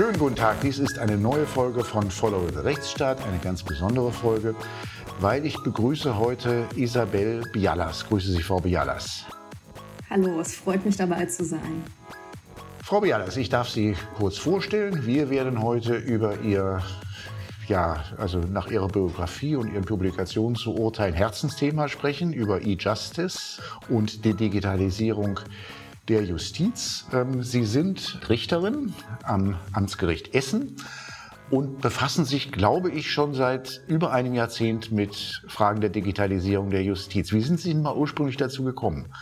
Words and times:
Schönen 0.00 0.18
guten 0.18 0.36
Tag, 0.36 0.62
dies 0.62 0.78
ist 0.78 0.98
eine 0.98 1.18
neue 1.18 1.44
Folge 1.44 1.84
von 1.84 2.10
Follow 2.10 2.48
the 2.48 2.60
Rechtsstaat, 2.60 3.22
eine 3.22 3.36
ganz 3.36 3.62
besondere 3.62 4.10
Folge, 4.10 4.54
weil 5.20 5.44
ich 5.44 5.62
begrüße 5.62 6.16
heute 6.16 6.64
Isabel 6.74 7.42
Bialas. 7.52 8.06
Grüße 8.08 8.32
Sie, 8.32 8.42
Frau 8.42 8.60
Bialas. 8.60 9.26
Hallo, 10.08 10.40
es 10.40 10.54
freut 10.54 10.86
mich 10.86 10.96
dabei 10.96 11.26
zu 11.26 11.44
sein. 11.44 11.84
Frau 12.82 13.02
Bialas, 13.02 13.36
ich 13.36 13.50
darf 13.50 13.68
Sie 13.68 13.94
kurz 14.16 14.38
vorstellen. 14.38 15.04
Wir 15.04 15.28
werden 15.28 15.62
heute 15.62 15.96
über 15.96 16.40
Ihr 16.40 16.82
ja, 17.68 18.02
also 18.16 18.38
nach 18.38 18.68
ihrer 18.68 18.88
Biografie 18.88 19.54
und 19.54 19.70
ihren 19.70 19.84
Publikationen 19.84 20.56
zu 20.56 20.74
Urteilen 20.74 21.14
Herzensthema 21.14 21.88
sprechen, 21.88 22.32
über 22.32 22.62
E-Justice 22.62 23.60
und 23.90 24.24
die 24.24 24.34
Digitalisierung 24.34 25.40
der 26.10 26.24
Justiz. 26.24 27.06
Ähm, 27.12 27.42
Sie 27.42 27.64
sind 27.64 28.28
Richterin 28.28 28.92
am 29.22 29.56
Amtsgericht 29.72 30.34
Essen 30.34 30.76
und 31.50 31.80
befassen 31.80 32.24
sich, 32.24 32.50
glaube 32.50 32.90
ich, 32.90 33.12
schon 33.12 33.32
seit 33.32 33.82
über 33.86 34.12
einem 34.12 34.34
Jahrzehnt 34.34 34.90
mit 34.90 35.42
Fragen 35.46 35.80
der 35.80 35.90
Digitalisierung 35.90 36.70
der 36.70 36.82
Justiz. 36.82 37.32
Wie 37.32 37.40
sind 37.40 37.60
Sie 37.60 37.72
denn 37.72 37.82
mal 37.82 37.96
ursprünglich 37.96 38.36
dazu 38.36 38.64
gekommen? 38.64 39.12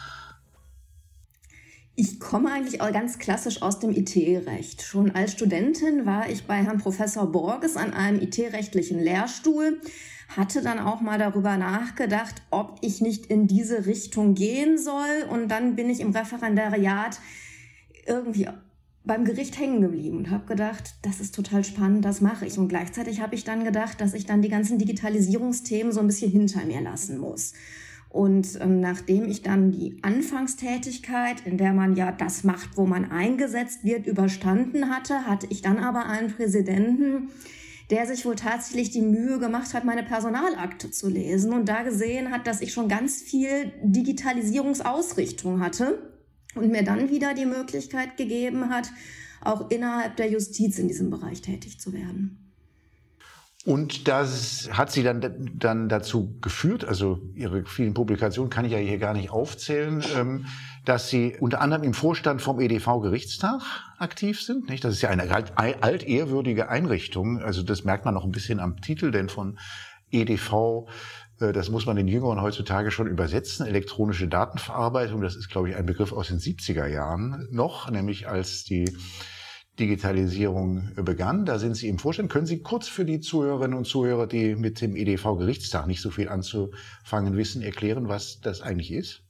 Ich 1.94 2.20
komme 2.20 2.52
eigentlich 2.52 2.80
auch 2.80 2.92
ganz 2.92 3.18
klassisch 3.18 3.60
aus 3.60 3.80
dem 3.80 3.90
IT-Recht. 3.90 4.82
Schon 4.82 5.10
als 5.10 5.32
Studentin 5.32 6.06
war 6.06 6.30
ich 6.30 6.44
bei 6.44 6.62
Herrn 6.62 6.78
Professor 6.78 7.30
Borges 7.30 7.76
an 7.76 7.92
einem 7.92 8.20
IT-rechtlichen 8.20 9.00
Lehrstuhl, 9.00 9.80
hatte 10.28 10.62
dann 10.62 10.78
auch 10.78 11.00
mal 11.00 11.18
darüber 11.18 11.56
nachgedacht, 11.56 12.42
ob 12.50 12.78
ich 12.82 13.00
nicht 13.00 13.26
in 13.26 13.46
diese 13.46 13.86
Richtung 13.86 14.34
gehen 14.34 14.78
soll. 14.78 15.24
Und 15.30 15.48
dann 15.48 15.74
bin 15.74 15.88
ich 15.88 16.00
im 16.00 16.10
Referendariat 16.10 17.18
irgendwie 18.06 18.48
beim 19.04 19.24
Gericht 19.24 19.58
hängen 19.58 19.80
geblieben 19.80 20.18
und 20.18 20.30
habe 20.30 20.44
gedacht, 20.44 20.96
das 21.02 21.18
ist 21.18 21.34
total 21.34 21.64
spannend, 21.64 22.04
das 22.04 22.20
mache 22.20 22.44
ich. 22.46 22.58
Und 22.58 22.68
gleichzeitig 22.68 23.20
habe 23.20 23.34
ich 23.34 23.42
dann 23.42 23.64
gedacht, 23.64 24.00
dass 24.00 24.12
ich 24.12 24.26
dann 24.26 24.42
die 24.42 24.50
ganzen 24.50 24.78
Digitalisierungsthemen 24.78 25.92
so 25.92 26.00
ein 26.00 26.06
bisschen 26.06 26.30
hinter 26.30 26.64
mir 26.66 26.82
lassen 26.82 27.18
muss. 27.18 27.54
Und 28.10 28.58
ähm, 28.60 28.80
nachdem 28.80 29.28
ich 29.28 29.42
dann 29.42 29.70
die 29.70 29.98
Anfangstätigkeit, 30.02 31.46
in 31.46 31.58
der 31.58 31.72
man 31.72 31.94
ja 31.94 32.12
das 32.12 32.44
macht, 32.44 32.76
wo 32.76 32.86
man 32.86 33.10
eingesetzt 33.10 33.84
wird, 33.84 34.06
überstanden 34.06 34.90
hatte, 34.90 35.26
hatte 35.26 35.46
ich 35.50 35.62
dann 35.62 35.78
aber 35.78 36.06
einen 36.06 36.32
Präsidenten, 36.32 37.30
der 37.90 38.06
sich 38.06 38.24
wohl 38.24 38.36
tatsächlich 38.36 38.90
die 38.90 39.00
Mühe 39.00 39.38
gemacht 39.38 39.72
hat, 39.72 39.84
meine 39.84 40.02
Personalakte 40.02 40.90
zu 40.90 41.08
lesen 41.08 41.52
und 41.52 41.68
da 41.68 41.82
gesehen 41.82 42.30
hat, 42.30 42.46
dass 42.46 42.60
ich 42.60 42.72
schon 42.72 42.88
ganz 42.88 43.22
viel 43.22 43.72
Digitalisierungsausrichtung 43.82 45.60
hatte 45.60 46.12
und 46.54 46.70
mir 46.70 46.84
dann 46.84 47.10
wieder 47.10 47.34
die 47.34 47.46
Möglichkeit 47.46 48.16
gegeben 48.16 48.68
hat, 48.68 48.90
auch 49.40 49.70
innerhalb 49.70 50.16
der 50.16 50.30
Justiz 50.30 50.78
in 50.78 50.88
diesem 50.88 51.10
Bereich 51.10 51.40
tätig 51.40 51.80
zu 51.80 51.92
werden. 51.92 52.47
Und 53.68 54.08
das 54.08 54.70
hat 54.72 54.90
sie 54.90 55.02
dann, 55.02 55.20
dann 55.58 55.90
dazu 55.90 56.38
geführt, 56.40 56.86
also 56.86 57.20
ihre 57.34 57.66
vielen 57.66 57.92
Publikationen 57.92 58.48
kann 58.48 58.64
ich 58.64 58.72
ja 58.72 58.78
hier 58.78 58.96
gar 58.96 59.12
nicht 59.12 59.28
aufzählen, 59.28 60.02
ähm, 60.16 60.46
dass 60.86 61.10
sie 61.10 61.36
unter 61.38 61.60
anderem 61.60 61.82
im 61.82 61.92
Vorstand 61.92 62.40
vom 62.40 62.60
EDV-Gerichtstag 62.60 63.60
aktiv 63.98 64.40
sind. 64.40 64.70
Nicht? 64.70 64.84
Das 64.84 64.94
ist 64.94 65.02
ja 65.02 65.10
eine 65.10 65.30
alt, 65.30 65.52
altehrwürdige 65.58 66.70
Einrichtung. 66.70 67.42
Also 67.42 67.62
das 67.62 67.84
merkt 67.84 68.06
man 68.06 68.14
noch 68.14 68.24
ein 68.24 68.32
bisschen 68.32 68.58
am 68.58 68.80
Titel, 68.80 69.10
denn 69.10 69.28
von 69.28 69.58
EDV 70.12 70.86
äh, 71.38 71.52
das 71.52 71.68
muss 71.68 71.84
man 71.84 71.96
den 71.96 72.08
Jüngeren 72.08 72.40
heutzutage 72.40 72.90
schon 72.90 73.06
übersetzen. 73.06 73.66
Elektronische 73.66 74.28
Datenverarbeitung, 74.28 75.20
das 75.20 75.36
ist, 75.36 75.50
glaube 75.50 75.68
ich, 75.68 75.76
ein 75.76 75.84
Begriff 75.84 76.14
aus 76.14 76.28
den 76.28 76.38
70er 76.38 76.86
Jahren 76.86 77.46
noch, 77.50 77.90
nämlich 77.90 78.28
als 78.28 78.64
die 78.64 78.90
Digitalisierung 79.78 80.90
begann. 80.96 81.44
Da 81.44 81.58
sind 81.58 81.76
Sie 81.76 81.88
im 81.88 81.98
Vorstand. 81.98 82.30
Können 82.30 82.46
Sie 82.46 82.62
kurz 82.62 82.88
für 82.88 83.04
die 83.04 83.20
Zuhörerinnen 83.20 83.76
und 83.76 83.86
Zuhörer, 83.86 84.26
die 84.26 84.56
mit 84.56 84.80
dem 84.80 84.96
EDV-Gerichtstag 84.96 85.86
nicht 85.86 86.00
so 86.00 86.10
viel 86.10 86.28
anzufangen 86.28 87.36
wissen, 87.36 87.62
erklären, 87.62 88.08
was 88.08 88.40
das 88.40 88.60
eigentlich 88.60 88.92
ist? 88.92 89.22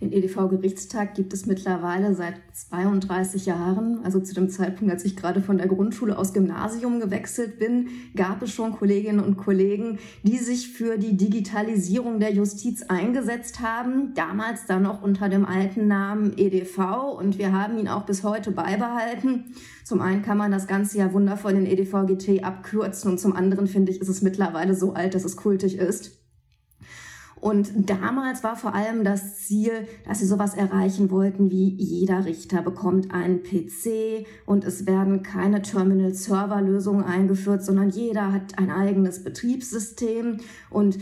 Den 0.00 0.12
EDV-Gerichtstag 0.12 1.14
gibt 1.14 1.32
es 1.32 1.46
mittlerweile 1.46 2.14
seit 2.14 2.34
32 2.52 3.46
Jahren. 3.46 4.04
Also 4.04 4.20
zu 4.20 4.34
dem 4.34 4.48
Zeitpunkt, 4.48 4.92
als 4.92 5.04
ich 5.04 5.16
gerade 5.16 5.40
von 5.40 5.58
der 5.58 5.66
Grundschule 5.66 6.16
aus 6.16 6.32
Gymnasium 6.32 7.00
gewechselt 7.00 7.58
bin, 7.58 7.88
gab 8.14 8.42
es 8.42 8.52
schon 8.52 8.72
Kolleginnen 8.72 9.20
und 9.20 9.36
Kollegen, 9.36 9.98
die 10.22 10.38
sich 10.38 10.70
für 10.70 10.98
die 10.98 11.16
Digitalisierung 11.16 12.20
der 12.20 12.32
Justiz 12.32 12.82
eingesetzt 12.82 13.60
haben. 13.60 14.14
Damals 14.14 14.66
dann 14.66 14.82
noch 14.82 15.02
unter 15.02 15.28
dem 15.28 15.44
alten 15.44 15.88
Namen 15.88 16.32
EDV 16.36 17.16
und 17.18 17.38
wir 17.38 17.52
haben 17.52 17.78
ihn 17.78 17.88
auch 17.88 18.06
bis 18.06 18.22
heute 18.22 18.52
beibehalten. 18.52 19.54
Zum 19.84 20.00
einen 20.00 20.22
kann 20.22 20.38
man 20.38 20.52
das 20.52 20.66
Ganze 20.66 20.98
ja 20.98 21.12
wundervoll 21.12 21.52
in 21.52 21.66
EDVGT 21.66 22.44
abkürzen 22.44 23.10
und 23.10 23.18
zum 23.18 23.34
anderen 23.34 23.66
finde 23.66 23.90
ich, 23.90 24.00
ist 24.00 24.08
es 24.08 24.22
mittlerweile 24.22 24.74
so 24.74 24.92
alt, 24.92 25.14
dass 25.14 25.24
es 25.24 25.36
kultig 25.36 25.78
ist. 25.78 26.17
Und 27.40 27.88
damals 27.88 28.42
war 28.42 28.56
vor 28.56 28.74
allem 28.74 29.04
das 29.04 29.38
Ziel, 29.38 29.86
dass 30.06 30.18
sie 30.18 30.26
sowas 30.26 30.54
erreichen 30.54 31.10
wollten 31.10 31.50
wie 31.50 31.74
jeder 31.76 32.24
Richter 32.24 32.62
bekommt 32.62 33.12
einen 33.12 33.42
PC 33.42 34.26
und 34.46 34.64
es 34.64 34.86
werden 34.86 35.22
keine 35.22 35.62
Terminal-Server-Lösungen 35.62 37.04
eingeführt, 37.04 37.64
sondern 37.64 37.90
jeder 37.90 38.32
hat 38.32 38.58
ein 38.58 38.70
eigenes 38.70 39.22
Betriebssystem 39.22 40.38
und 40.70 40.98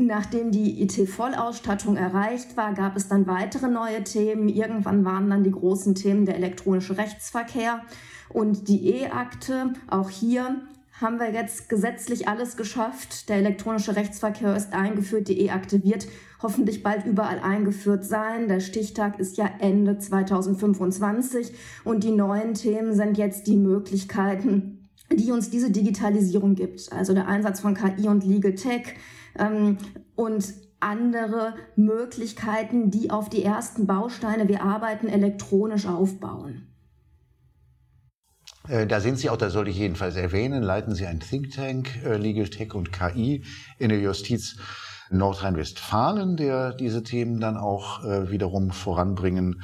Nachdem 0.00 0.52
die 0.52 0.80
IT-Vollausstattung 0.80 1.96
erreicht 1.96 2.56
war, 2.56 2.72
gab 2.72 2.96
es 2.96 3.08
dann 3.08 3.26
weitere 3.26 3.66
neue 3.66 4.04
Themen. 4.04 4.48
Irgendwann 4.48 5.04
waren 5.04 5.28
dann 5.28 5.42
die 5.42 5.50
großen 5.50 5.96
Themen 5.96 6.24
der 6.24 6.36
elektronische 6.36 6.96
Rechtsverkehr 6.96 7.80
und 8.28 8.68
die 8.68 8.90
E-Akte. 8.90 9.72
Auch 9.88 10.08
hier 10.08 10.60
haben 11.00 11.20
wir 11.20 11.32
jetzt 11.32 11.68
gesetzlich 11.68 12.28
alles 12.28 12.56
geschafft. 12.56 13.28
Der 13.28 13.36
elektronische 13.36 13.96
Rechtsverkehr 13.96 14.56
ist 14.56 14.72
eingeführt, 14.72 15.28
die 15.28 15.40
E-Akte 15.42 15.84
wird 15.84 16.08
hoffentlich 16.42 16.82
bald 16.82 17.06
überall 17.06 17.40
eingeführt 17.40 18.04
sein. 18.04 18.48
Der 18.48 18.60
Stichtag 18.60 19.18
ist 19.18 19.36
ja 19.36 19.48
Ende 19.60 19.98
2025 19.98 21.52
und 21.84 22.04
die 22.04 22.10
neuen 22.10 22.54
Themen 22.54 22.94
sind 22.94 23.16
jetzt 23.16 23.46
die 23.46 23.56
Möglichkeiten, 23.56 24.88
die 25.12 25.30
uns 25.30 25.50
diese 25.50 25.70
Digitalisierung 25.70 26.54
gibt. 26.54 26.92
Also 26.92 27.14
der 27.14 27.28
Einsatz 27.28 27.60
von 27.60 27.74
KI 27.74 28.08
und 28.08 28.24
Legal 28.24 28.54
Tech 28.54 28.94
ähm, 29.38 29.78
und 30.16 30.52
andere 30.80 31.54
Möglichkeiten, 31.76 32.90
die 32.90 33.10
auf 33.10 33.28
die 33.28 33.42
ersten 33.42 33.86
Bausteine, 33.86 34.48
wir 34.48 34.62
arbeiten 34.62 35.08
elektronisch 35.08 35.86
aufbauen. 35.86 36.67
Äh, 38.68 38.86
da 38.86 39.00
sind 39.00 39.18
Sie 39.18 39.30
auch, 39.30 39.36
da 39.36 39.50
sollte 39.50 39.70
ich 39.70 39.78
jedenfalls 39.78 40.16
erwähnen, 40.16 40.62
leiten 40.62 40.94
Sie 40.94 41.06
ein 41.06 41.20
Think 41.20 41.52
Tank, 41.52 42.02
äh, 42.04 42.16
Legal 42.16 42.48
Tech 42.48 42.74
und 42.74 42.92
KI 42.92 43.44
in 43.78 43.88
der 43.88 44.00
Justiz 44.00 44.56
Nordrhein-Westfalen, 45.10 46.36
der 46.36 46.74
diese 46.74 47.02
Themen 47.02 47.40
dann 47.40 47.56
auch 47.56 48.04
äh, 48.04 48.30
wiederum 48.30 48.70
voranbringen 48.70 49.62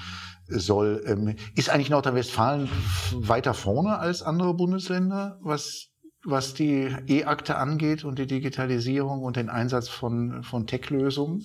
soll. 0.48 1.02
Ähm, 1.06 1.36
ist 1.54 1.70
eigentlich 1.70 1.90
Nordrhein-Westfalen 1.90 2.68
weiter 3.12 3.54
vorne 3.54 3.98
als 3.98 4.22
andere 4.22 4.54
Bundesländer, 4.54 5.38
was, 5.42 5.88
was 6.24 6.54
die 6.54 6.94
E-Akte 7.06 7.56
angeht 7.56 8.04
und 8.04 8.18
die 8.18 8.26
Digitalisierung 8.26 9.22
und 9.22 9.36
den 9.36 9.50
Einsatz 9.50 9.88
von, 9.88 10.42
von 10.42 10.66
Tech-Lösungen? 10.66 11.44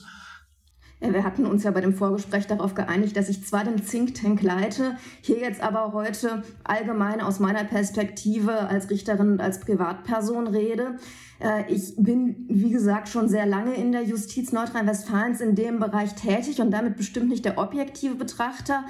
Wir 1.02 1.24
hatten 1.24 1.46
uns 1.46 1.64
ja 1.64 1.72
bei 1.72 1.80
dem 1.80 1.94
Vorgespräch 1.94 2.46
darauf 2.48 2.74
geeinigt, 2.74 3.16
dass 3.16 3.30
ich 3.30 3.46
zwar 3.46 3.64
den 3.64 3.86
Think 3.86 4.16
Tank 4.16 4.42
leite, 4.42 4.98
hier 5.22 5.40
jetzt 5.40 5.62
aber 5.62 5.94
heute 5.94 6.44
allgemein 6.66 7.22
aus 7.22 7.40
meiner 7.40 7.64
Perspektive 7.64 8.68
als 8.68 8.90
Richterin 8.90 9.32
und 9.32 9.42
als 9.42 9.62
Privatperson 9.62 10.48
rede. 10.48 10.98
Äh, 11.40 11.72
ich 11.72 11.96
bin, 11.96 12.46
wie 12.50 12.72
gesagt, 12.72 13.08
schon 13.08 13.30
sehr 13.30 13.46
lange 13.46 13.76
in 13.76 13.94
der 13.94 14.04
Justiz 14.04 14.52
Nordrhein-Westfalens 14.52 15.40
in 15.40 15.56
dem 15.56 15.80
Bereich 15.80 16.16
tätig 16.16 16.60
und 16.60 16.72
damit 16.72 16.98
bestimmt 16.98 17.30
nicht 17.30 17.46
der 17.46 17.58
objektive 17.58 18.16
Betrachter. 18.16 18.84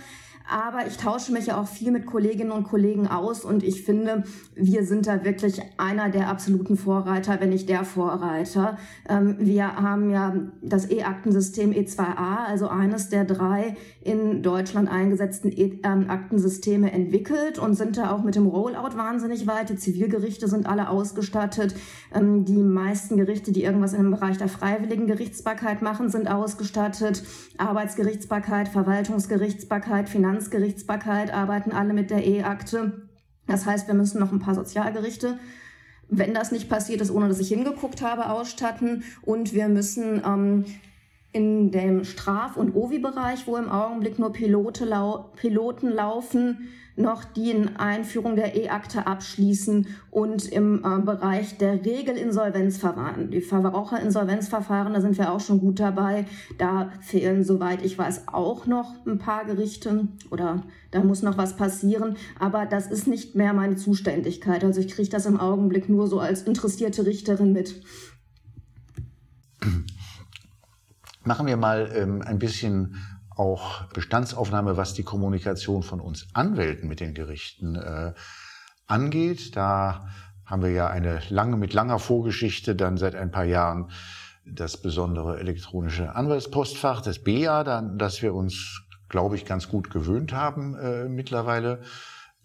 Aber 0.49 0.87
ich 0.87 0.97
tausche 0.97 1.31
mich 1.31 1.45
ja 1.45 1.61
auch 1.61 1.67
viel 1.67 1.91
mit 1.91 2.07
Kolleginnen 2.07 2.51
und 2.51 2.63
Kollegen 2.63 3.07
aus 3.07 3.45
und 3.45 3.63
ich 3.63 3.83
finde, 3.83 4.23
wir 4.55 4.83
sind 4.83 5.05
da 5.05 5.23
wirklich 5.23 5.61
einer 5.77 6.09
der 6.09 6.27
absoluten 6.27 6.75
Vorreiter, 6.75 7.39
wenn 7.39 7.49
nicht 7.49 7.69
der 7.69 7.83
Vorreiter. 7.83 8.79
Ähm, 9.07 9.35
wir 9.37 9.75
haben 9.75 10.09
ja 10.09 10.33
das 10.63 10.89
E-Aktensystem 10.89 11.71
E2A, 11.71 12.45
also 12.47 12.67
eines 12.67 13.09
der 13.09 13.25
drei 13.25 13.75
in 14.01 14.41
Deutschland 14.41 14.89
eingesetzten 14.89 15.51
E-Aktensysteme 15.51 16.91
entwickelt 16.91 17.59
und 17.59 17.75
sind 17.75 17.97
da 17.97 18.11
auch 18.11 18.23
mit 18.23 18.35
dem 18.35 18.47
Rollout 18.47 18.97
wahnsinnig 18.97 19.45
weit. 19.45 19.69
Die 19.69 19.75
Zivilgerichte 19.75 20.47
sind 20.47 20.65
alle 20.65 20.89
ausgestattet. 20.89 21.75
Ähm, 22.11 22.45
die 22.45 22.63
meisten 22.63 23.17
Gerichte, 23.17 23.51
die 23.51 23.63
irgendwas 23.63 23.93
im 23.93 24.09
Bereich 24.09 24.37
der 24.37 24.49
freiwilligen 24.49 25.05
Gerichtsbarkeit 25.05 25.83
machen, 25.83 26.09
sind 26.09 26.27
ausgestattet. 26.27 27.23
Arbeitsgerichtsbarkeit, 27.59 28.69
Verwaltungsgerichtsbarkeit, 28.69 30.09
Finanz 30.09 30.38
Finanzgerichtsbarkeit 30.39 31.33
arbeiten 31.33 31.71
alle 31.71 31.93
mit 31.93 32.09
der 32.09 32.25
E-Akte. 32.25 33.09
Das 33.45 33.65
heißt, 33.65 33.87
wir 33.87 33.93
müssen 33.93 34.19
noch 34.19 34.31
ein 34.31 34.39
paar 34.39 34.55
Sozialgerichte, 34.55 35.37
wenn 36.07 36.33
das 36.33 36.51
nicht 36.51 36.69
passiert 36.69 37.01
ist, 37.01 37.11
ohne 37.11 37.27
dass 37.27 37.39
ich 37.39 37.49
hingeguckt 37.49 38.01
habe, 38.01 38.29
ausstatten. 38.29 39.03
Und 39.21 39.53
wir 39.53 39.67
müssen 39.67 40.21
ähm, 40.25 40.65
In 41.31 41.71
dem 41.71 42.05
Straf- 42.05 42.57
und 42.57 42.73
OVI-Bereich, 42.73 43.45
wo 43.47 43.57
im 43.57 43.69
Augenblick 43.69 44.17
nur 44.17 44.31
Pilote 44.31 44.85
lau 44.85 45.29
Piloten 45.35 45.89
laufen, 45.89 46.69
noch 46.99 47.23
die 47.23 47.55
Einführung 47.77 48.35
der 48.35 48.55
E-Akte 48.55 49.07
abschließen 49.07 49.87
und 50.11 50.45
im 50.47 50.83
äh, 50.83 51.01
Bereich 51.01 51.57
der 51.57 51.85
Regelinsolvenzverfahren, 51.85 53.31
die 53.31 53.41
Verbraucherinsolvenzverfahren, 53.41 54.93
da 54.93 55.01
sind 55.01 55.17
wir 55.17 55.31
auch 55.31 55.39
schon 55.39 55.59
gut 55.59 55.79
dabei. 55.79 56.25
Da 56.57 56.91
fehlen, 57.01 57.43
soweit 57.43 57.83
ich 57.83 57.97
weiß, 57.97 58.27
auch 58.27 58.65
noch 58.65 59.05
ein 59.05 59.17
paar 59.17 59.45
Gerichte 59.45 60.07
oder 60.29 60.63
da 60.91 61.03
muss 61.03 61.21
noch 61.21 61.37
was 61.37 61.55
passieren. 61.55 62.17
Aber 62.39 62.65
das 62.65 62.87
ist 62.87 63.07
nicht 63.07 63.35
mehr 63.35 63.53
meine 63.53 63.75
Zuständigkeit. 63.75 64.63
Also 64.63 64.81
ich 64.81 64.89
kriege 64.89 65.09
das 65.09 65.25
im 65.25 65.39
Augenblick 65.39 65.89
nur 65.89 66.07
so 66.07 66.19
als 66.19 66.43
interessierte 66.43 67.05
Richterin 67.05 67.53
mit. 67.53 67.81
Machen 71.23 71.47
wir 71.47 71.57
mal 71.57 71.91
ähm, 71.93 72.21
ein 72.21 72.39
bisschen 72.39 72.95
auch 73.39 73.85
Bestandsaufnahme, 73.93 74.75
was 74.75 74.93
die 74.93 75.03
Kommunikation 75.03 75.81
von 75.81 76.01
uns 76.01 76.27
Anwälten 76.33 76.89
mit 76.89 76.99
den 76.99 77.13
Gerichten 77.13 77.75
äh, 77.75 78.13
angeht. 78.85 79.55
Da 79.55 80.09
haben 80.45 80.61
wir 80.61 80.71
ja 80.71 80.87
eine 80.87 81.21
lange, 81.29 81.55
mit 81.55 81.73
langer 81.73 81.99
Vorgeschichte 81.99 82.75
dann 82.75 82.97
seit 82.97 83.15
ein 83.15 83.31
paar 83.31 83.45
Jahren 83.45 83.91
das 84.45 84.81
besondere 84.81 85.39
elektronische 85.39 86.15
Anwaltspostfach, 86.15 87.01
das 87.01 87.19
BEA, 87.19 87.63
dann, 87.63 87.97
das 87.97 88.21
wir 88.21 88.33
uns, 88.33 88.81
glaube 89.07 89.35
ich, 89.35 89.45
ganz 89.45 89.69
gut 89.69 89.89
gewöhnt 89.89 90.33
haben 90.33 90.75
äh, 90.75 91.07
mittlerweile. 91.07 91.81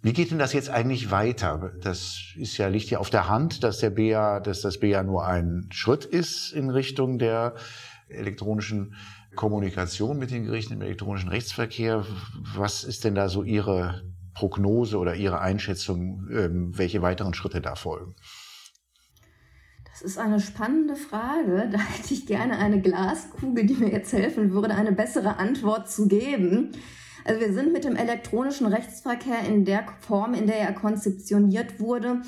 Wie 0.01 0.13
geht 0.13 0.31
denn 0.31 0.39
das 0.39 0.53
jetzt 0.53 0.69
eigentlich 0.71 1.11
weiter? 1.11 1.73
Das 1.81 2.19
ist 2.37 2.59
ja, 2.59 2.69
liegt 2.69 2.91
ja 2.91 2.99
auf 2.99 3.11
der 3.11 3.29
Hand, 3.29 3.65
dass 3.65 3.79
der 3.79 3.91
BEA, 3.91 4.39
dass 4.39 4.61
das 4.61 4.79
BEA 4.79 5.03
nur 5.03 5.27
ein 5.27 5.69
Schritt 5.73 6.05
ist 6.05 6.53
in 6.53 6.71
Richtung 6.71 7.19
der 7.19 7.55
elektronischen 8.09 8.95
Kommunikation 9.35 10.19
mit 10.19 10.31
den 10.31 10.45
Gerichten 10.45 10.75
im 10.75 10.83
elektronischen 10.83 11.29
Rechtsverkehr. 11.29 12.05
Was 12.55 12.85
ist 12.85 13.05
denn 13.05 13.15
da 13.15 13.29
so 13.29 13.43
Ihre 13.43 14.03
Prognose 14.35 14.99
oder 14.99 15.15
Ihre 15.15 15.41
Einschätzung, 15.41 16.29
ähm, 16.31 16.77
welche 16.77 17.03
weiteren 17.03 17.35
Schritte 17.35 17.61
da 17.61 17.75
folgen? 17.75 18.15
Das 19.91 20.03
ist 20.03 20.19
eine 20.19 20.41
spannende 20.41 20.97
Frage. 20.97 21.69
Da 21.71 21.79
hätte 21.79 22.15
ich 22.15 22.27
gerne 22.27 22.59
eine 22.59 22.81
Glaskugel, 22.81 23.65
die 23.65 23.75
mir 23.75 23.93
jetzt 23.93 24.13
helfen 24.13 24.51
würde, 24.53 24.75
eine 24.75 24.91
bessere 24.91 25.37
Antwort 25.37 25.89
zu 25.89 26.09
geben. 26.09 26.73
Also 27.25 27.41
wir 27.41 27.53
sind 27.53 27.73
mit 27.73 27.85
dem 27.85 27.95
elektronischen 27.95 28.67
Rechtsverkehr 28.67 29.41
in 29.47 29.65
der 29.65 29.87
Form, 30.01 30.35
in 30.35 30.47
der 30.47 30.59
er 30.59 30.73
konzeptioniert 30.73 31.79
wurde, 31.79 32.23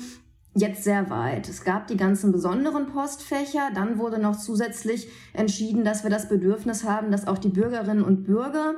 jetzt 0.61 0.83
sehr 0.83 1.09
weit. 1.09 1.49
Es 1.49 1.63
gab 1.63 1.87
die 1.87 1.97
ganzen 1.97 2.31
besonderen 2.31 2.87
Postfächer, 2.87 3.69
dann 3.73 3.97
wurde 3.97 4.19
noch 4.19 4.37
zusätzlich 4.37 5.07
entschieden, 5.33 5.83
dass 5.83 6.03
wir 6.03 6.09
das 6.09 6.29
Bedürfnis 6.29 6.83
haben, 6.83 7.11
dass 7.11 7.27
auch 7.27 7.37
die 7.37 7.49
Bürgerinnen 7.49 8.03
und 8.03 8.23
Bürger 8.23 8.75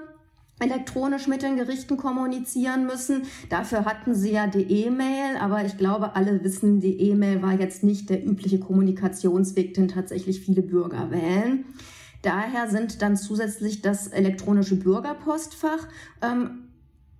elektronisch 0.59 1.27
mit 1.27 1.41
den 1.41 1.55
Gerichten 1.55 1.97
kommunizieren 1.97 2.85
müssen. 2.85 3.23
Dafür 3.49 3.85
hatten 3.85 4.13
sie 4.13 4.31
ja 4.31 4.47
die 4.47 4.85
E-Mail, 4.85 5.37
aber 5.39 5.63
ich 5.65 5.77
glaube, 5.77 6.15
alle 6.15 6.43
wissen, 6.43 6.81
die 6.81 6.99
E-Mail 6.99 7.41
war 7.41 7.53
jetzt 7.53 7.83
nicht 7.83 8.09
der 8.09 8.25
übliche 8.25 8.59
Kommunikationsweg, 8.59 9.73
den 9.73 9.87
tatsächlich 9.87 10.41
viele 10.41 10.61
Bürger 10.61 11.11
wählen. 11.11 11.65
Daher 12.21 12.69
sind 12.69 13.01
dann 13.01 13.15
zusätzlich 13.15 13.81
das 13.81 14.07
elektronische 14.07 14.75
Bürgerpostfach 14.75 15.87
ähm, 16.21 16.68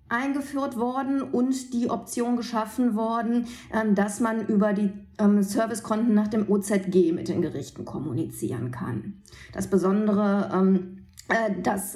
eingeführt 0.09 0.77
worden 0.77 1.21
und 1.21 1.73
die 1.73 1.89
Option 1.89 2.35
geschaffen 2.35 2.95
worden, 2.95 3.47
ähm, 3.71 3.95
dass 3.95 4.19
man 4.19 4.45
über 4.47 4.73
die 4.73 4.91
ähm, 5.19 5.43
Servicekonten 5.43 6.13
nach 6.13 6.27
dem 6.27 6.49
OZG 6.49 7.13
mit 7.13 7.29
den 7.29 7.41
Gerichten 7.41 7.85
kommunizieren 7.85 8.71
kann. 8.71 9.21
Das 9.53 9.67
Besondere, 9.67 10.49
ähm, 10.53 11.05
äh, 11.29 11.61
das 11.61 11.95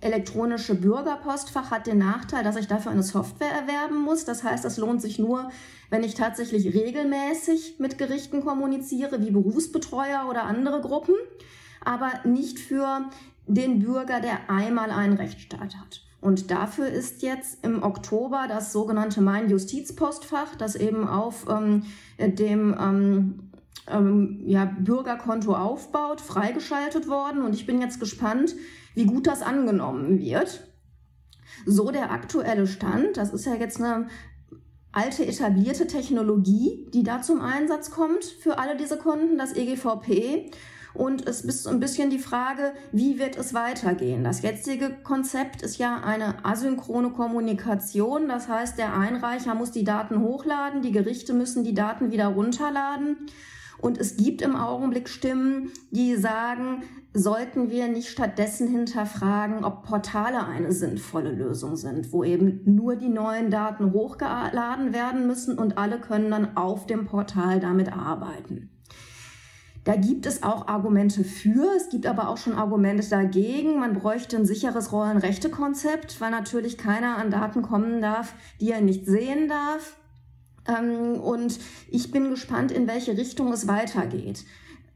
elektronische 0.00 0.74
Bürgerpostfach 0.74 1.70
hat 1.70 1.86
den 1.86 1.98
Nachteil, 1.98 2.44
dass 2.44 2.56
ich 2.56 2.66
dafür 2.66 2.92
eine 2.92 3.02
Software 3.02 3.50
erwerben 3.50 4.02
muss. 4.02 4.26
Das 4.26 4.44
heißt, 4.44 4.64
es 4.66 4.76
lohnt 4.76 5.00
sich 5.00 5.18
nur, 5.18 5.50
wenn 5.88 6.04
ich 6.04 6.14
tatsächlich 6.14 6.74
regelmäßig 6.74 7.76
mit 7.78 7.96
Gerichten 7.96 8.44
kommuniziere, 8.44 9.22
wie 9.22 9.30
Berufsbetreuer 9.30 10.26
oder 10.28 10.44
andere 10.44 10.82
Gruppen, 10.82 11.14
aber 11.82 12.12
nicht 12.24 12.58
für 12.58 13.08
den 13.46 13.78
Bürger, 13.78 14.20
der 14.20 14.50
einmal 14.50 14.90
einen 14.90 15.16
Rechtsstaat 15.16 15.76
hat. 15.76 16.03
Und 16.24 16.50
dafür 16.50 16.88
ist 16.88 17.20
jetzt 17.20 17.62
im 17.62 17.82
Oktober 17.82 18.46
das 18.48 18.72
sogenannte 18.72 19.20
Mein 19.20 19.50
Justizpostfach, 19.50 20.56
das 20.56 20.74
eben 20.74 21.06
auf 21.06 21.44
ähm, 21.50 21.82
dem 22.18 22.74
ähm, 22.80 23.50
ähm, 23.86 24.40
ja, 24.46 24.64
Bürgerkonto 24.64 25.54
aufbaut, 25.54 26.22
freigeschaltet 26.22 27.08
worden. 27.08 27.42
Und 27.42 27.54
ich 27.54 27.66
bin 27.66 27.78
jetzt 27.78 28.00
gespannt, 28.00 28.56
wie 28.94 29.04
gut 29.04 29.26
das 29.26 29.42
angenommen 29.42 30.18
wird. 30.18 30.66
So 31.66 31.90
der 31.90 32.10
aktuelle 32.10 32.66
Stand, 32.66 33.18
das 33.18 33.34
ist 33.34 33.44
ja 33.44 33.56
jetzt 33.56 33.78
eine 33.78 34.06
alte 34.92 35.26
etablierte 35.26 35.86
Technologie, 35.86 36.88
die 36.94 37.02
da 37.02 37.20
zum 37.20 37.42
Einsatz 37.42 37.90
kommt 37.90 38.24
für 38.24 38.58
alle 38.58 38.78
diese 38.78 38.96
Kunden, 38.96 39.36
das 39.36 39.54
EGVP. 39.54 40.50
Und 40.94 41.28
es 41.28 41.40
ist 41.40 41.66
ein 41.66 41.80
bisschen 41.80 42.08
die 42.08 42.20
Frage, 42.20 42.72
wie 42.92 43.18
wird 43.18 43.36
es 43.36 43.52
weitergehen? 43.52 44.22
Das 44.22 44.42
jetzige 44.42 44.90
Konzept 45.02 45.60
ist 45.62 45.78
ja 45.78 46.00
eine 46.00 46.44
asynchrone 46.44 47.10
Kommunikation. 47.10 48.28
Das 48.28 48.48
heißt, 48.48 48.78
der 48.78 48.96
Einreicher 48.96 49.56
muss 49.56 49.72
die 49.72 49.84
Daten 49.84 50.20
hochladen, 50.20 50.82
die 50.82 50.92
Gerichte 50.92 51.34
müssen 51.34 51.64
die 51.64 51.74
Daten 51.74 52.12
wieder 52.12 52.28
runterladen. 52.28 53.16
Und 53.78 53.98
es 53.98 54.16
gibt 54.16 54.40
im 54.40 54.54
Augenblick 54.54 55.08
Stimmen, 55.08 55.72
die 55.90 56.14
sagen, 56.14 56.84
sollten 57.12 57.70
wir 57.70 57.88
nicht 57.88 58.08
stattdessen 58.08 58.68
hinterfragen, 58.68 59.64
ob 59.64 59.82
Portale 59.82 60.46
eine 60.46 60.72
sinnvolle 60.72 61.32
Lösung 61.32 61.76
sind, 61.76 62.12
wo 62.12 62.24
eben 62.24 62.60
nur 62.64 62.96
die 62.96 63.08
neuen 63.08 63.50
Daten 63.50 63.92
hochgeladen 63.92 64.92
werden 64.92 65.26
müssen 65.26 65.58
und 65.58 65.76
alle 65.76 66.00
können 66.00 66.30
dann 66.30 66.56
auf 66.56 66.86
dem 66.86 67.06
Portal 67.06 67.60
damit 67.60 67.92
arbeiten. 67.92 68.70
Da 69.84 69.96
gibt 69.96 70.24
es 70.24 70.42
auch 70.42 70.66
Argumente 70.66 71.24
für, 71.24 71.76
es 71.76 71.90
gibt 71.90 72.06
aber 72.06 72.28
auch 72.28 72.38
schon 72.38 72.54
Argumente 72.54 73.06
dagegen. 73.06 73.78
Man 73.78 73.92
bräuchte 73.92 74.36
ein 74.36 74.46
sicheres 74.46 74.92
Rollenrechtekonzept, 74.92 76.20
weil 76.22 76.30
natürlich 76.30 76.78
keiner 76.78 77.18
an 77.18 77.30
Daten 77.30 77.60
kommen 77.60 78.00
darf, 78.00 78.34
die 78.60 78.70
er 78.70 78.80
nicht 78.80 79.04
sehen 79.04 79.48
darf. 79.48 79.96
Ähm, 80.66 81.20
und 81.20 81.58
ich 81.90 82.10
bin 82.10 82.30
gespannt, 82.30 82.72
in 82.72 82.86
welche 82.86 83.16
Richtung 83.18 83.52
es 83.52 83.68
weitergeht. 83.68 84.44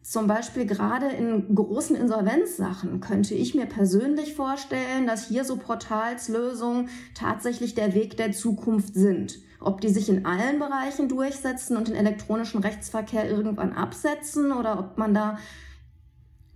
Zum 0.01 0.27
Beispiel 0.27 0.65
gerade 0.65 1.09
in 1.09 1.55
großen 1.55 1.95
Insolvenzsachen 1.95 3.01
könnte 3.01 3.35
ich 3.35 3.55
mir 3.55 3.67
persönlich 3.67 4.35
vorstellen, 4.35 5.07
dass 5.07 5.29
hier 5.29 5.45
so 5.45 5.57
Portalslösungen 5.57 6.89
tatsächlich 7.15 7.75
der 7.75 7.93
Weg 7.93 8.17
der 8.17 8.33
Zukunft 8.33 8.95
sind. 8.95 9.39
Ob 9.61 9.81
die 9.81 9.89
sich 9.89 10.09
in 10.09 10.25
allen 10.25 10.59
Bereichen 10.59 11.09
durchsetzen 11.09 11.77
und 11.77 11.89
den 11.89 11.97
elektronischen 11.97 12.61
Rechtsverkehr 12.61 13.29
irgendwann 13.29 13.73
absetzen 13.73 14.53
oder 14.53 14.79
ob 14.79 14.99
man 14.99 15.15
da 15.15 15.39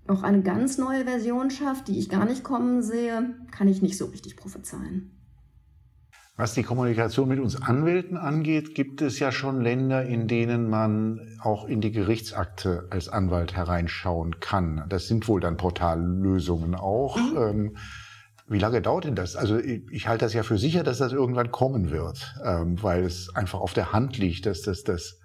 noch 0.06 0.22
eine 0.22 0.42
ganz 0.42 0.78
neue 0.78 1.04
Version 1.04 1.50
schafft, 1.50 1.88
die 1.88 1.98
ich 1.98 2.08
gar 2.08 2.24
nicht 2.24 2.44
kommen 2.44 2.82
sehe, 2.82 3.34
kann 3.50 3.68
ich 3.68 3.82
nicht 3.82 3.96
so 3.96 4.06
richtig 4.06 4.36
prophezeien. 4.36 5.10
Was 6.36 6.54
die 6.54 6.62
Kommunikation 6.62 7.28
mit 7.28 7.40
uns 7.40 7.60
Anwälten 7.60 8.16
angeht, 8.16 8.74
gibt 8.74 9.02
es 9.02 9.18
ja 9.18 9.30
schon 9.32 9.60
Länder, 9.60 10.04
in 10.04 10.28
denen 10.28 10.70
man 10.70 11.20
auch 11.40 11.66
in 11.68 11.82
die 11.82 11.92
Gerichtsakte 11.92 12.88
als 12.90 13.08
Anwalt 13.08 13.54
hereinschauen 13.54 14.40
kann. 14.40 14.84
Das 14.88 15.08
sind 15.08 15.28
wohl 15.28 15.40
dann 15.40 15.58
Portallösungen 15.58 16.74
auch. 16.74 17.18
Mhm. 17.18 17.36
Ähm, 17.36 17.76
wie 18.52 18.58
lange 18.58 18.82
dauert 18.82 19.04
denn 19.04 19.14
das? 19.14 19.36
Also 19.36 19.58
ich, 19.58 19.82
ich, 19.90 20.08
halte 20.08 20.24
das 20.24 20.34
ja 20.34 20.42
für 20.42 20.58
sicher, 20.58 20.82
dass 20.82 20.98
das 20.98 21.12
irgendwann 21.12 21.50
kommen 21.50 21.90
wird, 21.90 22.34
ähm, 22.44 22.82
weil 22.82 23.04
es 23.04 23.34
einfach 23.34 23.60
auf 23.60 23.72
der 23.72 23.92
Hand 23.92 24.18
liegt, 24.18 24.46
dass 24.46 24.62
das 24.62 24.84
das 24.84 25.20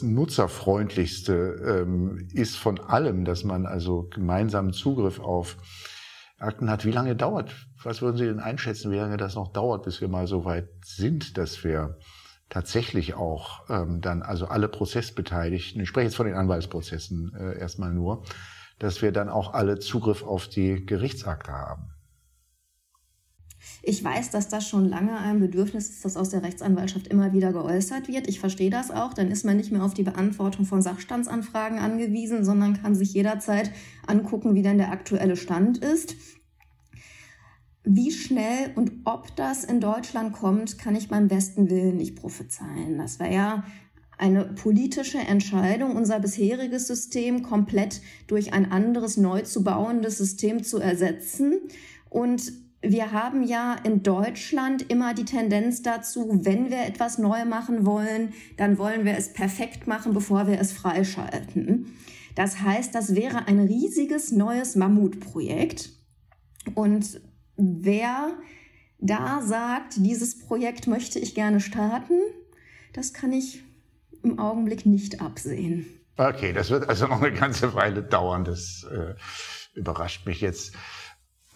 nutzerfreundlichste 0.00 1.82
ähm, 1.82 2.28
ist 2.32 2.56
von 2.56 2.78
allem, 2.78 3.24
dass 3.24 3.44
man 3.44 3.66
also 3.66 4.08
gemeinsamen 4.10 4.72
Zugriff 4.72 5.20
auf 5.20 5.56
Akten 6.38 6.70
hat. 6.70 6.84
Wie 6.84 6.90
lange 6.90 7.16
dauert? 7.16 7.54
Was 7.82 8.02
würden 8.02 8.18
Sie 8.18 8.26
denn 8.26 8.40
einschätzen, 8.40 8.90
wie 8.90 8.96
lange 8.96 9.16
das 9.16 9.36
noch 9.36 9.52
dauert, 9.52 9.84
bis 9.84 10.00
wir 10.00 10.08
mal 10.08 10.26
so 10.26 10.44
weit 10.44 10.68
sind, 10.84 11.38
dass 11.38 11.64
wir 11.64 11.98
tatsächlich 12.50 13.14
auch 13.14 13.68
ähm, 13.70 14.00
dann 14.00 14.22
also 14.22 14.46
alle 14.46 14.68
Prozessbeteiligten, 14.68 15.80
ich 15.80 15.88
spreche 15.88 16.06
jetzt 16.06 16.16
von 16.16 16.26
den 16.26 16.36
Anwaltsprozessen 16.36 17.34
äh, 17.34 17.58
erstmal 17.58 17.92
nur, 17.92 18.22
dass 18.78 19.00
wir 19.00 19.12
dann 19.12 19.30
auch 19.30 19.54
alle 19.54 19.78
Zugriff 19.78 20.22
auf 20.22 20.46
die 20.48 20.84
Gerichtsakte 20.84 21.52
haben? 21.52 21.95
Ich 23.88 24.02
weiß, 24.02 24.30
dass 24.30 24.48
das 24.48 24.66
schon 24.66 24.88
lange 24.88 25.16
ein 25.16 25.38
Bedürfnis 25.38 25.88
ist, 25.88 26.04
das 26.04 26.16
aus 26.16 26.30
der 26.30 26.42
Rechtsanwaltschaft 26.42 27.06
immer 27.06 27.32
wieder 27.32 27.52
geäußert 27.52 28.08
wird. 28.08 28.26
Ich 28.26 28.40
verstehe 28.40 28.68
das 28.68 28.90
auch. 28.90 29.14
Dann 29.14 29.30
ist 29.30 29.44
man 29.44 29.56
nicht 29.56 29.70
mehr 29.70 29.84
auf 29.84 29.94
die 29.94 30.02
Beantwortung 30.02 30.64
von 30.64 30.82
Sachstandsanfragen 30.82 31.78
angewiesen, 31.78 32.44
sondern 32.44 32.82
kann 32.82 32.96
sich 32.96 33.14
jederzeit 33.14 33.70
angucken, 34.08 34.56
wie 34.56 34.62
denn 34.62 34.78
der 34.78 34.90
aktuelle 34.90 35.36
Stand 35.36 35.78
ist. 35.78 36.16
Wie 37.84 38.10
schnell 38.10 38.72
und 38.74 38.90
ob 39.04 39.36
das 39.36 39.62
in 39.62 39.80
Deutschland 39.80 40.32
kommt, 40.32 40.78
kann 40.78 40.96
ich 40.96 41.06
beim 41.06 41.28
besten 41.28 41.70
Willen 41.70 41.98
nicht 41.98 42.16
prophezeien. 42.16 42.98
Das 42.98 43.20
wäre 43.20 43.32
ja 43.32 43.64
eine 44.18 44.46
politische 44.46 45.18
Entscheidung, 45.18 45.94
unser 45.94 46.18
bisheriges 46.18 46.88
System 46.88 47.44
komplett 47.44 48.00
durch 48.26 48.52
ein 48.52 48.72
anderes 48.72 49.16
neu 49.16 49.42
zu 49.42 49.62
bauendes 49.62 50.18
System 50.18 50.64
zu 50.64 50.78
ersetzen. 50.80 51.60
Und 52.10 52.65
wir 52.92 53.12
haben 53.12 53.42
ja 53.42 53.76
in 53.84 54.02
Deutschland 54.02 54.90
immer 54.90 55.14
die 55.14 55.24
Tendenz 55.24 55.82
dazu, 55.82 56.40
wenn 56.44 56.70
wir 56.70 56.84
etwas 56.86 57.18
neu 57.18 57.44
machen 57.44 57.86
wollen, 57.86 58.32
dann 58.56 58.78
wollen 58.78 59.04
wir 59.04 59.16
es 59.16 59.32
perfekt 59.32 59.86
machen, 59.86 60.14
bevor 60.14 60.46
wir 60.46 60.60
es 60.60 60.72
freischalten. 60.72 61.96
Das 62.34 62.60
heißt, 62.60 62.94
das 62.94 63.14
wäre 63.14 63.46
ein 63.48 63.60
riesiges 63.60 64.30
neues 64.30 64.76
Mammutprojekt. 64.76 65.90
Und 66.74 67.20
wer 67.56 68.32
da 68.98 69.40
sagt, 69.42 69.94
dieses 69.96 70.38
Projekt 70.38 70.86
möchte 70.86 71.18
ich 71.18 71.34
gerne 71.34 71.60
starten, 71.60 72.20
das 72.92 73.12
kann 73.12 73.32
ich 73.32 73.62
im 74.22 74.38
Augenblick 74.38 74.86
nicht 74.86 75.20
absehen. 75.20 75.86
Okay, 76.16 76.52
das 76.52 76.70
wird 76.70 76.88
also 76.88 77.06
noch 77.06 77.20
eine 77.20 77.32
ganze 77.32 77.74
Weile 77.74 78.02
dauern. 78.02 78.44
Das 78.44 78.86
äh, 78.90 79.14
überrascht 79.74 80.26
mich 80.26 80.40
jetzt 80.40 80.74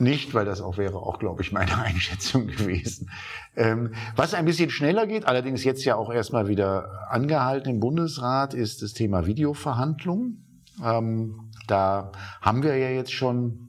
nicht, 0.00 0.34
weil 0.34 0.44
das 0.44 0.60
auch 0.60 0.78
wäre 0.78 0.98
auch, 0.98 1.18
glaube 1.18 1.42
ich, 1.42 1.52
meine 1.52 1.76
Einschätzung 1.82 2.46
gewesen. 2.46 3.10
Ähm, 3.56 3.94
was 4.16 4.34
ein 4.34 4.44
bisschen 4.44 4.70
schneller 4.70 5.06
geht, 5.06 5.26
allerdings 5.26 5.64
jetzt 5.64 5.84
ja 5.84 5.96
auch 5.96 6.12
erstmal 6.12 6.48
wieder 6.48 7.08
angehalten 7.10 7.70
im 7.70 7.80
Bundesrat, 7.80 8.54
ist 8.54 8.82
das 8.82 8.92
Thema 8.92 9.26
Videoverhandlungen. 9.26 10.64
Ähm, 10.84 11.50
da 11.66 12.12
haben 12.40 12.62
wir 12.62 12.76
ja 12.76 12.88
jetzt 12.90 13.12
schon 13.12 13.68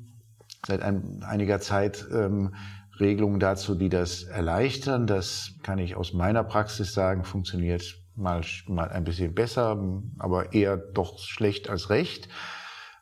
seit 0.66 0.82
ein, 0.82 1.24
einiger 1.24 1.60
Zeit 1.60 2.06
ähm, 2.14 2.56
Regelungen 3.00 3.40
dazu, 3.40 3.76
die 3.76 3.90
das 3.90 4.24
erleichtern. 4.24 5.08
Das 5.08 5.54
kann 5.64 5.80
ich 5.80 5.96
aus 5.96 6.14
meiner 6.14 6.44
Praxis 6.44 6.94
sagen, 6.94 7.24
funktioniert 7.24 8.02
mal, 8.16 8.42
mal 8.68 8.90
ein 8.90 9.04
bisschen 9.04 9.34
besser, 9.34 9.78
aber 10.20 10.54
eher 10.54 10.78
doch 10.78 11.20
schlecht 11.20 11.70
als 11.70 11.90
recht. 11.90 12.30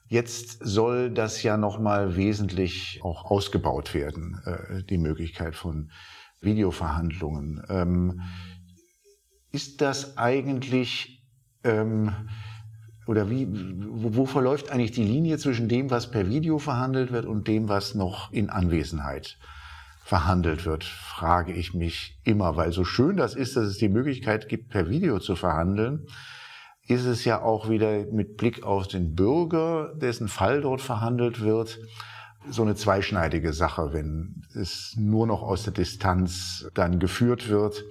Jetzt 0.09 0.57
soll 0.63 1.11
das 1.11 1.43
ja 1.43 1.55
noch 1.55 1.79
mal 1.79 2.15
wesentlich 2.15 2.99
auch 3.03 3.25
ausgebaut 3.29 3.93
werden, 3.93 4.41
äh, 4.43 4.83
die 4.83 4.97
Möglichkeit 4.97 5.55
von 5.55 5.91
Videoverhandlungen. 6.41 7.63
Ähm, 7.69 8.21
ist 9.51 9.81
das 9.81 10.17
eigentlich 10.17 11.23
ähm, 11.63 12.11
oder 13.05 13.29
wie 13.29 13.47
wo 13.51 14.25
verläuft 14.25 14.71
eigentlich 14.71 14.91
die 14.91 15.03
Linie 15.03 15.37
zwischen 15.37 15.69
dem, 15.69 15.91
was 15.91 16.09
per 16.09 16.27
Video 16.27 16.57
verhandelt 16.57 17.11
wird 17.11 17.25
und 17.25 17.47
dem, 17.47 17.69
was 17.69 17.93
noch 17.93 18.31
in 18.31 18.49
Anwesenheit 18.49 19.37
verhandelt 20.03 20.65
wird, 20.65 20.83
frage 20.83 21.53
ich 21.53 21.75
mich 21.75 22.19
immer, 22.23 22.55
weil 22.55 22.71
so 22.71 22.83
schön 22.83 23.15
das 23.15 23.35
ist, 23.35 23.55
dass 23.55 23.67
es 23.67 23.77
die 23.77 23.89
Möglichkeit 23.89 24.49
gibt, 24.49 24.69
per 24.69 24.89
Video 24.89 25.19
zu 25.19 25.35
verhandeln 25.35 26.07
ist 26.89 27.05
es 27.05 27.23
ja 27.23 27.41
auch 27.43 27.69
wieder 27.69 28.05
mit 28.11 28.35
Blick 28.35 28.63
auf 28.63 28.87
den 28.87 29.13
Bürger, 29.13 29.93
dessen 29.93 30.27
Fall 30.27 30.61
dort 30.61 30.81
verhandelt 30.81 31.39
wird, 31.39 31.79
so 32.49 32.63
eine 32.63 32.73
zweischneidige 32.73 33.53
Sache, 33.53 33.93
wenn 33.93 34.43
es 34.55 34.95
nur 34.97 35.27
noch 35.27 35.43
aus 35.43 35.63
der 35.63 35.73
Distanz 35.73 36.67
dann 36.73 36.97
geführt 36.97 37.47
wird. 37.47 37.85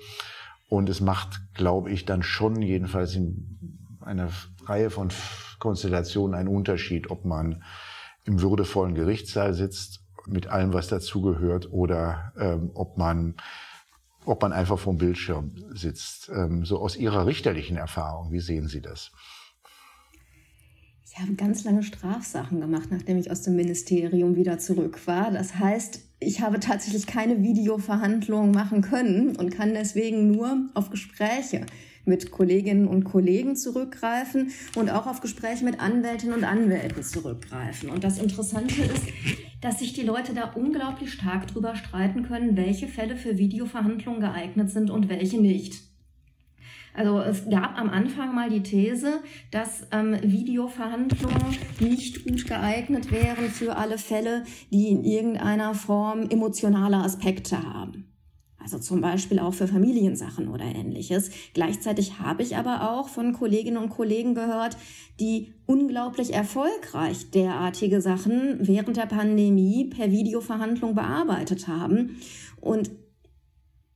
Und 0.69 0.89
es 0.89 1.01
macht, 1.01 1.41
glaube 1.55 1.93
ich, 1.93 2.07
dann 2.07 2.25
schon 2.25 2.61
jedenfalls 2.61 3.15
in 3.15 3.89
einer 4.01 4.31
Reihe 4.67 4.91
von 4.91 5.11
Konstellationen 5.61 6.35
einen 6.35 6.49
Unterschied, 6.49 7.09
ob 7.09 7.25
man 7.25 7.63
im 8.25 8.43
würdevollen 8.43 8.97
Gerichtssaal 8.97 9.55
sitzt 9.55 10.01
mit 10.27 10.49
allem, 10.49 10.73
was 10.73 10.89
dazugehört, 10.89 11.71
oder 11.71 12.33
ähm, 12.37 12.73
ob 12.75 12.99
man 12.99 13.37
ob 14.29 14.43
man 14.43 14.53
einfach 14.53 14.79
vom 14.79 14.99
Bildschirm 14.99 15.53
sitzt. 15.73 16.31
Ähm, 16.35 16.65
so 16.65 16.79
aus 16.79 16.97
Ihrer 16.97 17.27
richterlichen 17.27 17.77
Erfahrung, 17.77 18.33
wie 18.33 18.41
sehen 18.41 18.69
Sie 18.69 18.81
das? 18.81 19.11
Ich 21.05 21.19
habe 21.19 21.35
ganz 21.35 21.65
lange 21.65 21.83
Strafsachen 21.83 22.61
gemacht, 22.61 22.91
nachdem 22.91 23.19
ich 23.19 23.31
aus 23.31 23.43
dem 23.43 23.57
Ministerium 23.57 24.37
wieder 24.37 24.59
zurück 24.59 25.07
war. 25.07 25.31
Das 25.31 25.57
heißt, 25.57 26.08
ich 26.21 26.41
habe 26.41 26.61
tatsächlich 26.61 27.07
keine 27.07 27.43
Videoverhandlungen 27.43 28.51
machen 28.51 28.83
können 28.83 29.37
und 29.37 29.51
kann 29.51 29.75
deswegen 29.75 30.31
nur 30.31 30.69
auf 30.75 30.91
Gespräche 30.91 31.67
mit 32.05 32.31
Kolleginnen 32.31 32.89
und 32.89 33.05
Kollegen 33.05 33.55
zurückgreifen 33.55 34.51
und 34.75 34.91
auch 34.91 35.07
auf 35.07 35.21
Gespräche 35.21 35.65
mit 35.65 35.79
Anwältinnen 35.79 36.35
und 36.35 36.45
Anwälten 36.45 37.03
zurückgreifen. 37.03 37.91
Und 37.91 38.03
das 38.03 38.19
Interessante 38.19 38.83
ist, 38.83 39.05
dass 39.61 39.79
sich 39.79 39.93
die 39.93 40.03
Leute 40.03 40.35
da 40.35 40.53
unglaublich 40.55 41.13
stark 41.13 41.47
drüber 41.49 41.77
streiten 41.77 42.23
können, 42.23 42.57
welche 42.57 42.89
Fälle 42.89 43.17
für 43.17 43.39
Videoverhandlungen 43.39 44.21
geeignet 44.21 44.71
sind 44.71 44.91
und 44.91 45.09
welche 45.09 45.41
nicht. 45.41 45.88
Also 46.99 47.21
es 47.21 47.49
gab 47.49 47.79
am 47.79 47.91
Anfang 47.91 48.35
mal 48.35 48.51
die 48.51 48.65
These, 48.65 49.21
dass 49.53 49.87
ähm, 49.93 50.17
Videoverhandlungen 50.21 51.57
nicht 51.79 52.25
gut 52.25 52.45
geeignet 52.45 53.13
wären 53.13 53.51
für 53.51 53.77
alle 53.77 53.99
Fälle, 53.99 54.43
die 54.73 54.89
in 54.89 55.05
irgendeiner 55.05 55.75
Form 55.75 56.29
emotionale 56.29 56.97
Aspekte 56.97 57.63
haben. 57.63 58.13
Also 58.59 58.81
zum 58.81 59.01
Beispiel 59.01 59.39
auch 59.39 59.55
für 59.55 59.69
Familiensachen 59.69 60.49
oder 60.49 60.65
ähnliches. 60.65 61.31
Gleichzeitig 61.55 62.19
habe 62.19 62.43
ich 62.43 62.57
aber 62.57 62.91
auch 62.91 63.09
von 63.09 63.33
Kolleginnen 63.33 63.79
und 63.79 63.91
Kollegen 63.91 64.35
gehört, 64.35 64.77
die 65.21 65.55
unglaublich 65.67 66.35
erfolgreich 66.35 67.31
derartige 67.31 68.01
Sachen 68.01 68.59
während 68.59 68.97
der 68.97 69.07
Pandemie 69.07 69.85
per 69.85 70.11
Videoverhandlung 70.11 70.97
bearbeitet 70.97 71.69
haben. 71.69 72.17
Und 72.61 72.91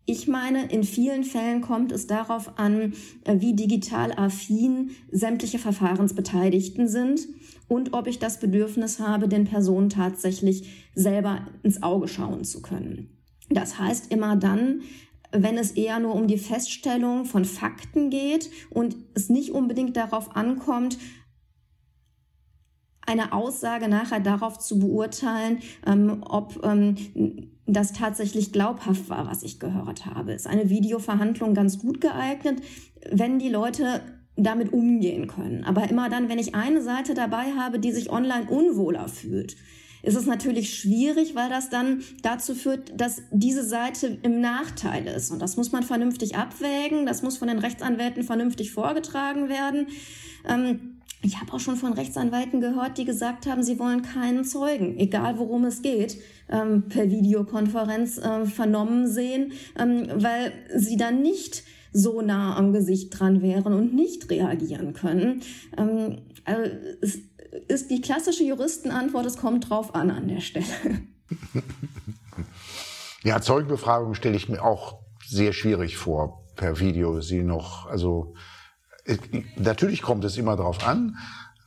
ich 0.04 0.26
meine, 0.26 0.66
in 0.66 0.82
vielen 0.82 1.22
Fällen 1.22 1.60
kommt 1.60 1.92
es 1.92 2.06
darauf 2.06 2.58
an, 2.58 2.92
wie 3.24 3.54
digital 3.54 4.12
affin 4.12 4.90
sämtliche 5.10 5.58
Verfahrensbeteiligten 5.58 6.88
sind 6.88 7.28
und 7.68 7.94
ob 7.94 8.08
ich 8.08 8.18
das 8.18 8.40
Bedürfnis 8.40 8.98
habe, 8.98 9.28
den 9.28 9.44
Personen 9.44 9.88
tatsächlich 9.88 10.88
selber 10.94 11.46
ins 11.62 11.82
Auge 11.82 12.08
schauen 12.08 12.44
zu 12.44 12.62
können. 12.62 13.16
Das 13.48 13.78
heißt 13.78 14.10
immer 14.10 14.36
dann, 14.36 14.82
wenn 15.30 15.56
es 15.56 15.72
eher 15.72 15.98
nur 15.98 16.14
um 16.14 16.26
die 16.26 16.38
Feststellung 16.38 17.24
von 17.24 17.44
Fakten 17.44 18.10
geht 18.10 18.50
und 18.70 18.96
es 19.14 19.30
nicht 19.30 19.50
unbedingt 19.52 19.96
darauf 19.96 20.36
ankommt, 20.36 20.98
eine 23.06 23.32
Aussage 23.32 23.88
nachher 23.88 24.20
darauf 24.20 24.58
zu 24.58 24.78
beurteilen, 24.78 25.60
ähm, 25.86 26.22
ob 26.22 26.60
ähm, 26.64 26.96
das 27.66 27.92
tatsächlich 27.92 28.52
glaubhaft 28.52 29.08
war, 29.08 29.26
was 29.26 29.42
ich 29.42 29.60
gehört 29.60 30.06
habe. 30.06 30.32
Ist 30.32 30.46
eine 30.46 30.68
Videoverhandlung 30.68 31.54
ganz 31.54 31.78
gut 31.78 32.00
geeignet, 32.00 32.60
wenn 33.10 33.38
die 33.38 33.48
Leute 33.48 34.00
damit 34.36 34.72
umgehen 34.72 35.26
können. 35.26 35.64
Aber 35.64 35.88
immer 35.88 36.08
dann, 36.08 36.28
wenn 36.28 36.38
ich 36.38 36.54
eine 36.54 36.82
Seite 36.82 37.14
dabei 37.14 37.52
habe, 37.58 37.78
die 37.78 37.92
sich 37.92 38.10
online 38.10 38.48
unwohler 38.48 39.08
fühlt, 39.08 39.56
ist 40.02 40.16
es 40.16 40.26
natürlich 40.26 40.74
schwierig, 40.74 41.34
weil 41.36 41.48
das 41.48 41.70
dann 41.70 42.02
dazu 42.22 42.54
führt, 42.54 43.00
dass 43.00 43.22
diese 43.30 43.62
Seite 43.62 44.18
im 44.22 44.40
Nachteil 44.40 45.06
ist. 45.06 45.30
Und 45.30 45.40
das 45.40 45.56
muss 45.56 45.70
man 45.70 45.84
vernünftig 45.84 46.36
abwägen, 46.36 47.06
das 47.06 47.22
muss 47.22 47.36
von 47.36 47.48
den 47.48 47.60
Rechtsanwälten 47.60 48.24
vernünftig 48.24 48.72
vorgetragen 48.72 49.48
werden. 49.48 49.86
Ähm, 50.48 50.91
ich 51.22 51.40
habe 51.40 51.52
auch 51.52 51.60
schon 51.60 51.76
von 51.76 51.92
Rechtsanwälten 51.92 52.60
gehört, 52.60 52.98
die 52.98 53.04
gesagt 53.04 53.46
haben, 53.46 53.62
sie 53.62 53.78
wollen 53.78 54.02
keinen 54.02 54.44
Zeugen, 54.44 54.98
egal 54.98 55.38
worum 55.38 55.64
es 55.64 55.82
geht, 55.82 56.18
ähm, 56.48 56.88
per 56.88 57.10
Videokonferenz 57.10 58.18
äh, 58.18 58.44
vernommen 58.44 59.08
sehen, 59.08 59.52
ähm, 59.78 60.08
weil 60.14 60.52
sie 60.76 60.96
dann 60.96 61.22
nicht 61.22 61.64
so 61.92 62.22
nah 62.22 62.56
am 62.56 62.72
Gesicht 62.72 63.18
dran 63.18 63.42
wären 63.42 63.74
und 63.74 63.94
nicht 63.94 64.30
reagieren 64.30 64.94
können. 64.94 65.42
also 65.76 66.70
es 67.02 67.18
ist 67.68 67.90
die 67.90 68.00
klassische 68.00 68.44
Juristenantwort, 68.44 69.26
es 69.26 69.36
kommt 69.36 69.68
drauf 69.68 69.94
an 69.94 70.10
an 70.10 70.26
der 70.28 70.40
Stelle. 70.40 70.66
Ja, 73.24 73.40
Zeugenbefragung 73.40 74.14
stelle 74.14 74.36
ich 74.36 74.48
mir 74.48 74.64
auch 74.64 74.98
sehr 75.24 75.52
schwierig 75.52 75.96
vor 75.96 76.44
per 76.56 76.80
Video. 76.80 77.20
Sie 77.20 77.42
noch, 77.42 77.86
also 77.86 78.34
natürlich 79.56 80.02
kommt 80.02 80.24
es 80.24 80.36
immer 80.36 80.56
drauf 80.56 80.86
an 80.86 81.16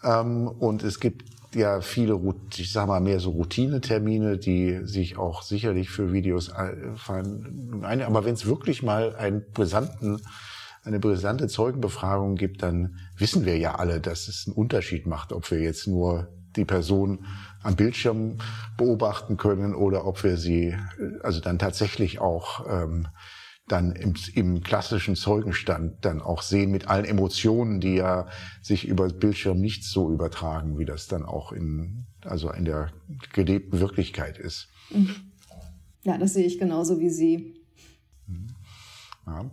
ähm, 0.04 0.48
und 0.48 0.84
es 0.84 1.00
gibt 1.00 1.24
ja 1.54 1.82
viele, 1.82 2.20
ich 2.56 2.72
sag 2.72 2.88
mal 2.88 3.00
mehr 3.00 3.20
so 3.20 3.32
Routinetermine, 3.32 4.38
die 4.38 4.82
sich 4.84 5.18
auch 5.18 5.42
sicherlich 5.42 5.89
für 5.89 6.12
Videos 6.12 6.50
äh, 6.50 6.96
fallen. 6.96 7.84
Aber 7.84 8.25
wenn 8.25 8.34
es 8.34 8.46
wirklich 8.46 8.84
mal 8.84 9.15
einen 9.15 9.44
brisanten 9.54 10.22
eine 10.86 11.00
brisante 11.00 11.48
Zeugenbefragung 11.48 12.36
gibt, 12.36 12.62
dann 12.62 13.00
wissen 13.18 13.46
wir 13.46 13.58
ja 13.58 13.75
alle, 13.75 14.00
dass 14.00 14.27
es 14.27 14.46
einen 14.46 14.56
Unterschied 14.56 15.08
macht, 15.08 15.34
ob 15.34 15.50
wir 15.50 15.60
jetzt 15.60 15.88
nur 15.88 16.27
die 16.56 16.65
Person 16.65 17.25
am 17.63 17.75
Bildschirm 17.75 18.38
beobachten 18.77 19.38
können 19.38 19.74
oder 19.74 20.06
ob 20.06 20.24
wir 20.24 20.38
sie 20.38 20.77
also 21.24 21.42
dann 21.42 21.60
tatsächlich 21.60 22.20
auch 22.20 22.65
ähm, 22.70 23.08
dann 23.67 23.93
im, 23.93 24.13
im 24.34 24.62
klassischen 24.62 25.15
Zeugenstand 25.15 26.05
dann 26.05 26.22
auch 26.22 26.43
sehen 26.43 26.72
mit 26.72 26.88
allen 26.88 27.05
Emotionen, 27.05 27.79
die 27.79 27.95
ja 27.95 28.27
sich 28.62 28.88
über 28.88 29.07
Bildschirm 29.10 29.60
nicht 29.60 29.84
so 29.84 30.12
übertragen, 30.12 30.77
wie 30.77 30.86
das 30.86 31.07
dann 31.07 31.24
auch 31.24 31.51
in 31.51 32.05
also 32.25 32.51
in 32.51 32.65
der 32.65 32.91
gelebten 33.34 33.79
Wirklichkeit 33.79 34.38
ist. 34.38 34.69
Ja, 36.03 36.17
das 36.17 36.34
sehe 36.34 36.45
ich 36.45 36.60
genauso 36.60 37.00
wie 37.00 37.10
Sie. 37.10 37.55
Ja. 39.27 39.50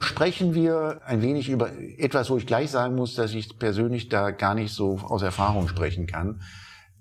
sprechen 0.00 0.54
wir 0.54 1.02
ein 1.04 1.22
wenig 1.22 1.50
über 1.50 1.70
etwas, 1.98 2.30
wo 2.30 2.36
ich 2.36 2.46
gleich 2.46 2.70
sagen 2.70 2.94
muss, 2.94 3.14
dass 3.14 3.34
ich 3.34 3.58
persönlich 3.58 4.08
da 4.08 4.30
gar 4.30 4.54
nicht 4.54 4.72
so 4.72 4.98
aus 4.98 5.22
Erfahrung 5.22 5.68
sprechen 5.68 6.06
kann, 6.06 6.42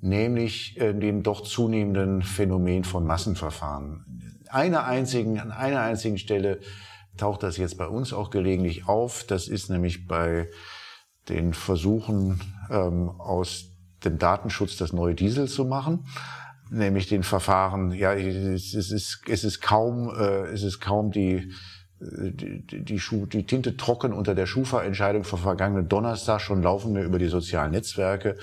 nämlich 0.01 0.79
äh, 0.79 0.93
dem 0.93 1.24
doch 1.24 1.41
zunehmenden 1.41 2.22
Phänomen 2.22 2.83
von 2.83 3.05
Massenverfahren. 3.05 4.42
Einer 4.53 4.86
einzigen, 4.86 5.39
an 5.39 5.51
einer 5.51 5.81
einzigen 5.81 6.17
Stelle 6.17 6.60
taucht 7.17 7.43
das 7.43 7.57
jetzt 7.57 7.77
bei 7.77 7.88
uns 7.88 8.13
auch 8.13 8.29
gelegentlich 8.29 8.88
auf. 8.88 9.24
Das 9.25 9.48
ist 9.48 9.69
nämlich 9.69 10.07
bei 10.07 10.50
den 11.29 11.53
Versuchen 11.53 12.41
ähm, 12.69 13.10
aus 13.10 13.72
dem 14.03 14.17
Datenschutz 14.17 14.77
das 14.77 14.93
neue 14.93 15.15
Diesel 15.15 15.48
zu 15.48 15.65
machen 15.65 16.05
nämlich 16.69 17.07
den 17.07 17.22
Verfahren. 17.22 17.91
Ja, 17.91 18.13
es 18.13 18.74
ist, 18.74 19.22
es 19.27 19.43
ist 19.43 19.62
kaum, 19.62 20.10
äh, 20.10 20.48
es 20.48 20.63
ist 20.63 20.79
kaum 20.79 21.12
die 21.12 21.51
die, 22.05 22.83
die, 22.83 23.00
Schu 23.00 23.25
die 23.25 23.45
Tinte 23.45 23.77
trocken 23.77 24.13
unter 24.13 24.36
der 24.36 24.45
Schufa-Entscheidung 24.45 25.24
vom 25.24 25.39
vergangenen 25.39 25.88
Donnerstag. 25.88 26.41
Schon 26.41 26.62
laufen 26.62 26.93
wir 26.95 27.03
über 27.03 27.19
die 27.19 27.27
sozialen 27.27 27.72
Netzwerke. 27.72 28.38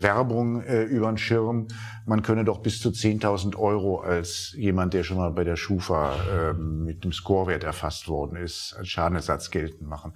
Werbung 0.00 0.62
äh, 0.62 0.82
über 0.84 1.08
den 1.08 1.18
Schirm. 1.18 1.68
Man 2.06 2.22
könne 2.22 2.44
doch 2.44 2.58
bis 2.58 2.80
zu 2.80 2.90
10.000 2.90 3.56
Euro 3.56 4.00
als 4.00 4.54
jemand, 4.56 4.94
der 4.94 5.04
schon 5.04 5.18
mal 5.18 5.30
bei 5.30 5.44
der 5.44 5.56
Schufa 5.56 6.14
äh, 6.14 6.52
mit 6.54 7.04
dem 7.04 7.12
Scorewert 7.12 7.64
erfasst 7.64 8.08
worden 8.08 8.36
ist, 8.36 8.74
als 8.78 8.88
Schadenersatz 8.88 9.50
geltend 9.50 9.88
machen. 9.88 10.14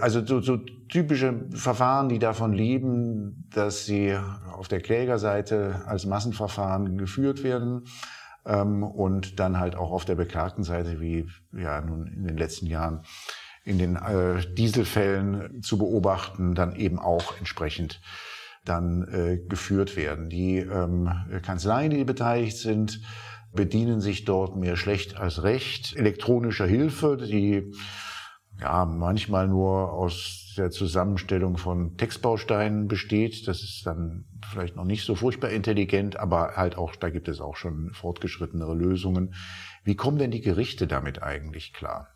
Also 0.00 0.24
so, 0.24 0.40
so 0.40 0.58
typische 0.88 1.46
Verfahren, 1.50 2.08
die 2.08 2.18
davon 2.18 2.52
leben, 2.52 3.48
dass 3.52 3.84
sie 3.84 4.16
auf 4.52 4.68
der 4.68 4.80
Klägerseite 4.80 5.82
als 5.86 6.06
Massenverfahren 6.06 6.98
geführt 6.98 7.42
werden 7.42 7.84
ähm, 8.46 8.82
und 8.82 9.40
dann 9.40 9.58
halt 9.58 9.76
auch 9.76 9.90
auf 9.90 10.04
der 10.04 10.14
beklagten 10.14 10.62
Seite, 10.62 11.00
wie 11.00 11.26
ja 11.52 11.80
nun 11.80 12.06
in 12.06 12.24
den 12.24 12.36
letzten 12.36 12.66
Jahren 12.66 13.02
in 13.64 13.78
den 13.78 13.96
äh, 13.96 14.40
Dieselfällen 14.54 15.62
zu 15.62 15.78
beobachten, 15.78 16.54
dann 16.54 16.74
eben 16.74 16.98
auch 16.98 17.36
entsprechend 17.38 18.00
dann 18.68 19.08
äh, 19.08 19.38
geführt 19.48 19.96
werden. 19.96 20.28
Die 20.28 20.58
ähm, 20.58 21.10
Kanzleien, 21.42 21.90
die 21.90 22.04
beteiligt 22.04 22.58
sind, 22.58 23.00
bedienen 23.52 24.00
sich 24.00 24.24
dort 24.24 24.56
mehr 24.56 24.76
schlecht 24.76 25.16
als 25.16 25.42
recht 25.42 25.96
elektronischer 25.96 26.66
Hilfe, 26.66 27.16
die 27.16 27.72
ja 28.60 28.84
manchmal 28.84 29.48
nur 29.48 29.92
aus 29.92 30.54
der 30.56 30.70
Zusammenstellung 30.70 31.56
von 31.56 31.96
Textbausteinen 31.96 32.88
besteht. 32.88 33.46
Das 33.46 33.62
ist 33.62 33.86
dann 33.86 34.26
vielleicht 34.50 34.76
noch 34.76 34.84
nicht 34.84 35.04
so 35.04 35.14
furchtbar 35.14 35.50
intelligent, 35.50 36.18
aber 36.18 36.56
halt 36.56 36.76
auch, 36.76 36.96
da 36.96 37.10
gibt 37.10 37.28
es 37.28 37.40
auch 37.40 37.56
schon 37.56 37.90
fortgeschrittenere 37.92 38.74
Lösungen. 38.74 39.34
Wie 39.84 39.96
kommen 39.96 40.18
denn 40.18 40.30
die 40.30 40.40
Gerichte 40.40 40.86
damit 40.86 41.22
eigentlich 41.22 41.72
klar? 41.72 42.08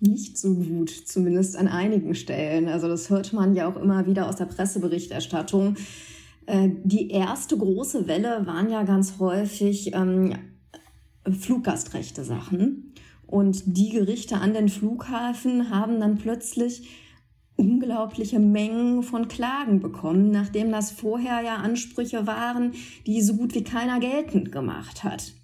Nicht 0.00 0.38
so 0.38 0.54
gut, 0.54 0.88
zumindest 0.90 1.56
an 1.56 1.68
einigen 1.68 2.14
Stellen. 2.14 2.68
Also 2.68 2.88
das 2.88 3.10
hört 3.10 3.32
man 3.34 3.54
ja 3.54 3.68
auch 3.68 3.76
immer 3.76 4.06
wieder 4.06 4.28
aus 4.28 4.36
der 4.36 4.46
Presseberichterstattung. 4.46 5.76
Äh, 6.46 6.70
die 6.84 7.10
erste 7.10 7.58
große 7.58 8.08
Welle 8.08 8.46
waren 8.46 8.70
ja 8.70 8.82
ganz 8.84 9.18
häufig 9.18 9.92
ähm, 9.94 10.34
Fluggastrechte 11.30 12.24
Sachen. 12.24 12.94
Und 13.26 13.76
die 13.76 13.90
Gerichte 13.90 14.36
an 14.36 14.54
den 14.54 14.70
Flughafen 14.70 15.70
haben 15.70 16.00
dann 16.00 16.16
plötzlich 16.16 16.88
unglaubliche 17.56 18.40
Mengen 18.40 19.02
von 19.02 19.28
Klagen 19.28 19.80
bekommen, 19.80 20.30
nachdem 20.30 20.72
das 20.72 20.90
vorher 20.90 21.42
ja 21.42 21.56
Ansprüche 21.56 22.26
waren, 22.26 22.72
die 23.06 23.20
so 23.20 23.36
gut 23.36 23.54
wie 23.54 23.64
keiner 23.64 24.00
geltend 24.00 24.50
gemacht 24.50 25.04
hat. 25.04 25.34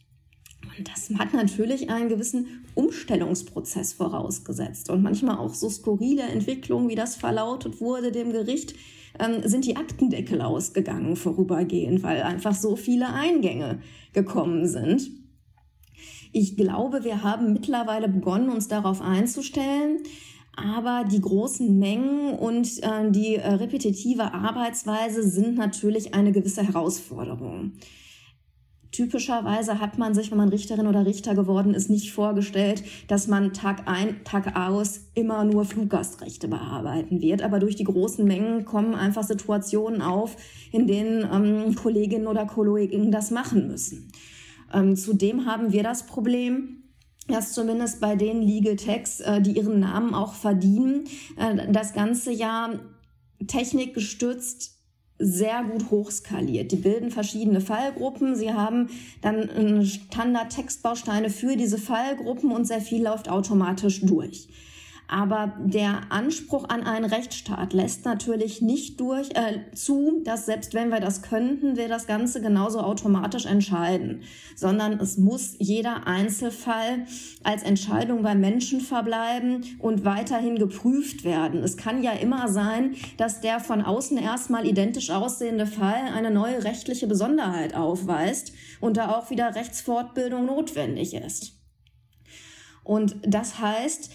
Das 0.85 1.11
hat 1.19 1.33
natürlich 1.33 1.91
einen 1.91 2.09
gewissen 2.09 2.65
Umstellungsprozess 2.75 3.95
vorausgesetzt. 3.95 4.91
Und 4.91 5.03
manchmal 5.03 5.39
auch 5.39 5.55
so 5.55 5.69
skurrile 5.69 6.23
Entwicklungen, 6.23 6.89
wie 6.89 6.95
das 6.95 7.17
verlautet 7.17 7.81
wurde 7.81 8.13
dem 8.13 8.33
Gericht, 8.33 8.75
ähm, 9.19 9.43
sind 9.45 9.65
die 9.65 9.77
Aktendeckel 9.77 10.43
ausgegangen 10.43 11.17
vorübergehend, 11.17 12.03
weil 12.03 12.23
einfach 12.23 12.55
so 12.55 12.77
viele 12.77 13.09
Eingänge 13.09 13.81
gekommen 14.13 14.67
sind. 14.67 15.11
Ich 16.33 16.57
glaube, 16.57 17.05
wir 17.05 17.23
haben 17.23 17.53
mittlerweile 17.55 18.09
begonnen, 18.09 18.51
uns 18.51 18.69
darauf 18.69 19.01
einzustellen. 19.01 20.01
Aber 20.57 21.05
die 21.05 21.21
großen 21.21 21.79
Mengen 21.79 22.35
und 22.35 22.83
äh, 22.83 23.11
die 23.11 23.37
äh, 23.37 23.47
repetitive 23.55 24.33
Arbeitsweise 24.33 25.23
sind 25.23 25.57
natürlich 25.57 26.15
eine 26.15 26.33
gewisse 26.33 26.63
Herausforderung. 26.63 27.73
Typischerweise 28.97 29.79
hat 29.79 29.99
man 29.99 30.15
sich, 30.15 30.31
wenn 30.31 30.39
man 30.39 30.49
Richterin 30.49 30.87
oder 30.87 31.05
Richter 31.05 31.35
geworden 31.35 31.75
ist, 31.75 31.91
nicht 31.91 32.13
vorgestellt, 32.13 32.83
dass 33.09 33.27
man 33.27 33.53
Tag 33.53 33.83
ein, 33.85 34.25
Tag 34.25 34.57
aus 34.57 35.03
immer 35.13 35.45
nur 35.45 35.67
Fluggastrechte 35.67 36.49
bearbeiten 36.49 37.21
wird. 37.21 37.43
Aber 37.43 37.59
durch 37.59 37.77
die 37.77 37.85
großen 37.85 38.25
Mengen 38.25 38.65
kommen 38.65 38.95
einfach 38.95 39.23
Situationen 39.23 40.01
auf, 40.01 40.39
in 40.73 40.87
denen 40.87 41.29
ähm, 41.31 41.75
Kolleginnen 41.75 42.27
oder 42.27 42.47
Kollegen 42.47 43.11
das 43.13 43.31
machen 43.31 43.67
müssen. 43.67 44.11
Ähm, 44.73 44.97
zudem 44.97 45.45
haben 45.45 45.73
wir 45.73 45.83
das 45.83 46.07
Problem, 46.07 46.85
dass 47.29 47.53
zumindest 47.53 48.01
bei 48.01 48.17
den 48.17 48.41
Legal 48.41 48.77
Techs, 48.77 49.21
äh, 49.21 49.43
die 49.43 49.59
ihren 49.59 49.79
Namen 49.79 50.15
auch 50.15 50.33
verdienen, 50.33 51.05
äh, 51.37 51.71
das 51.71 51.93
ganze 51.93 52.33
Jahr 52.33 52.81
technikgestützt 53.47 54.76
sehr 55.19 55.65
gut 55.65 55.91
hochskaliert. 55.91 56.73
Die 56.73 56.77
bilden 56.77 57.11
verschiedene 57.11 57.61
Fallgruppen. 57.61 58.37
Sie 58.37 58.53
haben 58.53 58.91
dann 59.23 59.49
äh, 59.49 59.85
Standard-Textbausteine 59.85 61.31
für 61.31 61.57
diese 61.57 61.79
Fallgruppen 61.79 62.53
und 62.53 62.67
sehr 62.67 62.81
viel 62.81 63.03
läuft 63.03 63.29
automatisch 63.29 64.03
durch. 64.03 64.49
Aber 65.09 65.55
der 65.59 66.11
Anspruch 66.11 66.69
an 66.69 66.83
einen 66.83 67.05
Rechtsstaat 67.05 67.73
lässt 67.73 68.05
natürlich 68.05 68.61
nicht 68.61 68.99
durch, 68.99 69.31
äh, 69.35 69.61
zu, 69.73 70.21
dass 70.25 70.47
selbst 70.47 70.75
wenn 70.75 70.91
wir 70.91 70.99
das 70.99 71.23
könnten, 71.23 71.77
wir 71.77 71.89
das 71.89 72.09
Ganze 72.09 72.41
genauso 72.41 72.81
automatisch 72.81 73.47
entscheiden, 73.47 74.23
sondern 74.57 74.99
es 74.99 75.17
muss 75.17 75.55
jeder 75.59 76.09
Einzelfall 76.09 77.07
als 77.45 77.63
Entscheidung 77.63 78.23
beim 78.23 78.41
Menschen 78.41 78.81
verbleiben 78.81 79.65
und 79.79 80.05
weiterhin 80.05 80.59
geprüft 80.59 81.23
werden. 81.23 81.63
Es 81.63 81.77
kann 81.77 82.03
ja 82.03 82.13
immer 82.13 82.49
sein, 82.49 82.97
dass 83.17 83.41
der 83.41 83.61
von 83.61 83.83
außen 83.83 84.19
erstmal 84.19 84.67
identisch 84.67 85.11
aussehende 85.11 85.67
Fall 85.67 86.11
eine 86.15 86.33
neue 86.33 86.65
rechtliche 86.65 87.07
Besonderheit 87.07 87.75
aufweist 87.75 88.53
und 88.81 88.97
da 88.97 89.17
auch 89.17 89.31
wieder 89.31 89.55
Rechtsfortbildung 89.55 90.47
notwendig 90.47 91.15
ist. 91.15 91.53
Und 92.87 93.17
das 93.23 93.59
heißt, 93.59 94.11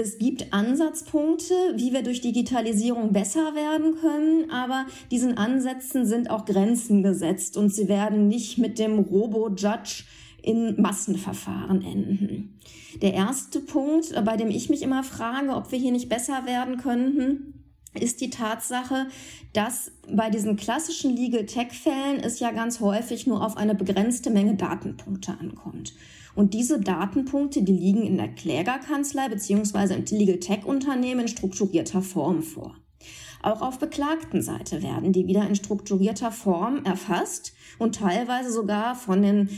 es 0.00 0.18
gibt 0.18 0.52
Ansatzpunkte, 0.52 1.54
wie 1.76 1.92
wir 1.92 2.02
durch 2.02 2.20
Digitalisierung 2.20 3.12
besser 3.12 3.54
werden 3.54 3.96
können, 4.00 4.50
aber 4.50 4.86
diesen 5.10 5.36
Ansätzen 5.36 6.06
sind 6.06 6.30
auch 6.30 6.46
Grenzen 6.46 7.02
gesetzt 7.02 7.56
und 7.56 7.72
sie 7.72 7.88
werden 7.88 8.26
nicht 8.26 8.58
mit 8.58 8.78
dem 8.78 8.98
Robo-Judge 8.98 10.04
in 10.42 10.80
Massenverfahren 10.80 11.82
enden. 11.82 12.58
Der 13.02 13.12
erste 13.12 13.60
Punkt, 13.60 14.12
bei 14.24 14.36
dem 14.36 14.48
ich 14.48 14.70
mich 14.70 14.82
immer 14.82 15.04
frage, 15.04 15.54
ob 15.54 15.70
wir 15.70 15.78
hier 15.78 15.92
nicht 15.92 16.08
besser 16.08 16.46
werden 16.46 16.78
könnten, 16.78 17.54
ist 17.94 18.20
die 18.20 18.30
Tatsache, 18.30 19.06
dass 19.52 19.92
bei 20.10 20.30
diesen 20.30 20.56
klassischen 20.56 21.14
Legal 21.14 21.44
Tech-Fällen 21.44 22.20
es 22.20 22.40
ja 22.40 22.52
ganz 22.52 22.80
häufig 22.80 23.26
nur 23.26 23.44
auf 23.44 23.56
eine 23.56 23.74
begrenzte 23.74 24.30
Menge 24.30 24.54
Datenpunkte 24.54 25.36
ankommt. 25.38 25.92
Und 26.34 26.54
diese 26.54 26.80
Datenpunkte, 26.80 27.62
die 27.62 27.72
liegen 27.72 28.02
in 28.02 28.16
der 28.16 28.28
Klägerkanzlei 28.28 29.28
bzw. 29.28 29.94
im 29.94 30.04
Legal 30.10 30.38
Tech 30.38 30.64
Unternehmen 30.64 31.22
in 31.22 31.28
strukturierter 31.28 32.02
Form 32.02 32.42
vor. 32.42 32.76
Auch 33.42 33.62
auf 33.62 33.78
Beklagtenseite 33.78 34.82
werden 34.82 35.12
die 35.12 35.26
wieder 35.26 35.46
in 35.46 35.54
strukturierter 35.54 36.30
Form 36.30 36.84
erfasst 36.84 37.52
und 37.78 37.94
teilweise 37.94 38.52
sogar 38.52 38.94
von 38.94 39.22
den 39.22 39.48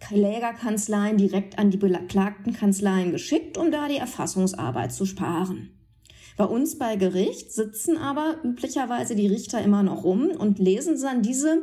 Klägerkanzleien 0.00 1.18
direkt 1.18 1.58
an 1.58 1.70
die 1.70 1.76
beklagten 1.76 2.52
Kanzleien 2.52 3.12
geschickt, 3.12 3.56
um 3.58 3.70
da 3.70 3.88
die 3.88 3.96
Erfassungsarbeit 3.96 4.92
zu 4.92 5.06
sparen. 5.06 5.70
Bei 6.36 6.44
uns 6.44 6.78
bei 6.78 6.96
Gericht 6.96 7.52
sitzen 7.52 7.96
aber 7.96 8.36
üblicherweise 8.42 9.14
die 9.14 9.28
Richter 9.28 9.62
immer 9.62 9.82
noch 9.82 10.02
rum 10.02 10.30
und 10.30 10.58
lesen 10.58 11.00
dann 11.00 11.22
diese 11.22 11.62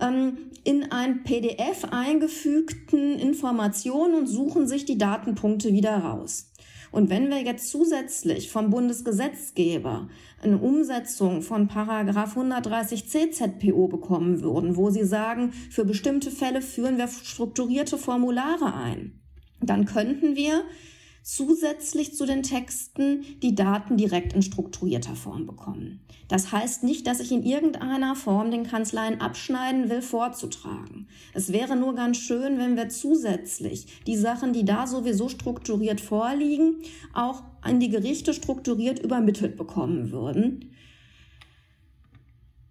ähm, 0.00 0.38
in 0.64 0.90
ein 0.90 1.22
PDF 1.22 1.84
eingefügten 1.90 3.18
Informationen 3.18 4.14
und 4.14 4.26
suchen 4.26 4.66
sich 4.66 4.84
die 4.84 4.98
Datenpunkte 4.98 5.72
wieder 5.72 5.96
raus. 5.96 6.52
Und 6.90 7.10
wenn 7.10 7.28
wir 7.28 7.42
jetzt 7.42 7.68
zusätzlich 7.70 8.50
vom 8.50 8.70
Bundesgesetzgeber 8.70 10.08
eine 10.42 10.58
Umsetzung 10.58 11.42
von 11.42 11.68
Paragraph 11.68 12.36
130 12.36 13.08
CZPO 13.08 13.88
bekommen 13.88 14.40
würden, 14.40 14.76
wo 14.76 14.90
sie 14.90 15.04
sagen, 15.04 15.52
für 15.70 15.84
bestimmte 15.84 16.30
Fälle 16.30 16.62
führen 16.62 16.96
wir 16.96 17.08
strukturierte 17.08 17.98
Formulare 17.98 18.74
ein, 18.74 19.20
dann 19.60 19.84
könnten 19.84 20.36
wir 20.36 20.62
zusätzlich 21.28 22.14
zu 22.14 22.24
den 22.24 22.42
Texten 22.42 23.22
die 23.42 23.54
Daten 23.54 23.98
direkt 23.98 24.32
in 24.32 24.40
strukturierter 24.40 25.14
Form 25.14 25.46
bekommen. 25.46 26.00
Das 26.28 26.52
heißt 26.52 26.84
nicht, 26.84 27.06
dass 27.06 27.20
ich 27.20 27.32
in 27.32 27.42
irgendeiner 27.42 28.16
Form 28.16 28.50
den 28.50 28.64
Kanzleien 28.64 29.20
abschneiden 29.20 29.90
will, 29.90 30.00
vorzutragen. 30.00 31.06
Es 31.34 31.52
wäre 31.52 31.76
nur 31.76 31.94
ganz 31.94 32.16
schön, 32.16 32.58
wenn 32.58 32.76
wir 32.76 32.88
zusätzlich 32.88 34.02
die 34.06 34.16
Sachen, 34.16 34.54
die 34.54 34.64
da 34.64 34.86
sowieso 34.86 35.28
strukturiert 35.28 36.00
vorliegen, 36.00 36.76
auch 37.12 37.42
an 37.60 37.78
die 37.78 37.90
Gerichte 37.90 38.32
strukturiert 38.32 38.98
übermittelt 38.98 39.58
bekommen 39.58 40.10
würden. 40.10 40.70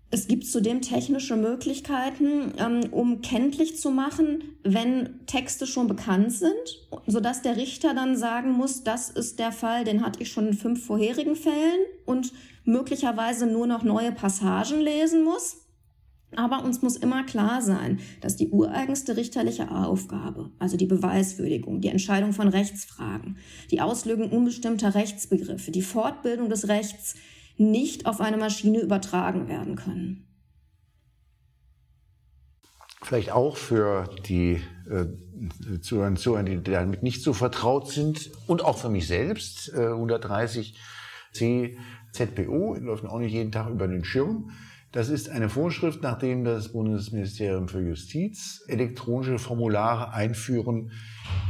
Es 0.10 0.28
gibt 0.28 0.46
zudem 0.46 0.82
technische 0.82 1.36
Möglichkeiten, 1.36 2.54
ähm, 2.58 2.82
um 2.92 3.22
kenntlich 3.22 3.78
zu 3.78 3.92
machen, 3.92 4.56
wenn 4.64 5.26
Texte 5.26 5.68
schon 5.68 5.88
bekannt 5.88 6.32
sind, 6.32 6.88
sodass 7.08 7.42
der 7.42 7.58
Richter 7.58 7.94
dann 7.94 8.16
sagen 8.16 8.52
muss, 8.52 8.84
das 8.84 9.10
ist 9.10 9.38
der 9.38 9.52
Fall, 9.52 9.84
den 9.84 10.06
hatte 10.06 10.22
ich 10.22 10.32
schon 10.32 10.48
in 10.48 10.54
fünf 10.54 10.86
vorherigen 10.86 11.36
Fällen 11.36 11.82
und 12.06 12.32
möglicherweise 12.64 13.48
nur 13.48 13.68
noch 13.68 13.84
neue 13.84 14.14
Passagen 14.14 14.80
lesen 14.80 15.26
muss. 15.26 15.58
Aber 16.36 16.64
uns 16.64 16.82
muss 16.82 16.98
immer 16.98 17.24
klar 17.24 17.62
sein, 17.62 18.00
dass 18.22 18.36
die 18.36 18.50
ureigenste 18.50 19.16
richterliche 19.16 19.72
Aufgabe, 19.72 20.52
also 20.60 20.76
die 20.76 20.86
Beweiswürdigung, 20.86 21.80
die 21.80 21.88
Entscheidung 21.88 22.34
von 22.34 22.50
Rechtsfragen, 22.50 23.38
die 23.72 23.80
Auslegung 23.82 24.32
unbestimmter 24.32 24.94
Rechtsbegriffe, 24.94 25.72
die 25.72 25.82
Fortbildung 25.82 26.50
des 26.50 26.68
Rechts 26.68 27.16
nicht 27.58 28.06
auf 28.06 28.22
eine 28.22 28.38
Maschine 28.38 28.80
übertragen 28.80 29.48
werden 29.48 29.76
können. 29.76 30.24
Vielleicht 33.04 33.32
auch 33.32 33.58
für 33.58 34.10
die 34.28 34.62
äh, 34.90 35.06
Zuhörer 35.82 36.16
Zuhörer, 36.16 36.44
die 36.44 36.62
damit 36.64 37.04
nicht 37.04 37.22
so 37.22 37.32
vertraut 37.34 37.90
sind 37.90 38.32
und 38.48 38.66
auch 38.66 38.78
für 38.78 38.90
mich 38.90 39.08
selbst, 39.08 39.72
äh, 39.74 39.88
130 39.88 40.78
C 41.32 41.78
ZPO 42.12 42.76
läuft 42.80 43.06
auch 43.06 43.20
nicht 43.20 43.34
jeden 43.34 43.52
Tag 43.52 43.70
über 43.70 43.88
den 43.88 44.04
Schirm. 44.04 44.52
Das 44.92 45.10
ist 45.10 45.30
eine 45.30 45.50
Vorschrift, 45.50 46.02
nachdem 46.02 46.44
das 46.44 46.72
Bundesministerium 46.72 47.68
für 47.68 47.82
Justiz 47.82 48.64
elektronische 48.68 49.38
Formulare 49.38 50.14
einführen 50.14 50.92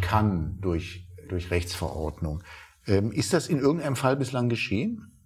kann 0.02 0.58
durch, 0.60 1.08
durch 1.30 1.50
Rechtsverordnung. 1.50 2.44
Ähm, 2.86 3.12
ist 3.12 3.34
das 3.34 3.48
in 3.48 3.60
irgendeinem 3.60 3.96
Fall 3.96 4.18
bislang 4.18 4.50
geschehen? 4.50 5.17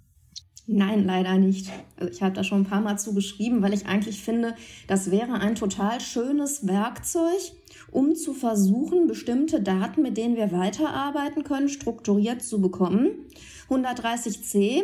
Nein, 0.68 1.06
leider 1.06 1.38
nicht. 1.38 1.70
Also 1.98 2.12
ich 2.12 2.22
habe 2.22 2.34
da 2.34 2.44
schon 2.44 2.62
ein 2.62 2.70
paar 2.70 2.82
Mal 2.82 2.98
zu 2.98 3.14
geschrieben, 3.14 3.62
weil 3.62 3.74
ich 3.74 3.88
eigentlich 3.88 4.22
finde, 4.22 4.56
das 4.88 5.12
wäre 5.12 5.34
ein 5.34 5.56
total 5.56 6.00
schönes 6.00 6.68
Werkzeug, 6.68 7.40
um 7.92 8.16
zu 8.16 8.34
versuchen, 8.34 9.08
bestimmte 9.08 9.62
Daten, 9.62 10.02
mit 10.02 10.18
denen 10.18 10.36
wir 10.36 10.52
weiterarbeiten 10.52 11.44
können, 11.44 11.68
strukturiert 11.68 12.44
zu 12.44 12.62
bekommen. 12.62 13.12
130c 13.70 14.84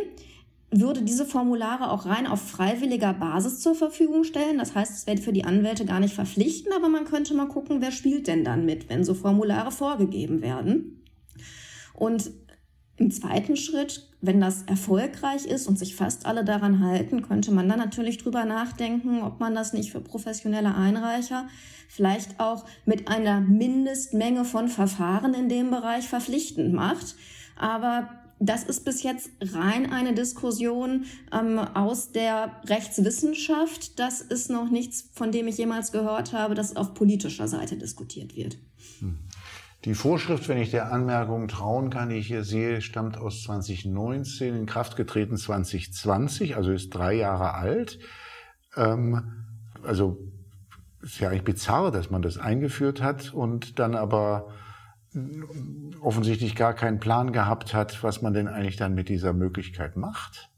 würde 0.72 1.02
diese 1.02 1.26
Formulare 1.26 1.92
auch 1.92 2.06
rein 2.06 2.28
auf 2.28 2.42
freiwilliger 2.42 3.14
Basis 3.14 3.62
zur 3.62 3.76
Verfügung 3.76 4.24
stellen. 4.24 4.58
Das 4.58 4.76
heißt, 4.76 4.92
es 4.92 5.08
wäre 5.08 5.18
für 5.18 5.32
die 5.32 5.46
Anwälte 5.46 5.86
gar 5.86 6.00
nicht 6.00 6.14
verpflichtend, 6.14 6.76
aber 6.76 6.90
man 6.90 7.06
könnte 7.06 7.34
mal 7.34 7.48
gucken, 7.48 7.82
wer 7.82 7.92
spielt 7.92 8.28
denn 8.28 8.44
dann 8.44 8.66
mit, 8.66 8.90
wenn 8.90 9.06
so 9.06 9.14
Formulare 9.14 9.72
vorgegeben 9.72 10.42
werden. 10.42 11.04
Und 11.94 12.32
im 12.98 13.12
zweiten 13.12 13.56
Schritt, 13.56 14.07
wenn 14.20 14.42
das 14.42 14.64
erfolgreich 14.64 15.46
ist 15.46 15.68
und 15.68 15.78
sich 15.78 15.96
fast 15.96 16.26
alle 16.26 16.44
daran 16.44 16.84
halten, 16.84 17.22
könnte 17.22 17.52
man 17.52 17.70
dann 17.70 17.80
natürlich 17.80 18.18
drüber 18.18 18.46
nachdenken, 18.46 19.22
ob 19.22 19.40
man 19.40 19.54
das 19.54 19.74
nicht 19.74 19.92
für 19.92 20.02
professionelle 20.02 20.74
Einreicher 20.74 21.48
vielleicht 21.88 22.40
auch 22.40 22.66
mit 22.86 23.08
einer 23.08 23.40
Mindestmenge 23.42 24.46
von 24.46 24.68
Verfahren 24.68 25.34
in 25.34 25.50
dem 25.50 25.70
Bereich 25.70 26.08
verpflichtend 26.08 26.74
macht. 26.74 27.16
Aber 27.56 28.10
das 28.40 28.64
ist 28.64 28.86
bis 28.86 29.04
jetzt 29.04 29.32
rein 29.42 29.92
eine 29.92 30.14
Diskussion 30.14 31.06
ähm, 31.32 31.58
aus 31.60 32.12
der 32.12 32.62
Rechtswissenschaft. 32.66 34.00
Das 34.00 34.22
ist 34.22 34.50
noch 34.50 34.70
nichts, 34.70 35.10
von 35.14 35.32
dem 35.32 35.48
ich 35.48 35.58
jemals 35.58 35.92
gehört 35.92 36.34
habe, 36.34 36.54
dass 36.54 36.76
auf 36.76 36.94
politischer 36.94 37.48
Seite 37.48 37.78
diskutiert 37.78 38.36
wird. 38.36 38.58
Hm. 39.00 39.18
Die 39.88 39.96
Vorschrift, 39.96 40.50
wenn 40.50 40.58
ich 40.58 40.70
der 40.70 40.92
Anmerkung 40.92 41.48
trauen 41.48 41.90
kann, 41.90 42.10
die 42.10 42.18
ich 42.18 42.28
hier 42.28 42.44
sehe, 42.44 42.82
stammt 42.82 43.18
aus 43.18 43.44
2019, 43.44 44.54
in 44.54 44.66
Kraft 44.66 44.98
getreten 44.98 45.38
2020, 45.38 46.58
also 46.58 46.74
ist 46.74 46.90
drei 46.90 47.14
Jahre 47.14 47.54
alt. 47.54 47.98
Ähm, 48.76 49.46
also 49.84 50.18
ist 51.02 51.22
ja 51.22 51.30
eigentlich 51.30 51.46
bizarr, 51.46 51.92
dass 51.92 52.10
man 52.10 52.22
das 52.22 52.38
eingeführt 52.38 53.02
hat 53.02 53.34
und 53.34 53.80
dann 53.80 53.96
aber 53.96 54.50
offensichtlich 56.02 56.58
gar 56.58 56.74
keinen 56.74 57.00
Plan 57.00 57.32
gehabt 57.32 57.74
hat, 57.74 58.04
was 58.04 58.22
man 58.22 58.34
denn 58.34 58.50
eigentlich 58.50 58.76
dann 58.76 58.94
mit 58.94 59.08
dieser 59.08 59.32
Möglichkeit 59.32 59.96
macht. 59.96 60.50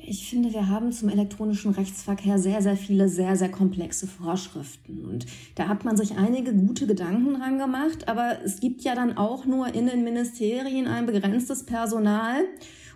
Ich 0.00 0.30
finde, 0.30 0.52
wir 0.52 0.68
haben 0.68 0.92
zum 0.92 1.08
elektronischen 1.08 1.72
Rechtsverkehr 1.72 2.38
sehr, 2.38 2.62
sehr 2.62 2.76
viele 2.76 3.08
sehr, 3.08 3.36
sehr 3.36 3.50
komplexe 3.50 4.06
Vorschriften. 4.06 5.04
Und 5.04 5.26
da 5.56 5.66
hat 5.68 5.84
man 5.84 5.96
sich 5.96 6.16
einige 6.16 6.54
gute 6.54 6.86
Gedanken 6.86 7.34
dran 7.34 7.58
gemacht. 7.58 8.08
Aber 8.08 8.38
es 8.44 8.60
gibt 8.60 8.82
ja 8.82 8.94
dann 8.94 9.16
auch 9.16 9.44
nur 9.44 9.74
in 9.74 9.86
den 9.86 10.04
Ministerien 10.04 10.86
ein 10.86 11.06
begrenztes 11.06 11.64
Personal 11.64 12.44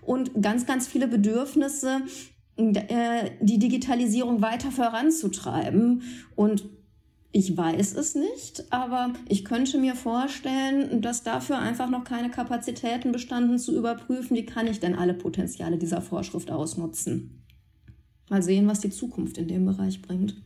und 0.00 0.40
ganz, 0.40 0.64
ganz 0.64 0.86
viele 0.86 1.08
Bedürfnisse, 1.08 2.02
äh, 2.56 3.30
die 3.40 3.58
Digitalisierung 3.58 4.40
weiter 4.40 4.70
voranzutreiben. 4.70 6.02
Und 6.36 6.64
ich 7.32 7.56
weiß 7.56 7.94
es 7.96 8.14
nicht, 8.14 8.64
aber 8.70 9.14
ich 9.26 9.44
könnte 9.44 9.78
mir 9.78 9.94
vorstellen, 9.94 11.00
dass 11.00 11.22
dafür 11.22 11.58
einfach 11.58 11.88
noch 11.88 12.04
keine 12.04 12.30
Kapazitäten 12.30 13.10
bestanden 13.10 13.58
zu 13.58 13.76
überprüfen, 13.76 14.36
wie 14.36 14.44
kann 14.44 14.66
ich 14.66 14.80
denn 14.80 14.94
alle 14.94 15.14
Potenziale 15.14 15.78
dieser 15.78 16.02
Vorschrift 16.02 16.50
ausnutzen. 16.50 17.42
Mal 18.28 18.42
sehen, 18.42 18.68
was 18.68 18.80
die 18.80 18.90
Zukunft 18.90 19.38
in 19.38 19.48
dem 19.48 19.64
Bereich 19.64 20.02
bringt. 20.02 20.36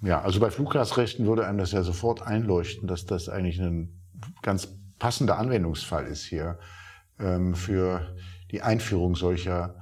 Ja, 0.00 0.22
also 0.22 0.40
bei 0.40 0.50
Fluggastrechten 0.50 1.26
würde 1.26 1.46
einem 1.46 1.58
das 1.58 1.72
ja 1.72 1.82
sofort 1.82 2.22
einleuchten, 2.22 2.88
dass 2.88 3.04
das 3.04 3.28
eigentlich 3.28 3.60
ein 3.60 3.90
ganz 4.40 4.68
passender 4.98 5.38
Anwendungsfall 5.38 6.06
ist 6.06 6.24
hier 6.24 6.58
ähm, 7.18 7.54
für 7.54 8.16
die 8.50 8.62
Einführung 8.62 9.14
solcher 9.14 9.74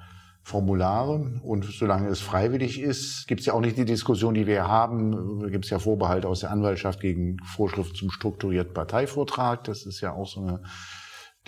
Formulare. 0.46 1.40
Und 1.42 1.64
solange 1.64 2.06
es 2.06 2.20
freiwillig 2.20 2.80
ist, 2.80 3.26
gibt 3.26 3.40
es 3.40 3.46
ja 3.46 3.52
auch 3.52 3.61
nicht 3.61 3.76
die 3.76 3.85
Diskussion, 3.85 4.32
die 4.35 4.46
wir 4.46 4.68
haben. 4.68 5.50
Gibt 5.50 5.64
es 5.64 5.72
ja 5.72 5.80
Vorbehalte 5.80 6.28
aus 6.28 6.38
der 6.38 6.52
Anwaltschaft 6.52 7.00
gegen 7.00 7.38
Vorschrift 7.42 7.96
zum 7.96 8.12
strukturierten 8.12 8.72
Parteivortrag. 8.72 9.64
Das 9.64 9.85
ist 9.85 10.00
ja 10.02 10.12
auch 10.12 10.28
so 10.28 10.42
eine 10.42 10.62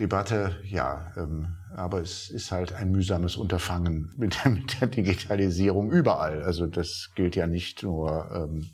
Debatte. 0.01 0.57
Ja, 0.65 1.13
ähm, 1.17 1.47
aber 1.77 2.01
es 2.01 2.29
ist 2.29 2.51
halt 2.51 2.73
ein 2.73 2.91
mühsames 2.91 3.37
Unterfangen 3.37 4.13
mit 4.17 4.43
der, 4.43 4.51
mit 4.51 4.81
der 4.81 4.89
Digitalisierung 4.89 5.93
überall. 5.93 6.43
Also 6.43 6.67
das 6.67 7.11
gilt 7.15 7.37
ja 7.37 7.47
nicht 7.47 7.85
nur, 7.85 8.29
ähm, 8.35 8.67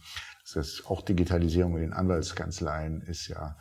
das 0.54 0.84
auch 0.87 1.02
Digitalisierung 1.02 1.74
in 1.74 1.82
den 1.82 1.92
Anwaltskanzleien 1.92 3.02
ist 3.02 3.28
ja 3.28 3.58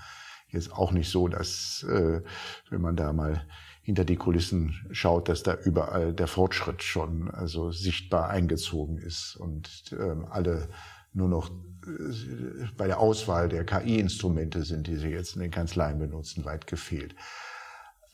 jetzt 0.48 0.72
auch 0.72 0.94
nicht 0.94 1.10
so, 1.10 1.28
dass 1.28 1.86
äh, 1.90 2.22
wenn 2.70 2.82
man 2.82 2.96
da 2.96 3.12
mal 3.12 3.46
hinter 3.84 4.06
die 4.06 4.16
Kulissen 4.16 4.74
schaut, 4.92 5.30
dass 5.30 5.44
da 5.44 5.56
überall 5.56 6.14
der 6.14 6.28
Fortschritt 6.28 6.84
schon 6.84 7.30
also 7.30 7.72
sichtbar 7.72 8.30
eingezogen 8.30 8.98
ist 8.98 9.36
und 9.36 9.70
ähm, 9.92 10.26
alle 10.30 10.70
nur 11.12 11.28
noch 11.28 11.52
äh, 11.86 12.66
bei 12.78 12.88
der 12.88 13.00
Auswahl 13.00 13.50
der 13.50 13.66
KI-Instrumente 13.66 14.64
sind, 14.64 14.88
die 14.88 14.96
sie 14.96 15.10
jetzt 15.10 15.36
in 15.36 15.42
den 15.42 15.52
Kanzleien 15.52 16.00
benutzen, 16.00 16.46
weit 16.46 16.66
gefehlt. 16.66 17.14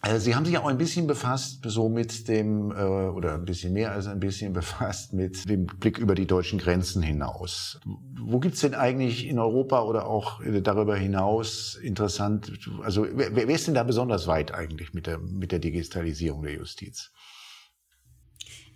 Also 0.01 0.23
Sie 0.23 0.33
haben 0.33 0.45
sich 0.45 0.57
auch 0.57 0.67
ein 0.67 0.77
bisschen 0.77 1.07
befasst, 1.07 1.59
so 1.65 1.89
mit 1.89 2.29
dem, 2.29 2.71
äh, 2.71 2.75
oder 2.75 3.33
ein 3.33 3.43
bisschen 3.43 3.73
mehr 3.73 3.91
als 3.91 4.07
ein 4.07 4.21
bisschen 4.21 4.53
befasst 4.59 5.11
mit 5.13 5.49
dem 5.49 5.65
Blick 5.65 5.97
über 5.97 6.15
die 6.15 6.25
deutschen 6.25 6.57
Grenzen 6.57 7.01
hinaus. 7.01 7.81
Wo 8.17 8.39
gibt's 8.39 8.61
denn 8.61 8.75
eigentlich 8.75 9.27
in 9.27 9.39
Europa 9.39 9.81
oder 9.83 10.07
auch 10.07 10.39
darüber 10.63 10.95
hinaus 10.95 11.77
interessant, 11.81 12.51
also 12.81 13.05
wer, 13.13 13.35
wer 13.35 13.49
ist 13.49 13.67
denn 13.67 13.73
da 13.73 13.83
besonders 13.83 14.25
weit 14.27 14.53
eigentlich 14.53 14.93
mit 14.93 15.05
der, 15.05 15.17
mit 15.19 15.51
der 15.51 15.59
Digitalisierung 15.59 16.43
der 16.43 16.53
Justiz? 16.53 17.11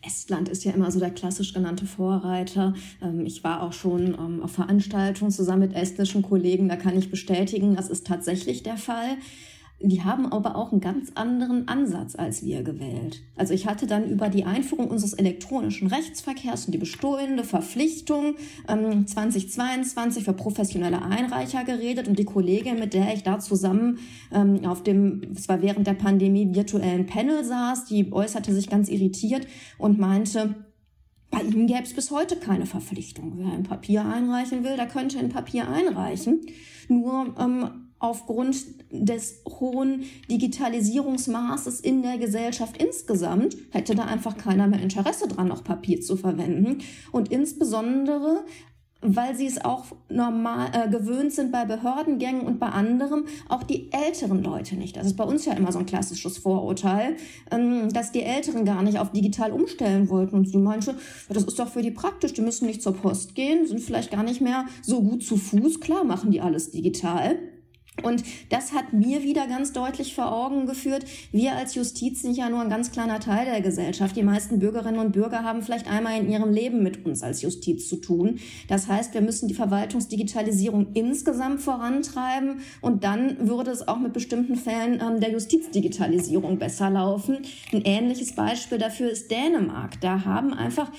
Estland 0.05 0.49
ist 0.49 0.65
ja 0.65 0.73
immer 0.73 0.91
so 0.91 0.99
der 0.99 1.12
klassisch 1.12 1.53
genannte 1.53 1.86
Vorreiter. 1.86 2.73
Ähm, 3.01 3.25
ich 3.25 3.45
war 3.45 3.63
auch 3.63 3.71
schon 3.71 4.13
ähm, 4.13 4.43
auf 4.43 4.51
Veranstaltungen 4.51 5.31
zusammen 5.31 5.62
mit 5.62 5.73
estnischen 5.73 6.21
Kollegen. 6.21 6.67
Da 6.67 6.75
kann 6.75 6.97
ich 6.97 7.09
bestätigen, 7.09 7.75
das 7.75 7.89
ist 7.89 8.05
tatsächlich 8.05 8.63
der 8.63 8.75
Fall. 8.75 9.17
Die 9.86 10.02
haben 10.02 10.32
aber 10.32 10.56
auch 10.56 10.72
einen 10.72 10.80
ganz 10.80 11.12
anderen 11.15 11.67
Ansatz 11.67 12.15
als 12.15 12.41
wir 12.41 12.63
gewählt. 12.63 13.22
Also 13.36 13.54
ich 13.54 13.67
hatte 13.67 13.86
dann 13.86 14.10
über 14.10 14.30
die 14.30 14.46
Einführung 14.46 14.88
unseres 14.88 15.12
elektronischen 15.12 15.88
Rechtsverkehrs 15.88 16.65
und 16.65 16.72
die 16.72 16.78
bestehende 16.78 17.43
Verpflichtung 17.43 18.36
ähm, 18.69 19.06
2022 19.06 20.24
für 20.24 20.32
professionelle 20.32 21.02
Einreicher 21.02 21.65
geredet 21.65 22.08
und 22.08 22.17
die 22.17 22.24
Kollegin, 22.24 22.80
mit 22.80 22.93
der 22.93 23.13
ich 23.13 23.24
da 23.24 23.39
zusammen 23.39 24.00
ähm, 24.32 24.63
auf 24.65 24.84
dem, 24.84 25.34
es 25.36 25.50
war 25.50 25.62
während 25.62 25.86
der 25.86 25.96
Pandemie, 25.96 26.56
virtuellen 26.56 27.06
Panel 27.06 27.43
saß, 27.43 27.84
die 27.84 28.13
äußerte 28.13 28.54
sich 28.54 28.69
ganz 28.69 28.88
irritiert 28.88 29.46
und 29.78 30.00
meinte, 30.00 30.56
bei 31.30 31.41
Ihnen 31.41 31.67
gäbe 31.67 31.84
es 31.84 31.93
bis 31.93 32.10
heute 32.10 32.38
keine 32.38 32.65
Verpflichtung. 32.67 33.34
Wer 33.36 33.52
ein 33.52 33.63
Papier 33.63 34.06
einreichen 34.06 34.63
will, 34.63 34.78
der 34.78 34.88
könnte 34.88 35.19
ein 35.19 35.30
Papier 35.30 35.67
einreichen. 35.67 36.39
Nur 36.88 37.36
ähm, 37.38 37.83
aufgrund 38.03 38.57
des 38.91 39.41
hohen 39.47 40.03
Digitalisierungsmaßes 40.29 41.79
in 41.79 42.03
der 42.03 42.17
Gesellschaft 42.17 42.75
insgesamt 42.75 43.55
hätte 43.71 43.95
da 43.95 44.03
einfach 44.03 44.37
keiner 44.37 44.67
mehr 44.67 44.81
Interesse 44.81 45.29
dran, 45.29 45.47
noch 45.47 45.63
Papier 45.63 46.01
zu 46.01 46.17
verwenden. 46.17 46.79
Und 47.13 47.31
insbesondere 47.31 48.43
weil 49.05 49.35
sie 49.35 49.45
es 49.45 49.63
auch 49.65 49.83
normal 50.07 50.69
äh, 50.71 50.89
gewöhnt 50.89 51.33
sind 51.33 51.51
bei 51.51 51.65
Behördengängen 51.65 52.43
und 52.43 52.57
bei 52.57 52.67
anderem 52.67 53.25
auch 53.49 53.61
die 53.63 53.91
älteren 53.91 54.41
Leute 54.41 54.75
nicht. 54.75 54.95
Das 54.95 55.05
ist 55.05 55.17
bei 55.17 55.25
uns 55.25 55.43
ja 55.43 55.51
immer 55.53 55.73
so 55.73 55.79
ein 55.79 55.85
klassisches 55.85 56.37
Vorurteil, 56.37 57.17
ähm, 57.51 57.91
dass 57.91 58.13
die 58.13 58.23
Älteren 58.23 58.63
gar 58.63 58.81
nicht 58.81 58.99
auf 58.99 59.11
digital 59.11 59.51
umstellen 59.51 60.07
wollten 60.07 60.37
und 60.37 60.47
sie 60.47 60.57
manche, 60.57 60.95
das 61.27 61.43
ist 61.43 61.59
doch 61.59 61.67
für 61.67 61.81
die 61.81 61.91
praktisch, 61.91 62.31
die 62.31 62.41
müssen 62.41 62.65
nicht 62.65 62.81
zur 62.81 62.93
Post 62.93 63.35
gehen, 63.35 63.67
sind 63.67 63.81
vielleicht 63.81 64.09
gar 64.09 64.23
nicht 64.23 64.39
mehr 64.39 64.67
so 64.81 65.01
gut 65.01 65.21
zu 65.21 65.35
Fuß, 65.35 65.81
klar 65.81 66.05
machen 66.05 66.31
die 66.31 66.39
alles 66.39 66.71
digital. 66.71 67.37
Und 68.01 68.23
das 68.49 68.73
hat 68.73 68.91
mir 68.91 69.21
wieder 69.21 69.45
ganz 69.47 69.71
deutlich 69.71 70.15
vor 70.15 70.34
Augen 70.34 70.65
geführt, 70.65 71.06
wir 71.32 71.53
als 71.53 71.75
Justiz 71.75 72.23
sind 72.23 72.36
ja 72.36 72.49
nur 72.49 72.62
ein 72.62 72.69
ganz 72.69 72.91
kleiner 72.91 73.19
Teil 73.19 73.45
der 73.45 73.62
Gesellschaft. 73.62 74.15
Die 74.15 74.23
meisten 74.23 74.58
Bürgerinnen 74.58 74.99
und 74.99 75.12
Bürger 75.12 75.43
haben 75.43 75.62
vielleicht 75.62 75.88
einmal 75.88 76.19
in 76.19 76.29
ihrem 76.29 76.51
Leben 76.51 76.82
mit 76.82 77.06
uns 77.06 77.21
als 77.21 77.43
Justiz 77.43 77.88
zu 77.88 77.97
tun. 77.97 78.39
Das 78.67 78.88
heißt, 78.88 79.13
wir 79.13 79.21
müssen 79.21 79.47
die 79.47 79.53
Verwaltungsdigitalisierung 79.53 80.88
insgesamt 80.93 81.62
vorantreiben 81.62 82.62
und 82.82 83.03
dann 83.03 83.47
würde 83.47 83.69
es 83.69 83.88
auch 83.88 83.99
mit 83.99 84.13
bestimmten 84.13 84.56
Fällen 84.56 84.99
ähm, 84.99 85.19
der 85.19 85.32
Justizdigitalisierung 85.32 86.58
besser 86.58 86.89
laufen. 86.89 87.38
Ein 87.71 87.84
ähnliches 87.86 88.34
Beispiel 88.34 88.79
dafür 88.79 89.12
ist 89.12 89.29
Dänemark. 89.29 90.01
Da 90.01 90.25
haben 90.25 90.53
einfach 90.53 90.91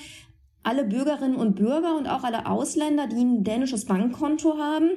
alle 0.63 0.83
Bürgerinnen 0.83 1.35
und 1.35 1.55
Bürger 1.55 1.95
und 1.97 2.07
auch 2.07 2.23
alle 2.23 2.47
Ausländer, 2.47 3.07
die 3.07 3.23
ein 3.23 3.43
dänisches 3.43 3.85
Bankkonto 3.85 4.57
haben, 4.57 4.89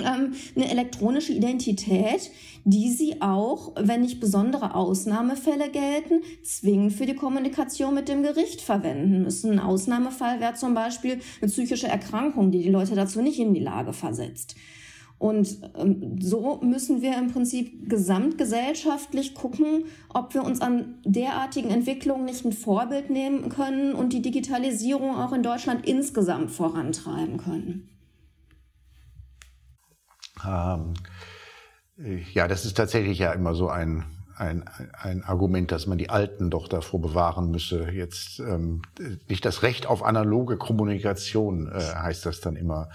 ähm, 0.00 0.34
eine 0.56 0.70
elektronische 0.70 1.32
Identität, 1.32 2.30
die 2.64 2.90
sie 2.90 3.22
auch, 3.22 3.72
wenn 3.80 4.02
nicht 4.02 4.20
besondere 4.20 4.74
Ausnahmefälle 4.74 5.70
gelten, 5.70 6.22
zwingend 6.42 6.92
für 6.92 7.06
die 7.06 7.14
Kommunikation 7.14 7.94
mit 7.94 8.08
dem 8.08 8.22
Gericht 8.22 8.60
verwenden 8.60 9.22
müssen. 9.22 9.52
Ein 9.52 9.60
Ausnahmefall 9.60 10.40
wäre 10.40 10.54
zum 10.54 10.74
Beispiel 10.74 11.20
eine 11.40 11.50
psychische 11.50 11.88
Erkrankung, 11.88 12.50
die 12.50 12.62
die 12.62 12.70
Leute 12.70 12.94
dazu 12.94 13.22
nicht 13.22 13.38
in 13.38 13.54
die 13.54 13.60
Lage 13.60 13.92
versetzt. 13.92 14.54
Und 15.18 15.58
ähm, 15.76 16.16
so 16.20 16.60
müssen 16.62 17.02
wir 17.02 17.18
im 17.18 17.32
Prinzip 17.32 17.88
gesamtgesellschaftlich 17.90 19.34
gucken, 19.34 19.84
ob 20.14 20.32
wir 20.34 20.44
uns 20.44 20.60
an 20.60 20.94
derartigen 21.04 21.70
Entwicklungen 21.70 22.24
nicht 22.24 22.44
ein 22.44 22.52
Vorbild 22.52 23.10
nehmen 23.10 23.48
können 23.48 23.94
und 23.94 24.12
die 24.12 24.22
Digitalisierung 24.22 25.16
auch 25.16 25.32
in 25.32 25.42
Deutschland 25.42 25.86
insgesamt 25.86 26.52
vorantreiben 26.52 27.38
können. 27.38 27.88
Ähm, 30.46 30.94
ja, 32.32 32.46
das 32.48 32.64
ist 32.64 32.76
tatsächlich 32.76 33.18
ja 33.18 33.32
immer 33.32 33.54
so 33.54 33.68
ein, 33.68 34.04
ein, 34.36 34.64
ein 34.92 35.24
Argument, 35.24 35.72
dass 35.72 35.86
man 35.86 35.98
die 35.98 36.10
Alten 36.10 36.50
doch 36.50 36.68
davor 36.68 37.00
bewahren 37.00 37.50
müsse. 37.50 37.90
Jetzt 37.90 38.38
ähm, 38.40 38.82
nicht 39.28 39.44
das 39.44 39.62
Recht 39.62 39.86
auf 39.86 40.04
analoge 40.04 40.56
Kommunikation 40.56 41.70
äh, 41.72 41.80
heißt 41.80 42.24
das 42.26 42.40
dann 42.40 42.56
immer 42.56 42.88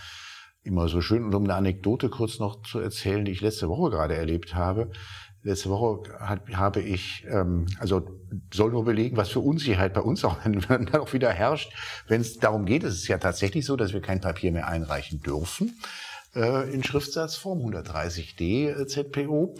immer 0.63 0.87
so 0.87 1.01
schön. 1.01 1.25
Und 1.25 1.35
um 1.35 1.43
eine 1.43 1.55
Anekdote 1.55 2.09
kurz 2.09 2.39
noch 2.39 2.61
zu 2.63 2.79
erzählen, 2.79 3.25
die 3.25 3.31
ich 3.31 3.41
letzte 3.41 3.69
Woche 3.69 3.91
gerade 3.91 4.15
erlebt 4.15 4.55
habe. 4.55 4.91
Letzte 5.41 5.69
Woche 5.69 6.17
hat, 6.19 6.41
habe 6.53 6.79
ich, 6.79 7.25
ähm, 7.29 7.65
also 7.79 8.07
soll 8.53 8.71
nur 8.71 8.85
belegen, 8.85 9.17
was 9.17 9.29
für 9.29 9.41
Unsicherheit 9.41 9.93
bei 9.93 10.01
uns 10.01 10.23
auch 10.23 10.37
dann 10.69 10.93
auch 10.95 11.11
wieder 11.11 11.31
herrscht, 11.31 11.73
wenn 12.07 12.21
es 12.21 12.39
darum 12.39 12.65
geht. 12.65 12.83
Es 12.83 12.95
ist 12.95 13.09
ja 13.09 13.17
tatsächlich 13.17 13.65
so, 13.65 13.75
dass 13.75 13.91
wir 13.91 14.01
kein 14.01 14.21
Papier 14.21 14.53
mehr 14.53 14.67
einreichen 14.67 15.21
dürfen 15.21 15.73
äh, 16.35 16.73
in 16.73 16.83
Schriftsatzform, 16.83 17.59
130d 17.59 18.81
äh, 18.81 18.87
ZPO 18.87 19.55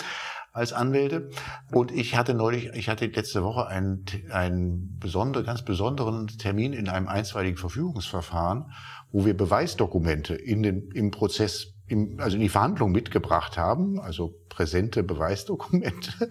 als 0.54 0.72
Anwälte. 0.72 1.30
Und 1.72 1.92
ich 1.92 2.16
hatte 2.16 2.34
neulich, 2.36 2.70
ich 2.76 2.88
hatte 2.88 3.08
letzte 3.08 3.44
Woche 3.44 3.68
einen, 3.68 4.06
einen 4.32 5.00
besonderen, 5.00 5.46
ganz 5.46 5.64
besonderen 5.64 6.28
Termin 6.28 6.74
in 6.74 6.88
einem 6.88 7.08
einstweiligen 7.08 7.58
Verfügungsverfahren, 7.58 8.72
wo 9.12 9.26
wir 9.26 9.36
Beweisdokumente 9.36 10.36
in 10.36 10.62
den, 10.64 10.92
im 10.92 11.12
Prozess, 11.12 11.74
im, 11.88 12.20
also 12.20 12.36
in 12.36 12.42
die 12.42 12.50
Verhandlung 12.50 12.92
mitgebracht 12.92 13.58
haben, 13.58 14.00
also 14.00 14.40
präsente 14.50 15.04
Beweisdokumente. 15.04 16.30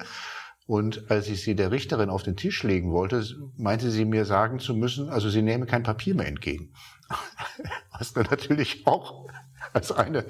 Und 0.67 1.11
als 1.11 1.29
ich 1.29 1.43
sie 1.43 1.57
der 1.57 1.73
Richterin 1.73 2.09
auf 2.09 2.23
den 2.23 2.37
Tisch 2.37 2.63
legen 2.63 2.93
wollte, 2.93 3.25
meinte 3.57 3.91
sie 3.91 4.05
mir 4.05 4.25
sagen 4.25 4.61
zu 4.61 4.75
müssen, 4.75 5.09
also 5.09 5.29
sie 5.29 5.43
nehme 5.43 5.67
kein 5.67 5.83
Papier 5.83 6.15
mehr 6.15 6.29
entgegen. 6.29 6.73
Was 7.99 8.13
dann 8.13 8.27
natürlich 8.31 8.87
auch 8.87 9.27
als 9.75 9.93
eine, 9.93 10.25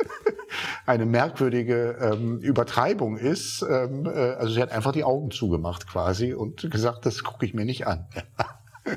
eine 0.86 1.06
merkwürdige 1.06 1.96
ähm, 2.00 2.38
Übertreibung 2.40 3.16
ist. 3.16 3.62
Ähm, 3.62 4.06
äh, 4.06 4.08
also 4.08 4.54
sie 4.54 4.62
hat 4.62 4.72
einfach 4.72 4.92
die 4.92 5.04
Augen 5.04 5.30
zugemacht 5.30 5.88
quasi 5.88 6.32
und 6.34 6.70
gesagt, 6.70 7.06
das 7.06 7.22
gucke 7.24 7.46
ich 7.46 7.54
mir 7.54 7.64
nicht 7.64 7.86
an. 7.86 8.06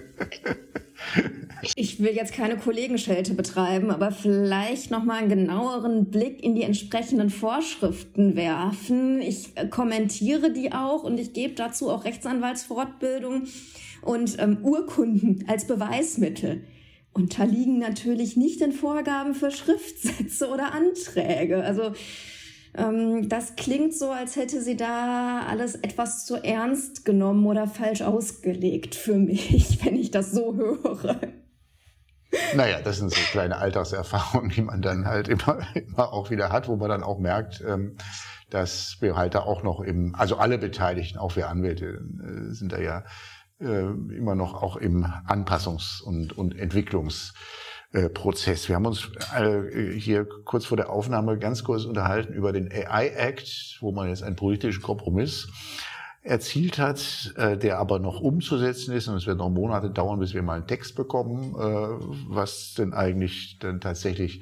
Ich 1.75 1.99
will 1.99 2.13
jetzt 2.13 2.33
keine 2.33 2.57
Kollegenschelte 2.57 3.33
betreiben, 3.33 3.89
aber 3.89 4.11
vielleicht 4.11 4.91
noch 4.91 5.03
mal 5.03 5.17
einen 5.19 5.29
genaueren 5.29 6.11
Blick 6.11 6.43
in 6.43 6.53
die 6.55 6.63
entsprechenden 6.63 7.29
Vorschriften 7.29 8.35
werfen. 8.35 9.21
Ich 9.21 9.55
äh, 9.55 9.67
kommentiere 9.67 10.51
die 10.51 10.71
auch 10.73 11.03
und 11.03 11.19
ich 11.19 11.33
gebe 11.33 11.55
dazu 11.55 11.89
auch 11.89 12.05
Rechtsanwaltsfortbildung 12.05 13.43
und 14.01 14.39
ähm, 14.39 14.59
Urkunden 14.61 15.45
als 15.47 15.65
Beweismittel 15.65 16.63
unterliegen 17.15 17.79
natürlich 17.79 18.35
nicht 18.35 18.59
den 18.59 18.73
Vorgaben 18.73 19.33
für 19.33 19.49
Schriftsätze 19.49 20.49
oder 20.49 20.73
Anträge. 20.73 21.63
Also 21.63 21.93
ähm, 22.75 23.29
das 23.29 23.55
klingt 23.55 23.95
so, 23.95 24.11
als 24.11 24.35
hätte 24.35 24.61
sie 24.61 24.75
da 24.75 25.43
alles 25.47 25.75
etwas 25.75 26.25
zu 26.25 26.35
ernst 26.35 27.05
genommen 27.05 27.45
oder 27.45 27.67
falsch 27.67 28.01
ausgelegt 28.01 28.95
für 28.95 29.15
mich, 29.15 29.79
wenn 29.85 29.95
ich 29.95 30.11
das 30.11 30.31
so 30.31 30.55
höre. 30.55 31.19
Naja, 32.53 32.81
das 32.81 32.97
sind 32.97 33.11
so 33.11 33.21
kleine 33.31 33.57
Alltagserfahrungen, 33.57 34.49
die 34.49 34.61
man 34.61 34.81
dann 34.81 35.05
halt 35.05 35.29
immer, 35.29 35.59
immer 35.73 36.11
auch 36.11 36.31
wieder 36.31 36.51
hat, 36.51 36.67
wo 36.67 36.75
man 36.75 36.89
dann 36.89 37.03
auch 37.03 37.17
merkt, 37.17 37.63
ähm, 37.65 37.95
dass 38.49 38.97
wir 38.99 39.15
halt 39.15 39.35
da 39.35 39.39
auch 39.39 39.63
noch 39.63 39.79
im, 39.79 40.15
also 40.15 40.35
alle 40.35 40.57
Beteiligten, 40.57 41.17
auch 41.17 41.37
wir 41.37 41.47
Anwälte, 41.47 41.85
äh, 41.85 42.53
sind 42.53 42.73
da 42.73 42.79
ja 42.79 43.05
immer 43.59 44.35
noch 44.35 44.61
auch 44.61 44.75
im 44.75 45.05
Anpassungs- 45.05 46.01
und, 46.01 46.37
und 46.37 46.57
Entwicklungsprozess. 46.57 48.67
Wir 48.67 48.75
haben 48.75 48.85
uns 48.85 49.09
äh, 49.35 49.97
hier 49.97 50.25
kurz 50.25 50.65
vor 50.65 50.77
der 50.77 50.89
Aufnahme 50.89 51.39
ganz 51.39 51.63
kurz 51.63 51.85
unterhalten 51.85 52.33
über 52.33 52.51
den 52.51 52.69
AI 52.71 53.07
Act, 53.15 53.77
wo 53.79 53.93
man 53.93 54.09
jetzt 54.09 54.23
einen 54.23 54.35
politischen 54.35 54.81
Kompromiss 54.81 55.47
erzielt 56.21 56.79
hat, 56.79 57.33
äh, 57.37 57.57
der 57.57 57.79
aber 57.79 57.99
noch 57.99 58.19
umzusetzen 58.19 58.93
ist 58.93 59.07
und 59.07 59.15
es 59.15 59.25
wird 59.25 59.37
noch 59.37 59.49
Monate 59.49 59.89
dauern, 59.89 60.19
bis 60.19 60.33
wir 60.33 60.43
mal 60.43 60.55
einen 60.55 60.67
Text 60.67 60.95
bekommen, 60.95 61.53
was 62.27 62.73
denn 62.73 62.93
eigentlich 62.93 63.57
dann 63.59 63.79
tatsächlich 63.79 64.41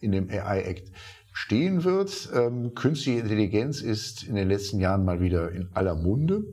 in 0.00 0.12
dem 0.12 0.30
AI 0.30 0.62
Act 0.62 0.90
stehen 1.36 1.84
wird. 1.84 2.30
Ähm, 2.34 2.74
künstliche 2.74 3.20
Intelligenz 3.20 3.82
ist 3.82 4.22
in 4.22 4.36
den 4.36 4.48
letzten 4.48 4.80
Jahren 4.80 5.04
mal 5.04 5.20
wieder 5.20 5.52
in 5.52 5.68
aller 5.74 5.94
Munde. 5.94 6.44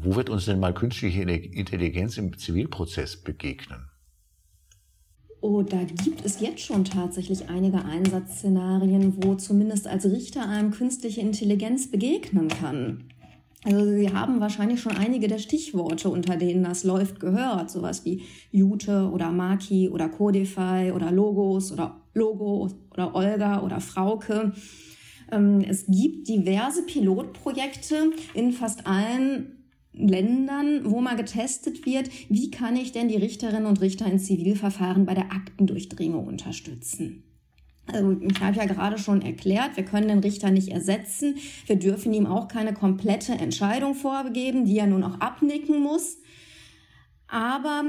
Wo 0.00 0.14
wird 0.14 0.30
uns 0.30 0.44
denn 0.44 0.60
mal 0.60 0.72
künstliche 0.72 1.22
Intelligenz 1.22 2.18
im 2.18 2.38
Zivilprozess 2.38 3.16
begegnen? 3.16 3.90
Oh, 5.40 5.62
da 5.62 5.82
gibt 5.82 6.24
es 6.24 6.40
jetzt 6.40 6.60
schon 6.60 6.84
tatsächlich 6.84 7.48
einige 7.48 7.84
Einsatzszenarien, 7.84 9.22
wo 9.22 9.34
zumindest 9.34 9.88
als 9.88 10.04
Richter 10.06 10.48
einem 10.48 10.70
künstliche 10.70 11.20
Intelligenz 11.20 11.90
begegnen 11.90 12.48
kann. 12.48 13.04
Also 13.64 13.84
Sie 13.84 14.12
haben 14.12 14.40
wahrscheinlich 14.40 14.80
schon 14.80 14.96
einige 14.96 15.26
der 15.26 15.38
Stichworte, 15.38 16.10
unter 16.10 16.36
denen 16.36 16.62
das 16.62 16.84
läuft, 16.84 17.18
gehört. 17.18 17.70
Sowas 17.70 18.04
wie 18.04 18.22
Jute 18.52 19.10
oder 19.12 19.32
Maki 19.32 19.88
oder 19.88 20.08
Codify 20.08 20.92
oder 20.94 21.10
Logos 21.10 21.72
oder 21.72 22.00
Logo 22.14 22.68
oder 22.92 23.14
Olga 23.16 23.62
oder 23.62 23.80
Frauke. 23.80 24.52
Ähm, 25.32 25.60
es 25.60 25.86
gibt 25.86 26.28
diverse 26.28 26.84
Pilotprojekte 26.86 28.12
in 28.34 28.52
fast 28.52 28.86
allen 28.86 29.57
Ländern, 29.98 30.82
wo 30.84 31.00
mal 31.00 31.16
getestet 31.16 31.84
wird, 31.84 32.08
wie 32.28 32.50
kann 32.50 32.76
ich 32.76 32.92
denn 32.92 33.08
die 33.08 33.16
Richterinnen 33.16 33.66
und 33.66 33.80
Richter 33.80 34.06
in 34.06 34.18
Zivilverfahren 34.18 35.06
bei 35.06 35.14
der 35.14 35.32
Aktendurchdringung 35.32 36.26
unterstützen. 36.26 37.24
Also 37.90 38.16
ich 38.20 38.40
habe 38.40 38.56
ja 38.56 38.66
gerade 38.66 38.98
schon 38.98 39.22
erklärt, 39.22 39.76
wir 39.76 39.84
können 39.84 40.08
den 40.08 40.18
Richter 40.18 40.50
nicht 40.50 40.68
ersetzen. 40.68 41.36
Wir 41.66 41.76
dürfen 41.76 42.12
ihm 42.12 42.26
auch 42.26 42.48
keine 42.48 42.74
komplette 42.74 43.32
Entscheidung 43.32 43.94
vorgeben, 43.94 44.66
die 44.66 44.78
er 44.78 44.86
nur 44.86 44.98
noch 44.98 45.20
abnicken 45.20 45.82
muss. 45.82 46.18
Aber 47.28 47.84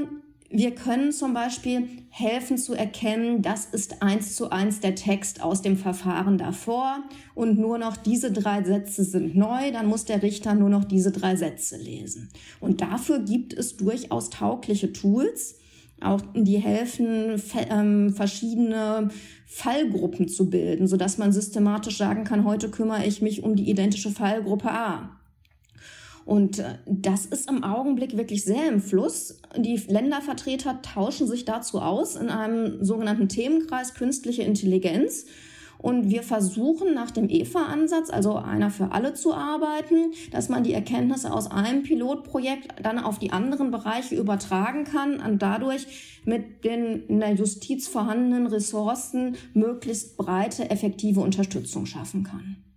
wir 0.52 0.74
können 0.74 1.12
zum 1.12 1.32
Beispiel 1.32 1.88
helfen 2.08 2.58
zu 2.58 2.74
erkennen, 2.74 3.40
das 3.40 3.66
ist 3.66 4.02
eins 4.02 4.34
zu 4.34 4.50
eins 4.50 4.80
der 4.80 4.96
Text 4.96 5.42
aus 5.42 5.62
dem 5.62 5.76
Verfahren 5.76 6.38
davor 6.38 7.04
und 7.36 7.56
nur 7.58 7.78
noch 7.78 7.96
diese 7.96 8.32
drei 8.32 8.64
Sätze 8.64 9.04
sind 9.04 9.36
neu, 9.36 9.70
dann 9.70 9.86
muss 9.86 10.06
der 10.06 10.22
Richter 10.22 10.54
nur 10.54 10.68
noch 10.68 10.84
diese 10.84 11.12
drei 11.12 11.36
Sätze 11.36 11.76
lesen. 11.76 12.30
Und 12.58 12.80
dafür 12.80 13.20
gibt 13.20 13.52
es 13.52 13.76
durchaus 13.76 14.30
taugliche 14.30 14.92
Tools. 14.92 15.56
auch 16.02 16.22
die 16.34 16.56
helfen, 16.56 17.40
ähm, 17.68 18.14
verschiedene 18.14 19.10
Fallgruppen 19.44 20.28
zu 20.28 20.48
bilden, 20.48 20.86
sodass 20.86 21.18
man 21.18 21.30
systematisch 21.30 21.98
sagen 21.98 22.24
kann, 22.24 22.46
heute 22.46 22.70
kümmere 22.70 23.04
ich 23.04 23.20
mich 23.20 23.42
um 23.42 23.54
die 23.54 23.68
identische 23.68 24.10
Fallgruppe 24.10 24.70
A. 24.70 25.19
Und 26.30 26.60
äh, 26.60 26.78
das 26.86 27.26
ist 27.26 27.50
im 27.50 27.64
Augenblick 27.64 28.16
wirklich 28.16 28.44
sehr 28.44 28.68
im 28.68 28.80
Fluss. 28.80 29.40
Die 29.56 29.74
Ländervertreter 29.88 30.80
tauschen 30.80 31.26
sich 31.26 31.44
dazu 31.44 31.80
aus 31.80 32.14
in 32.14 32.28
einem 32.28 32.84
sogenannten 32.84 33.28
Themenkreis 33.28 33.94
künstliche 33.94 34.44
Intelligenz. 34.44 35.26
Und 35.78 36.08
wir 36.08 36.22
versuchen 36.22 36.94
nach 36.94 37.10
dem 37.10 37.28
EFA-Ansatz, 37.28 38.10
also 38.10 38.36
einer 38.36 38.70
für 38.70 38.92
alle 38.92 39.14
zu 39.14 39.34
arbeiten, 39.34 40.12
dass 40.30 40.48
man 40.48 40.62
die 40.62 40.72
Erkenntnisse 40.72 41.32
aus 41.32 41.50
einem 41.50 41.82
Pilotprojekt 41.82 42.80
dann 42.80 43.00
auf 43.00 43.18
die 43.18 43.32
anderen 43.32 43.72
Bereiche 43.72 44.14
übertragen 44.14 44.84
kann 44.84 45.18
und 45.18 45.42
dadurch 45.42 46.20
mit 46.26 46.64
den 46.64 47.06
in 47.08 47.18
der 47.18 47.34
Justiz 47.34 47.88
vorhandenen 47.88 48.46
Ressourcen 48.46 49.34
möglichst 49.52 50.16
breite, 50.16 50.70
effektive 50.70 51.18
Unterstützung 51.18 51.86
schaffen 51.86 52.22
kann. 52.22 52.69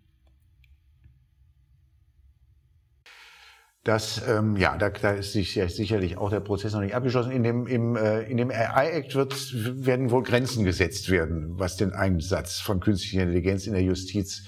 Das, 3.84 4.22
ähm, 4.30 4.56
ja, 4.56 4.78
da, 4.78 4.90
da 4.90 5.12
ist 5.12 5.34
sich 5.34 5.56
ja 5.56 5.68
sicherlich 5.68 6.18
auch 6.18 6.30
der 6.30 6.40
Prozess 6.40 6.72
noch 6.72 6.80
nicht 6.80 6.96
abgeschlossen. 6.96 7.32
In 7.32 7.44
dem, 7.44 7.68
im, 7.68 7.98
äh, 7.98 8.22
in 8.22 8.38
dem 8.38 8.50
AI-Act 8.50 9.16
wird, 9.16 9.36
werden 9.86 10.10
wohl 10.10 10.24
Grenzen 10.24 10.64
gesetzt 10.64 11.10
werden, 11.10 11.60
was 11.60 11.76
den 11.76 11.92
Einsatz 11.92 12.60
von 12.60 12.80
künstlicher 12.80 13.24
Intelligenz 13.24 13.68
in 13.68 13.74
der 13.74 13.82
Justiz 13.82 14.44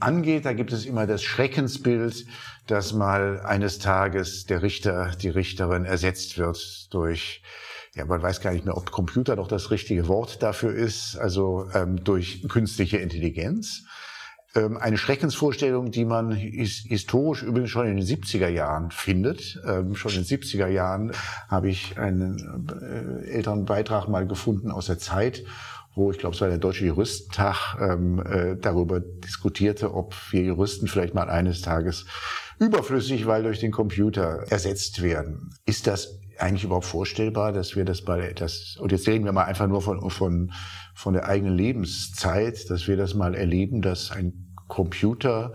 angeht. 0.00 0.46
Da 0.46 0.52
gibt 0.52 0.72
es 0.72 0.84
immer 0.84 1.06
das 1.06 1.22
Schreckensbild, 1.22 2.26
dass 2.66 2.92
mal 2.92 3.40
eines 3.40 3.78
Tages 3.78 4.46
der 4.46 4.62
Richter, 4.62 5.12
die 5.22 5.28
Richterin 5.28 5.84
ersetzt 5.84 6.36
wird 6.36 6.92
durch 6.92 7.42
ja, 7.96 8.04
man 8.04 8.20
weiß 8.20 8.42
gar 8.42 8.52
nicht 8.52 8.66
mehr, 8.66 8.76
ob 8.76 8.90
Computer 8.90 9.36
doch 9.36 9.48
das 9.48 9.70
richtige 9.70 10.06
Wort 10.06 10.42
dafür 10.42 10.74
ist, 10.74 11.16
also 11.16 11.66
ähm, 11.72 12.04
durch 12.04 12.46
künstliche 12.46 12.98
Intelligenz. 12.98 13.84
Ähm, 14.56 14.78
eine 14.78 14.96
Schreckensvorstellung, 14.96 15.90
die 15.90 16.04
man 16.04 16.32
historisch 16.32 17.42
übrigens 17.42 17.70
schon 17.70 17.86
in 17.86 17.96
den 17.96 18.06
70er 18.06 18.48
Jahren 18.48 18.90
findet. 18.90 19.60
Ähm, 19.66 19.94
schon 19.94 20.12
in 20.12 20.24
den 20.24 20.24
70er 20.24 20.68
Jahren 20.68 21.12
habe 21.48 21.68
ich 21.68 21.98
einen 21.98 22.66
äh, 22.80 23.28
älteren 23.28 23.66
Beitrag 23.66 24.08
mal 24.08 24.26
gefunden 24.26 24.70
aus 24.70 24.86
der 24.86 24.98
Zeit, 24.98 25.44
wo 25.94 26.10
ich 26.10 26.18
glaube, 26.18 26.34
es 26.34 26.40
war 26.40 26.48
der 26.48 26.58
Deutsche 26.58 26.86
Juristentag, 26.86 27.76
ähm, 27.80 28.20
äh, 28.24 28.56
darüber 28.56 29.00
diskutierte, 29.00 29.94
ob 29.94 30.14
wir 30.30 30.42
Juristen 30.42 30.88
vielleicht 30.88 31.14
mal 31.14 31.28
eines 31.28 31.60
Tages 31.60 32.06
überflüssig, 32.58 33.26
weil 33.26 33.42
durch 33.42 33.60
den 33.60 33.72
Computer 33.72 34.44
ersetzt 34.48 35.02
werden. 35.02 35.54
Ist 35.66 35.86
das 35.86 36.18
eigentlich 36.38 36.64
überhaupt 36.64 36.86
vorstellbar, 36.86 37.52
dass 37.52 37.76
wir 37.76 37.84
das 37.84 38.02
bei 38.02 38.32
das 38.32 38.76
und 38.78 38.92
jetzt 38.92 39.08
reden 39.08 39.24
wir 39.24 39.32
mal 39.32 39.44
einfach 39.44 39.66
nur 39.66 39.80
von 39.80 40.10
von 40.10 40.52
von 40.94 41.14
der 41.14 41.28
eigenen 41.28 41.56
Lebenszeit, 41.56 42.70
dass 42.70 42.88
wir 42.88 42.96
das 42.96 43.14
mal 43.14 43.34
erleben, 43.34 43.82
dass 43.82 44.10
ein 44.10 44.45
Computer 44.68 45.52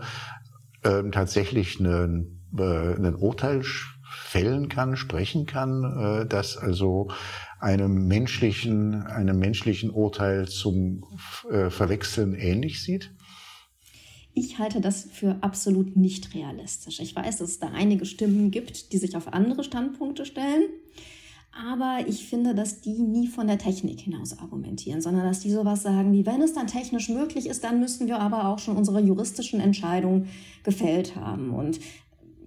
ähm, 0.84 1.12
tatsächlich 1.12 1.78
einen, 1.78 2.40
äh, 2.56 2.62
einen 2.62 3.14
Urteil 3.14 3.62
fällen 4.10 4.68
kann, 4.68 4.96
sprechen 4.96 5.46
kann, 5.46 5.84
äh, 6.22 6.26
das 6.26 6.56
also 6.56 7.08
einem 7.60 8.08
menschlichen, 8.08 9.02
einem 9.06 9.38
menschlichen 9.38 9.90
Urteil 9.90 10.48
zum 10.48 11.04
äh, 11.50 11.70
Verwechseln 11.70 12.34
ähnlich 12.34 12.82
sieht? 12.82 13.12
Ich 14.34 14.58
halte 14.58 14.80
das 14.80 15.08
für 15.12 15.36
absolut 15.42 15.96
nicht 15.96 16.34
realistisch. 16.34 17.00
Ich 17.00 17.14
weiß, 17.14 17.38
dass 17.38 17.50
es 17.50 17.58
da 17.58 17.68
einige 17.68 18.06
Stimmen 18.06 18.50
gibt, 18.50 18.92
die 18.92 18.98
sich 18.98 19.14
auf 19.14 19.32
andere 19.32 19.62
Standpunkte 19.62 20.24
stellen. 20.24 20.64
Aber 21.54 21.98
ich 22.06 22.26
finde, 22.26 22.54
dass 22.54 22.80
die 22.80 22.98
nie 22.98 23.28
von 23.28 23.46
der 23.46 23.58
Technik 23.58 24.00
hinaus 24.00 24.38
argumentieren, 24.38 25.02
sondern 25.02 25.24
dass 25.24 25.40
die 25.40 25.50
sowas 25.50 25.82
sagen 25.82 26.12
wie, 26.12 26.24
wenn 26.24 26.40
es 26.40 26.54
dann 26.54 26.66
technisch 26.66 27.10
möglich 27.10 27.46
ist, 27.46 27.62
dann 27.62 27.78
müssen 27.78 28.06
wir 28.06 28.20
aber 28.20 28.48
auch 28.48 28.58
schon 28.58 28.76
unsere 28.76 29.00
juristischen 29.00 29.60
Entscheidungen 29.60 30.28
gefällt 30.64 31.14
haben. 31.14 31.50
Und 31.50 31.78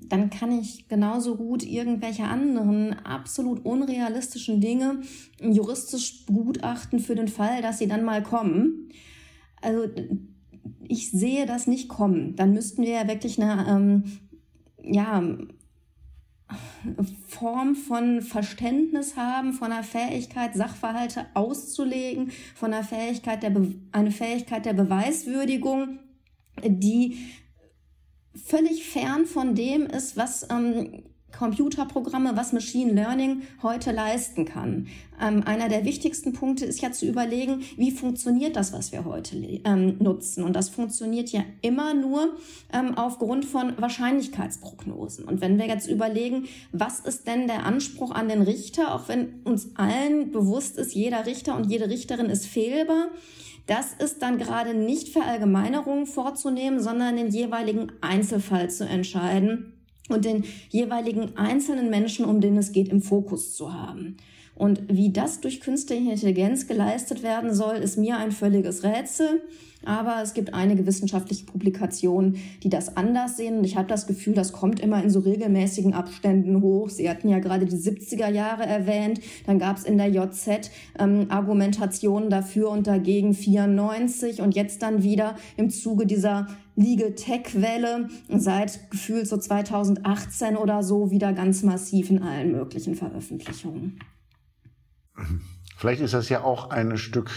dann 0.10 0.32
kann 0.32 0.52
ich 0.52 0.88
genauso 0.88 1.36
gut 1.36 1.64
irgendwelche 1.64 2.24
anderen 2.24 2.94
absolut 2.94 3.64
unrealistischen 3.64 4.60
Dinge 4.60 5.02
juristisch 5.40 6.26
begutachten 6.26 7.00
für 7.00 7.16
den 7.16 7.28
Fall, 7.28 7.62
dass 7.62 7.78
sie 7.78 7.88
dann 7.88 8.04
mal 8.04 8.24
kommen. 8.24 8.90
Also 9.62 9.88
ich 10.88 11.12
sehe 11.12 11.46
das 11.46 11.68
nicht 11.68 11.90
kommen. 11.90 12.36
Dann 12.36 12.54
müssten 12.54 12.82
wir 12.82 12.92
ja 12.92 13.08
wirklich 13.08 13.42
eine 13.42 13.68
ähm, 13.68 14.04
ja, 14.84 15.24
Form 17.28 17.76
von 17.76 18.22
Verständnis 18.22 19.18
haben, 19.18 19.54
von 19.54 19.72
der 19.72 19.84
Fähigkeit, 19.84 20.54
Sachverhalte 20.54 21.26
auszulegen, 21.34 22.32
von 22.54 22.72
der 22.72 22.84
Fähigkeit 22.84 23.42
der 23.44 23.50
Be 23.50 23.76
eine 23.92 24.12
Fähigkeit 24.12 24.66
der 24.66 24.74
Beweiswürdigung, 24.74 26.00
die 26.64 27.18
völlig 28.36 28.86
fern 28.86 29.26
von 29.26 29.56
dem 29.56 29.88
ist, 29.88 30.18
was 30.18 30.48
ähm, 30.50 31.04
Computerprogramme, 31.38 32.36
was 32.36 32.54
Machine 32.54 32.94
Learning 32.94 33.44
heute 33.62 33.92
leisten 33.92 34.46
kann. 34.46 34.88
Ähm, 35.22 35.44
einer 35.46 35.70
der 35.70 35.86
wichtigsten 35.86 36.34
Punkte 36.34 36.66
ist 36.66 36.82
ja 36.82 36.92
zu 36.92 37.06
überlegen, 37.06 37.64
wie 37.78 37.92
funktioniert 37.92 38.56
das, 38.56 38.74
was 38.74 38.92
wir 38.92 39.06
heute 39.06 39.36
ähm, 39.36 39.98
nutzen. 40.00 40.44
Und 40.44 40.56
das 40.56 40.70
funktioniert 40.70 41.30
ja 41.30 41.42
immer 41.62 41.94
nur 41.94 42.36
ähm, 42.74 42.98
aufgrund 42.98 43.46
von 43.46 43.74
Wahrscheinlichkeitsprognosen. 43.78 45.26
Und 45.26 45.42
wenn 45.42 45.58
wir 45.58 45.68
jetzt 45.68 45.88
überlegen, 45.88 46.46
was 46.72 47.00
ist 47.00 47.28
denn 47.28 47.48
der 47.48 47.66
Anspruch 47.66 48.12
an 48.12 48.30
den 48.30 48.42
Richter, 48.42 48.94
auch 48.94 49.08
wenn 49.08 49.42
uns 49.44 49.76
allen 49.76 50.32
bewusst 50.32 50.78
ist, 50.78 50.94
jeder 50.94 51.26
Richter 51.26 51.56
und 51.56 51.70
jede 51.70 51.90
Richterin 51.90 52.28
ist 52.28 52.46
fehlbar, 52.46 53.08
das 53.68 53.94
ist 53.94 54.22
dann 54.22 54.38
gerade 54.38 54.76
nicht 54.76 55.10
Verallgemeinerungen 55.10 56.06
vorzunehmen, 56.06 56.80
sondern 56.80 57.18
den 57.18 57.30
jeweiligen 57.30 57.92
Einzelfall 58.02 58.70
zu 58.70 58.88
entscheiden 58.88 59.75
und 60.10 60.26
den 60.26 60.44
jeweiligen 60.70 61.36
einzelnen 61.38 61.90
Menschen, 61.90 62.26
um 62.26 62.42
den 62.42 62.58
es 62.58 62.72
geht, 62.72 62.90
im 62.90 63.02
Fokus 63.02 63.56
zu 63.56 63.74
haben. 63.74 64.18
Und 64.56 64.84
wie 64.88 65.12
das 65.12 65.42
durch 65.42 65.60
künstliche 65.60 66.12
Intelligenz 66.12 66.68
geleistet 66.68 67.24
werden 67.24 67.54
soll, 67.54 67.76
ist 67.76 67.98
mir 67.98 68.18
ein 68.18 68.32
völliges 68.32 68.84
Rätsel. 68.84 69.42
Aber 69.86 70.22
es 70.22 70.34
gibt 70.34 70.54
einige 70.54 70.86
wissenschaftliche 70.86 71.46
Publikationen, 71.46 72.38
die 72.64 72.70
das 72.70 72.98
anders 72.98 73.38
sehen. 73.38 73.64
Ich 73.64 73.78
habe 73.78 73.88
das 73.88 74.08
Gefühl, 74.08 74.34
das 74.34 74.52
kommt 74.52 74.80
immer 74.80 75.02
in 75.04 75.10
so 75.10 75.20
regelmäßigen 75.20 75.94
Abständen 75.94 76.62
hoch. 76.62 76.90
Sie 76.90 77.10
hatten 77.10 77.30
ja 77.30 77.40
gerade 77.40 77.66
die 77.66 77.78
70er 77.78 78.30
Jahre 78.30 78.66
erwähnt. 78.66 79.22
Dann 79.46 79.60
gab 79.60 79.78
es 79.78 79.84
in 79.84 79.98
der 79.98 80.08
JZ 80.08 80.72
ähm, 81.00 81.28
Argumentationen 81.30 82.30
dafür 82.30 82.70
und 82.70 82.88
dagegen 82.88 83.34
94 83.34 84.42
und 84.42 84.56
jetzt 84.56 84.82
dann 84.82 85.04
wieder 85.04 85.36
im 85.58 85.70
Zuge 85.70 86.06
dieser 86.06 86.48
Legal 86.76 87.14
Tech 87.14 87.62
Welle 87.62 88.10
seit 88.30 88.92
gefühlt 88.92 89.28
so 89.28 89.38
2018 89.38 90.58
oder 90.58 90.84
so 90.84 91.10
wieder 91.10 91.32
ganz 91.32 91.64
massiv 91.64 92.10
in 92.10 92.22
allen 92.22 92.52
möglichen 92.52 92.96
Veröffentlichungen. 92.96 94.00
Vielleicht 95.78 96.02
ist 96.02 96.14
das 96.14 96.30
ja 96.30 96.44
auch 96.44 96.70
ein 96.70 96.98
Stück, 96.98 97.32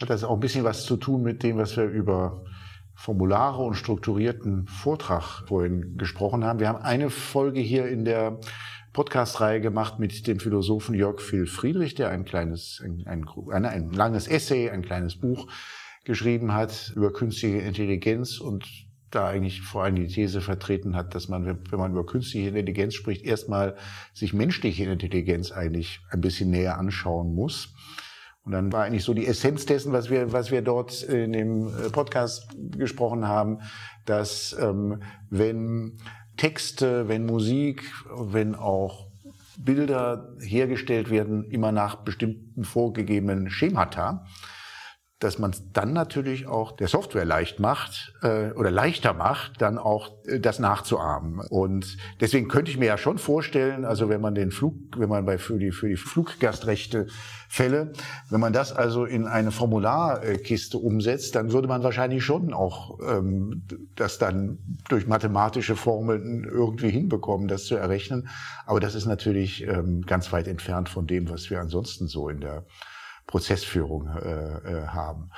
hat 0.00 0.10
das 0.10 0.24
auch 0.24 0.34
ein 0.34 0.40
bisschen 0.40 0.64
was 0.64 0.84
zu 0.84 0.96
tun 0.96 1.22
mit 1.22 1.42
dem, 1.42 1.56
was 1.56 1.76
wir 1.76 1.84
über 1.84 2.44
Formulare 2.94 3.62
und 3.62 3.74
strukturierten 3.74 4.66
Vortrag 4.66 5.46
vorhin 5.46 5.96
gesprochen 5.96 6.44
haben. 6.44 6.58
Wir 6.58 6.68
haben 6.68 6.82
eine 6.82 7.10
Folge 7.10 7.60
hier 7.60 7.86
in 7.88 8.04
der 8.04 8.40
Podcast-Reihe 8.92 9.60
gemacht 9.60 9.98
mit 9.98 10.26
dem 10.26 10.40
Philosophen 10.40 10.94
Jörg 10.94 11.20
Phil 11.20 11.46
Friedrich, 11.46 11.94
der 11.94 12.10
ein 12.10 12.24
kleines, 12.24 12.82
ein, 12.84 13.06
ein, 13.06 13.64
ein 13.64 13.92
langes 13.92 14.26
Essay, 14.26 14.70
ein 14.70 14.82
kleines 14.82 15.16
Buch 15.16 15.46
geschrieben 16.04 16.54
hat 16.54 16.92
über 16.96 17.12
künstliche 17.12 17.58
Intelligenz 17.58 18.38
und 18.38 18.66
da 19.10 19.28
eigentlich 19.28 19.62
vor 19.62 19.84
allem 19.84 19.96
die 19.96 20.06
These 20.06 20.40
vertreten 20.40 20.96
hat, 20.96 21.14
dass 21.14 21.28
man, 21.28 21.46
wenn 21.46 21.78
man 21.78 21.92
über 21.92 22.04
künstliche 22.04 22.48
Intelligenz 22.48 22.94
spricht, 22.94 23.24
erstmal 23.24 23.76
sich 24.12 24.32
menschliche 24.32 24.84
Intelligenz 24.84 25.52
eigentlich 25.52 26.00
ein 26.10 26.20
bisschen 26.20 26.50
näher 26.50 26.78
anschauen 26.78 27.34
muss. 27.34 27.74
Und 28.48 28.52
dann 28.52 28.72
war 28.72 28.84
eigentlich 28.84 29.04
so 29.04 29.12
die 29.12 29.26
Essenz 29.26 29.66
dessen, 29.66 29.92
was 29.92 30.08
wir, 30.08 30.32
was 30.32 30.50
wir 30.50 30.62
dort 30.62 31.02
in 31.02 31.34
dem 31.34 31.68
äh, 31.68 31.90
Podcast 31.90 32.48
gesprochen 32.78 33.28
haben, 33.28 33.58
dass 34.06 34.56
ähm, 34.58 35.02
wenn 35.28 35.98
Texte, 36.38 37.08
wenn 37.08 37.26
Musik, 37.26 37.82
wenn 38.10 38.54
auch 38.54 39.08
Bilder 39.58 40.34
hergestellt 40.40 41.10
werden, 41.10 41.44
immer 41.44 41.72
nach 41.72 41.96
bestimmten 41.96 42.64
vorgegebenen 42.64 43.50
Schemata, 43.50 44.24
dass 45.18 45.40
man 45.40 45.52
dann 45.72 45.92
natürlich 45.92 46.46
auch 46.46 46.72
der 46.72 46.86
Software 46.86 47.24
leicht 47.24 47.58
macht 47.58 48.14
äh, 48.22 48.52
oder 48.52 48.70
leichter 48.70 49.14
macht, 49.14 49.60
dann 49.60 49.76
auch 49.76 50.12
äh, 50.26 50.38
das 50.38 50.60
nachzuahmen. 50.60 51.40
Und 51.40 51.96
deswegen 52.20 52.46
könnte 52.46 52.70
ich 52.70 52.78
mir 52.78 52.86
ja 52.86 52.98
schon 52.98 53.18
vorstellen, 53.18 53.84
also 53.84 54.08
wenn 54.08 54.20
man 54.20 54.36
den 54.36 54.52
Flug, 54.52 54.74
wenn 54.96 55.08
man 55.08 55.26
bei 55.26 55.38
für 55.38 55.58
die 55.58 55.72
für 55.72 55.88
die 55.88 55.96
Fluggastrechte 55.96 57.08
Fälle, 57.48 57.92
wenn 58.30 58.40
man 58.40 58.52
das 58.52 58.72
also 58.72 59.06
in 59.06 59.26
eine 59.26 59.50
Formularkiste 59.50 60.78
umsetzt, 60.78 61.34
dann 61.34 61.52
würde 61.52 61.66
man 61.66 61.82
wahrscheinlich 61.82 62.24
schon 62.24 62.54
auch 62.54 63.00
ähm, 63.00 63.64
das 63.96 64.18
dann 64.18 64.58
durch 64.88 65.08
mathematische 65.08 65.74
Formeln 65.74 66.44
irgendwie 66.44 66.90
hinbekommen, 66.90 67.48
das 67.48 67.64
zu 67.64 67.74
errechnen. 67.74 68.28
Aber 68.66 68.78
das 68.78 68.94
ist 68.94 69.06
natürlich 69.06 69.66
ähm, 69.66 70.02
ganz 70.02 70.32
weit 70.32 70.46
entfernt 70.46 70.88
von 70.88 71.08
dem, 71.08 71.28
was 71.28 71.50
wir 71.50 71.58
ansonsten 71.60 72.06
so 72.06 72.28
in 72.28 72.40
der 72.40 72.66
Prozessführung 73.28 74.08
äh, 74.08 74.80
äh, 74.82 74.86
haben. 74.88 75.30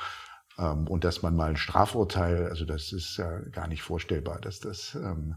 Ähm, 0.59 0.89
und 0.89 1.05
dass 1.05 1.21
man 1.21 1.37
mal 1.37 1.51
ein 1.51 1.59
Strafurteil, 1.59 2.47
also 2.49 2.65
das 2.65 2.93
ist 2.93 3.19
ja 3.19 3.41
gar 3.51 3.69
nicht 3.69 3.83
vorstellbar, 3.83 4.41
dass 4.41 4.61
das 4.61 4.95
ähm, 4.95 5.37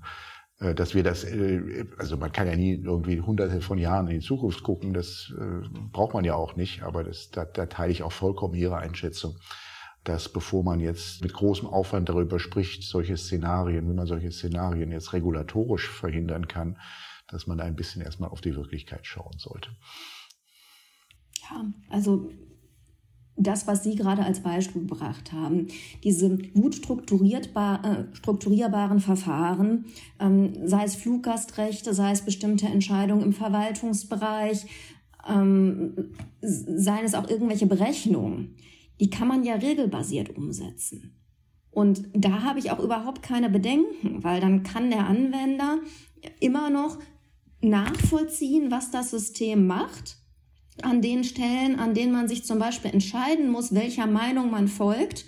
äh, 0.60 0.74
dass 0.76 0.94
wir 0.94 1.04
das, 1.04 1.24
äh, 1.24 1.86
also 1.98 2.16
man 2.18 2.32
kann 2.32 2.48
ja 2.48 2.56
nie 2.56 2.76
irgendwie 2.76 3.20
hunderte 3.20 3.62
von 3.62 3.78
Jahren 3.78 4.08
in 4.08 4.20
die 4.20 4.26
Zukunft 4.26 4.64
gucken, 4.64 4.94
das 4.94 5.34
äh, 5.38 5.68
braucht 5.92 6.14
man 6.14 6.24
ja 6.24 6.36
auch 6.36 6.56
nicht, 6.56 6.84
aber 6.84 7.04
das, 7.04 7.32
da, 7.32 7.46
da 7.46 7.66
teile 7.66 7.92
ich 7.92 8.04
auch 8.04 8.12
vollkommen 8.12 8.54
Ihre 8.54 8.78
Einschätzung, 8.78 9.38
dass 10.04 10.30
bevor 10.30 10.64
man 10.64 10.80
jetzt 10.80 11.22
mit 11.22 11.34
großem 11.34 11.68
Aufwand 11.68 12.10
darüber 12.10 12.40
spricht, 12.40 12.84
solche 12.84 13.18
Szenarien, 13.18 13.90
wie 13.90 13.96
man 13.96 14.06
solche 14.06 14.32
Szenarien 14.32 14.92
jetzt 14.92 15.14
regulatorisch 15.14 15.90
verhindern 15.90 16.48
kann, 16.48 16.78
dass 17.28 17.48
man 17.48 17.58
da 17.58 17.64
ein 17.64 17.76
bisschen 17.76 18.02
erstmal 18.02 18.30
auf 18.30 18.42
die 18.42 18.56
Wirklichkeit 18.56 19.08
schauen 19.08 19.38
sollte. 19.38 19.70
Ja, 21.42 21.66
also 21.90 22.30
das, 23.36 23.68
was 23.68 23.84
Sie 23.84 23.96
gerade 23.96 24.24
als 24.24 24.42
Beispiel 24.42 24.82
gebracht 24.82 25.32
haben, 25.32 25.68
diese 26.04 26.38
gut 26.38 26.76
äh, 26.78 28.04
strukturierbaren 28.14 29.00
Verfahren, 29.00 29.86
ähm, 30.20 30.54
sei 30.66 30.84
es 30.84 30.96
Fluggastrechte, 30.96 31.94
sei 31.94 32.12
es 32.12 32.22
bestimmte 32.22 32.68
Entscheidungen 32.68 33.24
im 33.24 33.34
Verwaltungsbereich, 33.34 34.66
ähm, 35.28 36.12
seien 36.42 37.06
es 37.06 37.16
auch 37.16 37.30
irgendwelche 37.30 37.66
Berechnungen, 37.66 38.56
die 39.00 39.10
kann 39.10 39.28
man 39.28 39.44
ja 39.44 39.56
regelbasiert 39.56 40.36
umsetzen. 40.36 41.16
Und 41.72 42.04
da 42.14 42.44
habe 42.44 42.60
ich 42.60 42.70
auch 42.70 42.80
überhaupt 42.80 43.24
keine 43.24 43.50
Bedenken, 43.50 44.24
weil 44.24 44.40
dann 44.42 44.62
kann 44.62 44.92
der 44.92 45.08
Anwender 45.08 45.80
immer 46.40 46.70
noch 46.70 47.00
nachvollziehen, 47.62 48.70
was 48.70 48.92
das 48.92 49.10
System 49.10 49.66
macht 49.66 50.23
an 50.82 51.02
den 51.02 51.24
Stellen, 51.24 51.80
an 51.80 51.94
denen 51.94 52.12
man 52.12 52.28
sich 52.28 52.44
zum 52.44 52.60
Beispiel 52.60 52.92
entscheiden 52.92 53.50
muss, 53.50 53.74
welcher 53.74 54.08
Meinung 54.08 54.50
man 54.50 54.68
folgt, 54.68 55.26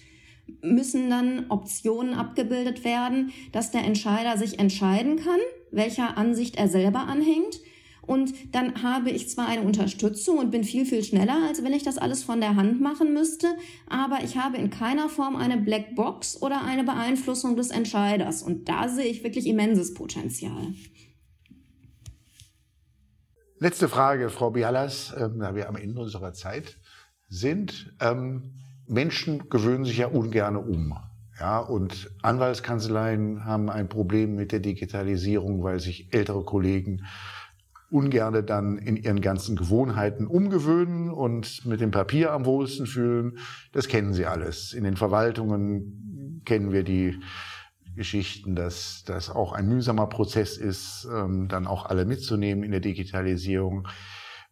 müssen 0.61 1.09
dann 1.09 1.45
Optionen 1.49 2.13
abgebildet 2.13 2.83
werden, 2.83 3.31
dass 3.51 3.71
der 3.71 3.83
Entscheider 3.83 4.37
sich 4.37 4.59
entscheiden 4.59 5.17
kann, 5.17 5.39
welcher 5.71 6.17
Ansicht 6.17 6.55
er 6.55 6.67
selber 6.67 7.01
anhängt. 7.01 7.59
Und 8.01 8.33
dann 8.53 8.83
habe 8.83 9.09
ich 9.09 9.29
zwar 9.29 9.47
eine 9.47 9.63
Unterstützung 9.63 10.37
und 10.37 10.51
bin 10.51 10.63
viel, 10.63 10.85
viel 10.85 11.03
schneller, 11.03 11.37
als 11.47 11.63
wenn 11.63 11.73
ich 11.73 11.81
das 11.81 11.97
alles 11.97 12.23
von 12.23 12.39
der 12.39 12.55
Hand 12.55 12.79
machen 12.79 13.13
müsste, 13.13 13.47
aber 13.87 14.23
ich 14.23 14.37
habe 14.37 14.57
in 14.57 14.69
keiner 14.69 15.09
Form 15.09 15.35
eine 15.35 15.57
Blackbox 15.57 16.41
oder 16.41 16.63
eine 16.63 16.83
Beeinflussung 16.83 17.55
des 17.55 17.71
Entscheiders. 17.71 18.43
Und 18.43 18.69
da 18.69 18.89
sehe 18.89 19.05
ich 19.05 19.23
wirklich 19.23 19.47
immenses 19.47 19.95
Potenzial. 19.95 20.73
Letzte 23.57 23.87
Frage, 23.87 24.29
Frau 24.29 24.51
Bialas, 24.51 25.13
äh, 25.13 25.29
da 25.33 25.55
wir 25.55 25.69
am 25.69 25.77
Ende 25.77 26.01
unserer 26.01 26.33
Zeit 26.33 26.77
sind. 27.29 27.95
Ähm, 28.01 28.51
Menschen 28.85 29.49
gewöhnen 29.49 29.85
sich 29.85 29.97
ja 29.97 30.07
ungern 30.07 30.57
um. 30.57 30.97
Ja, 31.39 31.59
und 31.59 32.11
Anwaltskanzleien 32.21 33.45
haben 33.45 33.69
ein 33.69 33.87
Problem 33.87 34.35
mit 34.35 34.51
der 34.51 34.59
Digitalisierung, 34.59 35.63
weil 35.63 35.79
sich 35.79 36.13
ältere 36.13 36.43
Kollegen 36.43 37.05
ungerne 37.89 38.43
dann 38.43 38.77
in 38.77 38.97
ihren 38.97 39.21
ganzen 39.21 39.55
Gewohnheiten 39.55 40.27
umgewöhnen 40.27 41.09
und 41.09 41.65
mit 41.65 41.79
dem 41.79 41.91
Papier 41.91 42.33
am 42.33 42.45
wohlsten 42.45 42.87
fühlen. 42.87 43.37
Das 43.71 43.87
kennen 43.87 44.13
Sie 44.13 44.25
alles. 44.25 44.73
In 44.73 44.83
den 44.83 44.97
Verwaltungen 44.97 46.41
kennen 46.43 46.73
wir 46.73 46.83
die 46.83 47.21
Geschichten, 47.95 48.55
dass 48.55 49.03
das 49.05 49.29
auch 49.29 49.53
ein 49.53 49.67
mühsamer 49.67 50.07
Prozess 50.07 50.57
ist, 50.57 51.07
ähm, 51.11 51.47
dann 51.47 51.67
auch 51.67 51.85
alle 51.85 52.05
mitzunehmen 52.05 52.63
in 52.63 52.71
der 52.71 52.79
Digitalisierung. 52.79 53.87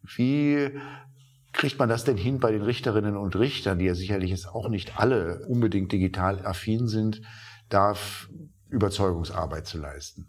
Wie 0.01 0.69
kriegt 1.53 1.79
man 1.79 1.89
das 1.89 2.03
denn 2.03 2.17
hin 2.17 2.39
bei 2.39 2.51
den 2.51 2.61
Richterinnen 2.61 3.15
und 3.15 3.35
Richtern, 3.35 3.79
die 3.79 3.85
ja 3.85 3.95
sicherlich 3.95 4.31
jetzt 4.31 4.47
auch 4.47 4.69
nicht 4.69 4.99
alle 4.99 5.45
unbedingt 5.47 5.91
digital 5.91 6.45
affin 6.45 6.87
sind, 6.87 7.21
da 7.69 7.95
Überzeugungsarbeit 8.69 9.67
zu 9.67 9.77
leisten? 9.77 10.27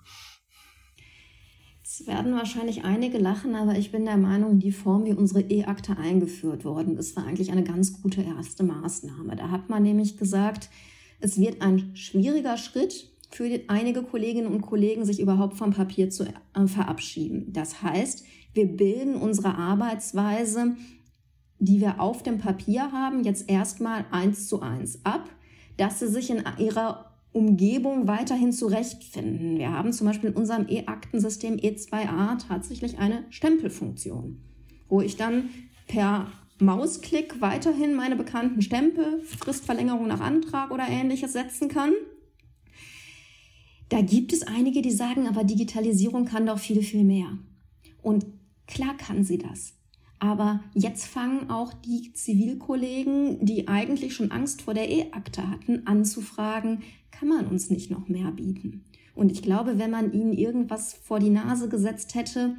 Es 1.82 2.06
werden 2.06 2.34
wahrscheinlich 2.34 2.84
einige 2.84 3.18
lachen, 3.18 3.54
aber 3.54 3.76
ich 3.76 3.92
bin 3.92 4.04
der 4.04 4.16
Meinung, 4.16 4.58
die 4.58 4.72
Form, 4.72 5.04
wie 5.04 5.12
unsere 5.12 5.42
E-Akte 5.42 5.96
eingeführt 5.96 6.64
worden 6.64 6.96
ist, 6.96 7.14
war 7.14 7.24
eigentlich 7.24 7.52
eine 7.52 7.62
ganz 7.62 8.02
gute 8.02 8.22
erste 8.22 8.64
Maßnahme. 8.64 9.36
Da 9.36 9.50
hat 9.50 9.68
man 9.68 9.82
nämlich 9.82 10.16
gesagt, 10.16 10.70
es 11.20 11.38
wird 11.38 11.62
ein 11.62 11.96
schwieriger 11.96 12.56
Schritt 12.56 13.10
für 13.30 13.60
einige 13.68 14.02
Kolleginnen 14.02 14.46
und 14.46 14.62
Kollegen, 14.62 15.04
sich 15.04 15.20
überhaupt 15.20 15.56
vom 15.56 15.72
Papier 15.72 16.10
zu 16.10 16.24
äh, 16.24 16.66
verabschieden. 16.66 17.52
Das 17.52 17.82
heißt, 17.82 18.24
wir 18.52 18.66
bilden 18.66 19.16
unsere 19.16 19.56
Arbeitsweise, 19.56 20.76
die 21.58 21.80
wir 21.80 22.00
auf 22.00 22.22
dem 22.22 22.38
Papier 22.38 22.92
haben, 22.92 23.24
jetzt 23.24 23.50
erstmal 23.50 24.04
eins 24.10 24.46
zu 24.46 24.60
eins 24.60 25.04
ab, 25.04 25.28
dass 25.76 25.98
sie 25.98 26.08
sich 26.08 26.30
in 26.30 26.44
ihrer 26.58 27.14
Umgebung 27.32 28.06
weiterhin 28.06 28.52
zurechtfinden. 28.52 29.58
Wir 29.58 29.72
haben 29.72 29.92
zum 29.92 30.06
Beispiel 30.06 30.30
in 30.30 30.36
unserem 30.36 30.68
E-Aktensystem 30.68 31.56
E2a 31.56 32.38
tatsächlich 32.46 32.98
eine 32.98 33.24
Stempelfunktion, 33.30 34.40
wo 34.88 35.00
ich 35.00 35.16
dann 35.16 35.50
per 35.88 36.28
Mausklick 36.60 37.40
weiterhin 37.40 37.94
meine 37.94 38.16
bekannten 38.16 38.62
Stempel, 38.62 39.22
Fristverlängerung 39.22 40.06
nach 40.06 40.20
Antrag 40.20 40.70
oder 40.70 40.88
ähnliches 40.88 41.32
setzen 41.32 41.68
kann. 41.68 41.92
Da 43.88 44.00
gibt 44.00 44.32
es 44.32 44.42
einige, 44.42 44.80
die 44.82 44.90
sagen, 44.90 45.26
aber 45.26 45.44
Digitalisierung 45.44 46.24
kann 46.24 46.46
doch 46.46 46.58
viel, 46.58 46.82
viel 46.82 47.04
mehr. 47.04 47.38
Und 48.02 48.26
klar 48.66 48.96
kann 48.96 49.24
sie 49.24 49.38
das. 49.38 49.74
Aber 50.18 50.64
jetzt 50.74 51.06
fangen 51.06 51.50
auch 51.50 51.72
die 51.74 52.12
Zivilkollegen, 52.12 53.44
die 53.44 53.68
eigentlich 53.68 54.14
schon 54.14 54.30
Angst 54.30 54.62
vor 54.62 54.72
der 54.72 54.88
E-Akte 54.88 55.50
hatten, 55.50 55.86
an 55.86 56.04
zu 56.04 56.22
fragen, 56.22 56.82
kann 57.10 57.28
man 57.28 57.46
uns 57.46 57.68
nicht 57.68 57.90
noch 57.90 58.08
mehr 58.08 58.30
bieten? 58.30 58.84
Und 59.14 59.30
ich 59.30 59.42
glaube, 59.42 59.78
wenn 59.78 59.90
man 59.90 60.12
ihnen 60.12 60.32
irgendwas 60.32 60.94
vor 60.94 61.20
die 61.20 61.30
Nase 61.30 61.68
gesetzt 61.68 62.14
hätte, 62.14 62.56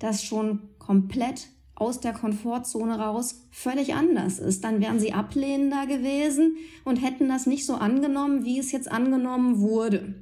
das 0.00 0.24
schon 0.24 0.60
komplett 0.78 1.48
aus 1.76 2.00
der 2.00 2.12
Komfortzone 2.12 2.98
raus 2.98 3.46
völlig 3.50 3.94
anders 3.94 4.38
ist. 4.38 4.62
Dann 4.64 4.80
wären 4.80 5.00
sie 5.00 5.12
ablehnender 5.12 5.86
gewesen 5.86 6.56
und 6.84 6.96
hätten 6.96 7.28
das 7.28 7.46
nicht 7.46 7.66
so 7.66 7.74
angenommen, 7.74 8.44
wie 8.44 8.58
es 8.58 8.72
jetzt 8.72 8.90
angenommen 8.90 9.60
wurde. 9.60 10.14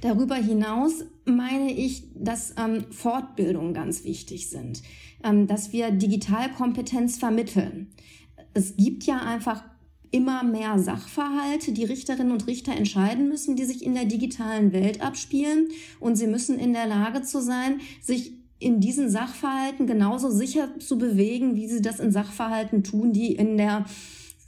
Darüber 0.00 0.36
hinaus 0.36 1.04
meine 1.24 1.72
ich, 1.72 2.04
dass 2.14 2.54
ähm, 2.56 2.86
Fortbildungen 2.90 3.74
ganz 3.74 4.04
wichtig 4.04 4.48
sind, 4.48 4.82
ähm, 5.22 5.46
dass 5.46 5.72
wir 5.72 5.90
Digitalkompetenz 5.90 7.18
vermitteln. 7.18 7.88
Es 8.54 8.76
gibt 8.76 9.04
ja 9.04 9.18
einfach 9.18 9.62
immer 10.10 10.42
mehr 10.42 10.78
Sachverhalte, 10.78 11.72
die 11.72 11.84
Richterinnen 11.84 12.32
und 12.32 12.46
Richter 12.46 12.72
entscheiden 12.72 13.28
müssen, 13.28 13.56
die 13.56 13.64
sich 13.64 13.84
in 13.84 13.94
der 13.94 14.06
digitalen 14.06 14.72
Welt 14.72 15.02
abspielen. 15.02 15.68
Und 16.00 16.16
sie 16.16 16.26
müssen 16.26 16.58
in 16.58 16.72
der 16.72 16.86
Lage 16.86 17.22
zu 17.22 17.42
sein, 17.42 17.80
sich 18.00 18.32
in 18.58 18.80
diesen 18.80 19.10
Sachverhalten 19.10 19.86
genauso 19.86 20.30
sicher 20.30 20.78
zu 20.80 20.98
bewegen, 20.98 21.54
wie 21.54 21.68
sie 21.68 21.80
das 21.80 22.00
in 22.00 22.10
Sachverhalten 22.10 22.82
tun, 22.82 23.12
die 23.12 23.34
in 23.34 23.56
der 23.56 23.84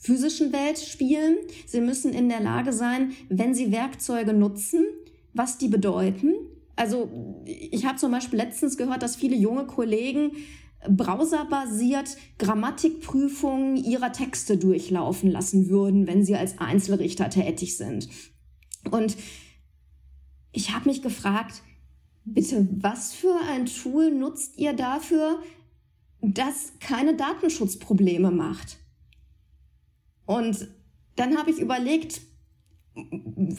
physischen 0.01 0.53
Welt 0.53 0.79
spielen. 0.79 1.37
Sie 1.67 1.81
müssen 1.81 2.13
in 2.13 2.29
der 2.29 2.41
Lage 2.41 2.73
sein, 2.73 3.13
wenn 3.29 3.55
sie 3.55 3.71
Werkzeuge 3.71 4.33
nutzen, 4.33 4.85
was 5.33 5.59
die 5.59 5.69
bedeuten. 5.69 6.35
Also 6.75 7.11
ich 7.45 7.85
habe 7.85 7.99
zum 7.99 8.11
Beispiel 8.11 8.39
letztens 8.39 8.77
gehört, 8.77 9.03
dass 9.03 9.17
viele 9.17 9.37
junge 9.37 9.67
Kollegen 9.67 10.33
browserbasiert 10.89 12.17
Grammatikprüfungen 12.39 13.77
ihrer 13.77 14.13
Texte 14.13 14.57
durchlaufen 14.57 15.31
lassen 15.31 15.69
würden, 15.69 16.07
wenn 16.07 16.25
sie 16.25 16.37
als 16.37 16.59
Einzelrichter 16.59 17.29
tätig 17.29 17.77
sind. 17.77 18.09
Und 18.91 19.17
ich 20.53 20.75
habe 20.75 20.89
mich 20.89 21.03
gefragt, 21.03 21.63
Bitte, 22.25 22.69
was 22.81 23.15
für 23.15 23.35
ein 23.49 23.67
Tool 23.67 24.11
nutzt 24.11 24.59
ihr 24.59 24.73
dafür, 24.73 25.43
das 26.21 26.73
keine 26.81 27.17
Datenschutzprobleme 27.17 28.31
macht? 28.31 28.79
Und 30.27 30.69
dann 31.17 31.37
habe 31.39 31.51
ich 31.51 31.59
überlegt, 31.59 32.21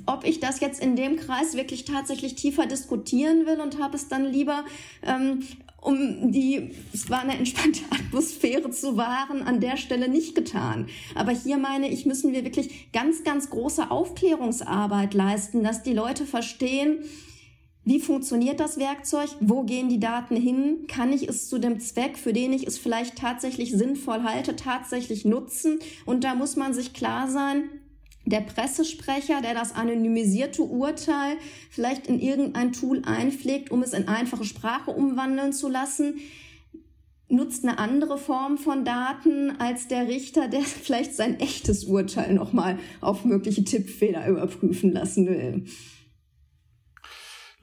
ob 0.05 0.25
ich 0.25 0.39
das 0.39 0.59
jetzt 0.59 0.81
in 0.81 0.95
dem 0.95 1.17
Kreis 1.17 1.55
wirklich 1.55 1.85
tatsächlich 1.85 2.35
tiefer 2.35 2.65
diskutieren 2.65 3.45
will 3.45 3.59
und 3.59 3.79
habe 3.79 3.95
es 3.95 4.07
dann 4.07 4.25
lieber 4.25 4.65
ähm, 5.03 5.43
um 5.81 6.31
die, 6.31 6.71
es 6.93 7.09
war 7.09 7.21
eine 7.21 7.37
entspannte 7.37 7.81
Atmosphäre 7.89 8.69
zu 8.69 8.97
wahren, 8.97 9.41
an 9.41 9.59
der 9.59 9.77
Stelle 9.77 10.07
nicht 10.07 10.35
getan. 10.35 10.87
Aber 11.15 11.31
hier 11.31 11.57
meine 11.57 11.89
ich, 11.89 12.05
müssen 12.05 12.33
wir 12.33 12.43
wirklich 12.43 12.91
ganz, 12.93 13.23
ganz 13.23 13.49
große 13.49 13.89
Aufklärungsarbeit 13.89 15.13
leisten, 15.13 15.63
dass 15.63 15.81
die 15.81 15.93
Leute 15.93 16.25
verstehen, 16.25 16.99
wie 17.83 17.99
funktioniert 17.99 18.59
das 18.59 18.77
Werkzeug? 18.77 19.29
Wo 19.39 19.63
gehen 19.63 19.89
die 19.89 19.99
Daten 19.99 20.35
hin? 20.35 20.85
Kann 20.87 21.11
ich 21.11 21.27
es 21.27 21.49
zu 21.49 21.57
dem 21.57 21.79
Zweck, 21.79 22.17
für 22.17 22.31
den 22.31 22.53
ich 22.53 22.67
es 22.67 22.77
vielleicht 22.77 23.17
tatsächlich 23.17 23.71
sinnvoll 23.71 24.23
halte, 24.23 24.55
tatsächlich 24.55 25.25
nutzen? 25.25 25.79
Und 26.05 26.23
da 26.23 26.35
muss 26.35 26.55
man 26.55 26.75
sich 26.75 26.93
klar 26.93 27.27
sein, 27.27 27.63
der 28.25 28.41
Pressesprecher, 28.41 29.41
der 29.41 29.55
das 29.55 29.73
anonymisierte 29.73 30.61
Urteil 30.61 31.37
vielleicht 31.71 32.05
in 32.05 32.19
irgendein 32.19 32.71
Tool 32.71 33.01
einpflegt, 33.03 33.71
um 33.71 33.81
es 33.81 33.93
in 33.93 34.07
einfache 34.07 34.45
Sprache 34.45 34.91
umwandeln 34.91 35.51
zu 35.51 35.67
lassen, 35.67 36.19
nutzt 37.29 37.63
eine 37.63 37.79
andere 37.79 38.19
Form 38.19 38.59
von 38.59 38.85
Daten 38.85 39.59
als 39.59 39.87
der 39.87 40.07
Richter, 40.07 40.47
der 40.49 40.61
vielleicht 40.61 41.15
sein 41.15 41.39
echtes 41.39 41.85
Urteil 41.85 42.33
nochmal 42.35 42.77
auf 42.99 43.25
mögliche 43.25 43.63
Tippfehler 43.63 44.27
überprüfen 44.27 44.91
lassen 44.91 45.27
will. 45.27 45.65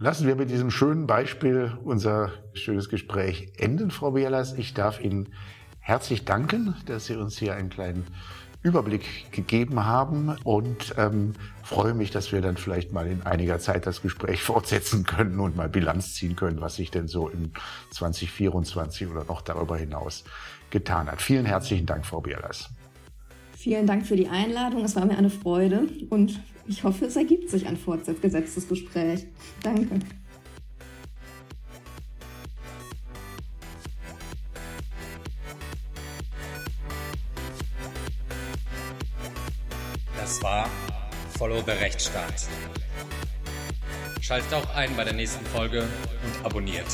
Lassen 0.01 0.28
wir 0.28 0.36
mit 0.36 0.49
diesem 0.49 0.70
schönen 0.70 1.09
Beispiel 1.09 1.76
unser 1.82 2.30
schönes 2.53 2.88
Gespräch 2.88 3.53
enden, 3.57 3.90
Frau 3.90 4.12
Bielas. 4.12 4.53
Ich 4.53 4.72
darf 4.72 5.01
Ihnen 5.01 5.34
herzlich 5.80 6.24
danken, 6.24 6.76
dass 6.86 7.07
Sie 7.07 7.16
uns 7.16 7.36
hier 7.36 7.57
einen 7.57 7.68
kleinen 7.68 8.07
Überblick 8.62 9.32
gegeben 9.32 9.86
haben 9.86 10.36
und 10.44 10.94
ähm, 10.99 11.32
freue 11.64 11.94
mich, 11.94 12.12
dass 12.12 12.30
wir 12.30 12.40
dann 12.40 12.57
vielleicht 12.57 12.92
mal 12.92 13.09
in 13.09 13.22
einiger 13.22 13.59
Zeit 13.59 13.86
das 13.86 14.01
Gespräch 14.01 14.40
fortsetzen 14.44 15.03
können 15.03 15.40
und 15.40 15.57
mal 15.57 15.68
Bilanz 15.68 16.14
ziehen 16.14 16.36
können, 16.36 16.61
was 16.61 16.76
sich 16.76 16.92
denn 16.92 17.09
so 17.09 17.28
in 17.28 17.53
2024 17.90 19.09
oder 19.09 19.24
noch 19.24 19.42
darüber 19.42 19.76
hinaus 19.76 20.22
getan 20.70 21.11
hat. 21.11 21.20
Vielen 21.20 21.44
herzlichen 21.44 21.86
Dank, 21.86 22.07
Frau 22.07 22.20
Bierlas. 22.20 22.70
Vielen 23.57 23.88
Dank 23.88 24.07
für 24.07 24.14
die 24.14 24.28
Einladung. 24.28 24.84
Es 24.84 24.94
war 24.94 25.07
mir 25.07 25.18
eine 25.18 25.30
Freude 25.30 25.88
und 26.09 26.38
ich 26.69 26.85
hoffe, 26.85 27.07
es 27.07 27.16
ergibt 27.16 27.51
sich 27.51 27.66
ein 27.66 27.77
fortgesetztes 27.77 28.69
Gespräch. 28.69 29.27
Danke. 29.62 29.99
Das 40.16 40.43
war 40.43 40.69
Follow 41.39 41.62
the 41.64 41.73
Rechtsstaat. 41.73 42.47
Schaltet 44.21 44.53
auch 44.53 44.75
ein 44.75 44.95
bei 44.95 45.05
der 45.05 45.14
nächsten 45.14 45.45
Folge 45.47 45.81
und 45.83 46.45
abonniert. 46.45 46.87